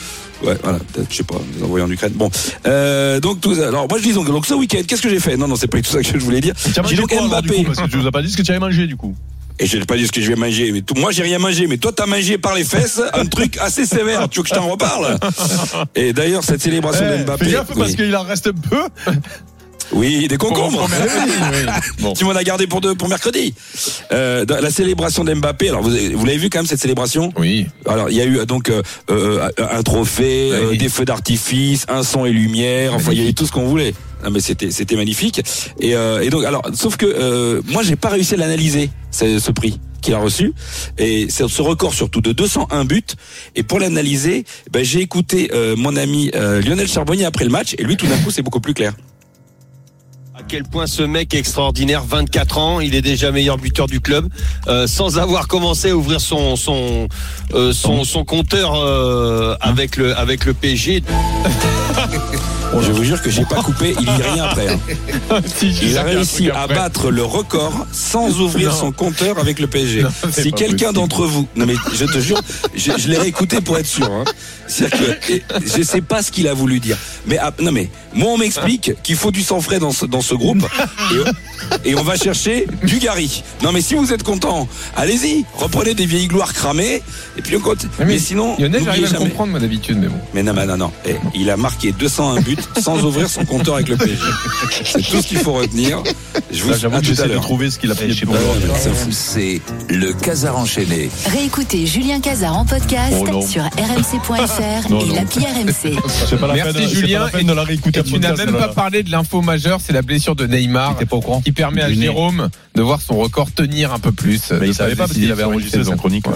ouais, 0.43 0.57
voilà, 0.63 0.79
peut-être, 0.93 1.07
je 1.11 1.17
sais 1.17 1.23
pas, 1.23 1.37
les 1.57 1.63
envoyés 1.63 1.85
en 1.85 1.91
Ukraine. 1.91 2.13
Bon, 2.15 2.31
euh, 2.67 3.21
donc, 3.21 3.41
tout, 3.41 3.53
alors, 3.53 3.87
moi, 3.89 3.99
je 3.99 4.03
dis 4.05 4.13
donc, 4.13 4.27
donc 4.27 4.47
ce 4.47 4.55
week-end, 4.55 4.81
qu'est-ce 4.87 5.03
que 5.03 5.09
j'ai 5.11 5.21
fait? 5.21 5.37
Non, 5.37 5.49
non, 5.49 5.57
c'est 5.57 5.67
pas 5.69 5.81
tout 5.81 5.91
ça 5.91 6.03
que 6.03 6.19
je 6.19 6.25
voulais 6.25 6.41
dire. 6.41 6.55
Mangé 6.83 6.97
donc 6.97 7.09
quoi, 7.11 7.19
alors, 7.19 7.43
du 7.43 7.49
coup, 7.49 7.55
Mbappé. 7.55 7.65
Parce 7.65 7.81
que 7.81 7.91
tu 7.93 7.97
nous 7.99 8.07
as 8.07 8.13
pas 8.13 8.23
dit 8.23 8.31
ce 8.31 8.37
que 8.37 8.43
tu 8.43 8.51
avais 8.51 8.61
mangé 8.61 8.87
du 8.87 8.97
coup. 8.97 9.15
Et 9.61 9.67
je 9.67 9.79
n'ai 9.79 9.85
pas 9.85 9.97
dit 9.97 10.07
ce 10.07 10.13
que 10.13 10.21
je 10.21 10.29
vais 10.29 10.37
manger. 10.37 10.73
Mais 10.73 10.83
tout, 10.83 10.95
moi, 10.95 11.13
j'ai 11.13 11.23
rien 11.23 11.39
mangé. 11.39 11.67
Mais 11.69 11.77
toi, 11.77 11.93
t'as 11.95 12.07
mangé 12.07 12.39
par 12.39 12.55
les 12.55 12.65
fesses 12.65 13.01
un 13.13 13.25
truc 13.27 13.57
assez 13.59 13.87
sévère. 13.87 14.29
Tu 14.29 14.39
veux 14.39 14.43
que 14.43 14.49
je 14.49 14.55
t'en 14.55 14.69
reparle? 14.69 15.17
Et 15.95 16.13
d'ailleurs, 16.13 16.43
cette 16.43 16.61
célébration 16.61 17.05
Eh, 17.09 17.19
de 17.19 17.25
Mbappé. 17.25 17.45
Fais 17.45 17.53
gaffe 17.53 17.73
parce 17.77 17.95
qu'il 17.95 18.15
en 18.17 18.23
reste 18.23 18.51
peu. 18.53 18.83
Oui, 19.93 20.29
des 20.29 20.37
concombres. 20.37 20.89
Bon. 22.01 22.13
Tu 22.13 22.25
m'en 22.25 22.33
as 22.33 22.45
gardé 22.45 22.67
pour, 22.67 22.81
deux, 22.81 22.95
pour 22.95 23.09
mercredi. 23.09 23.55
Euh, 24.13 24.45
la 24.49 24.71
célébration 24.71 25.25
d'Mbappé. 25.25 25.69
Alors, 25.69 25.83
vous, 25.83 25.91
vous 25.91 26.25
l'avez 26.27 26.39
vu 26.39 26.51
quand 26.51 26.59
même 26.59 26.67
cette 26.67 26.81
célébration? 26.81 27.33
Oui. 27.39 27.67
Alors, 27.87 28.11
il 28.11 28.17
y 28.17 28.21
a 28.21 28.25
eu 28.25 28.39
euh, 28.39 28.45
donc 28.47 28.69
euh, 28.69 28.83
euh, 29.11 29.49
un 29.59 29.83
trophée, 29.83 30.51
euh, 30.53 30.77
des 30.77 30.89
feux 30.89 31.05
d'artifice, 31.05 31.87
un 31.89 32.03
son 32.03 32.25
et 32.27 32.33
lumière. 32.33 32.95
Enfin, 32.95 33.13
il 33.13 33.23
y 33.23 33.27
a 33.27 33.29
eu 33.29 33.35
tout 33.35 33.47
ce 33.47 33.53
qu'on 33.53 33.65
voulait. 33.67 33.95
Non, 34.25 34.31
mais 34.31 34.41
c'était 34.41 34.71
c'était 34.71 34.97
magnifique. 34.97 35.43
Et, 35.81 35.95
euh, 35.95 36.23
et 36.23 36.31
donc, 36.31 36.45
alors, 36.45 36.63
sauf 36.75 36.97
que 36.97 37.07
euh, 37.07 37.63
moi, 37.67 37.83
j'ai 37.83 37.97
pas 37.97 38.09
réussi 38.09 38.35
à 38.35 38.37
l'analyser 38.39 38.91
ce, 39.11 39.39
ce 39.39 39.51
prix 39.51 39.79
qu'il 40.01 40.13
a 40.13 40.19
reçu 40.19 40.53
et 40.99 41.29
c'est 41.31 41.49
ce 41.49 41.63
record 41.63 41.95
surtout 41.95 42.21
de 42.21 42.33
201 42.33 42.85
buts 42.85 43.03
et 43.57 43.63
pour 43.63 43.81
l'analyser 43.81 44.45
ben, 44.71 44.85
j'ai 44.85 45.01
écouté 45.01 45.51
euh, 45.55 45.77
mon 45.77 45.97
ami 45.97 46.31
euh, 46.35 46.61
Lionel 46.61 46.87
Charbonnier 46.87 47.25
après 47.25 47.47
le 47.47 47.51
match 47.51 47.75
et 47.79 47.85
lui 47.85 47.97
tout 47.97 48.07
d'un 48.07 48.19
coup 48.19 48.31
c'est 48.31 48.43
beaucoup 48.43 48.61
plus 48.61 48.75
clair 48.75 48.93
À 50.37 50.43
quel 50.43 50.65
point 50.65 50.89
ce 50.89 51.05
mec 51.05 51.33
est 51.33 51.39
extraordinaire, 51.39 52.03
24 52.03 52.59
ans, 52.59 52.81
il 52.81 52.97
est 52.97 53.03
déjà 53.03 53.31
meilleur 53.31 53.57
buteur 53.57 53.87
du 53.87 54.01
club, 54.01 54.29
euh, 54.67 54.89
sans 54.89 55.17
avoir 55.21 55.47
commencé 55.47 55.91
à 55.91 55.97
ouvrir 55.97 56.21
son 56.21 56.57
son 56.57 57.07
euh, 57.53 57.73
son, 57.73 58.25
compteur 58.25 58.75
euh, 58.75 59.55
avec 59.61 59.97
le 59.97 60.13
avec 60.19 60.45
le 60.45 60.53
PSG. 60.53 61.05
Je 62.83 62.93
vous 62.93 63.05
jure 63.05 63.21
que 63.23 63.31
j'ai 63.31 63.45
pas 63.45 63.63
coupé 63.63 63.95
il 63.99 64.07
y 64.07 64.09
a 64.09 64.33
rien 64.33 64.45
après 64.45 64.69
hein. 64.69 65.41
Il 65.63 65.99
a 65.99 66.03
réussi 66.03 66.51
à 66.51 66.67
battre 66.67 67.11
le 67.11 67.25
record 67.25 67.87
sans 67.93 68.41
ouvrir 68.41 68.71
Non. 68.71 68.77
son 68.77 68.93
compteur 68.93 69.39
avec 69.39 69.59
le 69.59 69.67
PSG. 69.67 70.03
Non, 70.03 70.11
si 70.31 70.53
quelqu'un 70.53 70.93
d'entre 70.93 71.25
vous, 71.27 71.47
non 71.57 71.67
mais 71.67 71.75
je 71.95 72.05
te 72.05 72.19
jure, 72.19 72.41
je, 72.75 72.93
je 72.97 73.09
l'ai 73.09 73.19
réécouté 73.19 73.61
pour 73.61 73.79
être 73.79 73.87
sûr. 73.87 74.11
Hein. 74.11 74.25
C'est-à-dire 74.67 75.21
que 75.21 75.33
je 75.65 75.83
sais 75.83 76.01
pas 76.01 76.23
ce 76.23 76.31
qu'il 76.31 76.49
a 76.49 76.55
voulu 76.55 76.81
dire. 76.81 76.97
Mais 77.27 77.39
ah, 77.39 77.53
non 77.61 77.73
mais 77.73 77.91
moi 78.15 78.31
on 78.33 78.39
m'explique 78.39 78.93
qu'il 79.03 79.17
faut 79.17 79.31
du 79.31 79.43
sang 79.43 79.61
frais 79.61 79.79
dans 79.79 79.93
ce, 79.93 80.07
dans 80.07 80.21
ce 80.21 80.35
groupe 80.35 80.65
et, 81.85 81.91
et 81.91 81.95
on 81.97 82.03
va 82.03 82.17
chercher 82.17 82.67
du 82.83 82.99
Gary. 82.99 83.43
Non 83.63 83.73
mais 83.73 83.81
si 83.81 83.95
vous 83.95 84.13
êtes 84.13 84.23
content, 84.23 84.69
allez-y, 84.97 85.45
reprenez 85.55 85.95
des 85.95 86.07
vieilles 86.07 86.29
gloires 86.29 86.53
cramées 86.53 87.03
et 87.37 87.43
puis 87.43 87.57
on 87.57 87.61
compte. 87.61 87.87
Mais, 87.99 88.05
Mais, 88.07 88.19
sinon, 88.19 88.57
n'oubliez 88.59 88.85
j'arrive 88.85 89.05
à 89.07 89.13
le 89.13 89.19
comprendre, 89.19 89.51
moi, 89.53 89.61
d'habitude, 89.61 89.99
mais 90.01 90.09
bon. 90.09 90.19
Mais 90.35 90.43
non, 90.43 90.53
mais 90.55 90.67
non, 90.67 90.77
non. 90.77 90.93
Eh, 91.07 91.17
il 91.35 91.51
a 91.51 91.57
marqué 91.57 91.93
201 91.93 92.41
buts 92.41 92.57
sans 92.81 93.05
ouvrir 93.05 93.29
son 93.29 93.45
compteur 93.45 93.77
avec 93.77 93.89
le 93.89 93.97
PSG. 93.97 94.23
C'est 94.85 95.03
tout 95.03 95.23
ce 95.23 95.27
qu'il 95.27 95.39
faut 95.39 95.55
retenir. 95.55 96.03
Je 96.53 96.63
vous 96.63 96.71
Là, 96.71 96.77
j'avoue 96.79 97.01
que 97.01 97.01
tout 97.01 97.13
à 97.13 97.15
j'essaie 97.15 97.29
de 97.29 97.39
trouver 97.39 97.71
ce 97.71 97.79
qu'il 97.79 97.91
a 97.91 97.95
sais 97.95 98.09
pour. 98.25 98.35
RMC, 98.35 99.61
le 99.91 100.13
Casar 100.13 100.59
enchaîné. 100.59 101.11
Réécoutez 101.31 101.87
Julien 101.87 102.21
Cazard 102.21 102.57
en 102.57 102.65
podcast 102.65 103.17
Oh 103.33 103.43
sur 103.47 103.63
rmc.fr 103.65 104.93
et 105.03 105.15
l'appli 105.15 105.45
RMC. 105.45 105.99
C'est 106.29 106.39
pas 106.39 106.47
la 106.47 106.55
Merci 106.55 106.73
peine, 106.73 106.89
c'est 106.89 106.95
pas 106.95 107.01
Julien. 107.01 107.25
la 107.25 107.29
peine 107.31 107.47
de 107.47 107.53
la 107.53 107.65
réécouter 107.65 108.01
Et 108.01 108.03
tu 108.03 108.19
n'as 108.19 108.37
même 108.37 108.53
pas 108.53 108.69
parlé 108.69 109.03
de 109.03 109.11
l'info 109.11 109.41
majeure, 109.43 109.81
c'est 109.83 109.93
la 109.93 110.03
blessure 110.03 110.37
de 110.37 110.47
Neymar 110.47 110.97
T'es 110.97 111.07
pas 111.07 111.17
au 111.17 111.21
courant 111.21 111.41
qui 111.41 111.53
permet 111.53 111.83
à. 111.83 111.93
Jérôme 111.95 112.49
de 112.75 112.83
voir 112.83 113.01
son 113.01 113.17
record 113.17 113.51
tenir 113.53 113.93
un 113.93 113.99
peu 113.99 114.13
plus. 114.13 114.53
Mais 114.61 114.69
il 114.69 114.75
savait 114.75 114.97
pas 114.97 115.07
parce 115.07 115.19
qu'il 115.19 115.31
avait 115.31 115.45
enregistré 115.45 115.79
saison. 115.79 115.93
sa 115.93 115.97
chronique. 115.97 116.27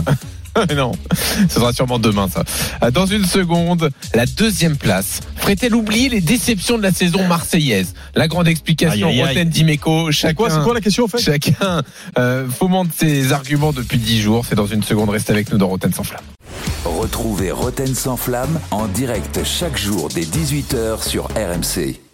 non, 0.76 0.92
ce 1.48 1.54
sera 1.54 1.72
sûrement 1.72 1.98
demain 1.98 2.28
ça. 2.28 2.44
Euh, 2.82 2.90
Dans 2.90 3.06
une 3.06 3.24
seconde, 3.24 3.90
la 4.14 4.26
deuxième 4.26 4.76
place. 4.76 5.20
Ferait-elle 5.36 5.74
oublier 5.74 6.09
les 6.09 6.20
déceptions 6.20 6.78
de 6.78 6.82
la 6.82 6.92
saison 6.92 7.26
marseillaise 7.26 7.94
La 8.14 8.28
grande 8.28 8.48
explication. 8.48 9.11
Roten 9.11 9.48
Dimeco, 9.48 10.11
C'est 10.11 10.18
chacun, 10.18 10.34
quoi, 10.34 10.50
c'est 10.50 10.62
quoi 10.62 10.74
la 10.74 10.80
question 10.80 11.04
en 11.04 11.09
fait 11.09 11.18
chacun 11.18 11.82
euh, 12.18 12.46
fomente 12.48 12.88
ses 12.96 13.32
arguments 13.32 13.72
depuis 13.72 13.98
10 13.98 14.20
jours. 14.20 14.44
C'est 14.48 14.54
dans 14.54 14.66
une 14.66 14.82
seconde, 14.82 15.11
restez 15.11 15.32
avec 15.32 15.50
nous 15.50 15.59
dans 15.59 15.68
Roten 15.68 15.92
sans 15.92 16.04
flamme. 16.04 16.24
Retrouvez 16.84 17.50
Roten 17.50 17.94
sans 17.94 18.16
flamme 18.16 18.59
en 18.70 18.86
direct 18.86 19.40
chaque 19.44 19.78
jour 19.78 20.09
dès 20.14 20.22
18h 20.22 21.06
sur 21.06 21.24
RMC. 21.28 22.07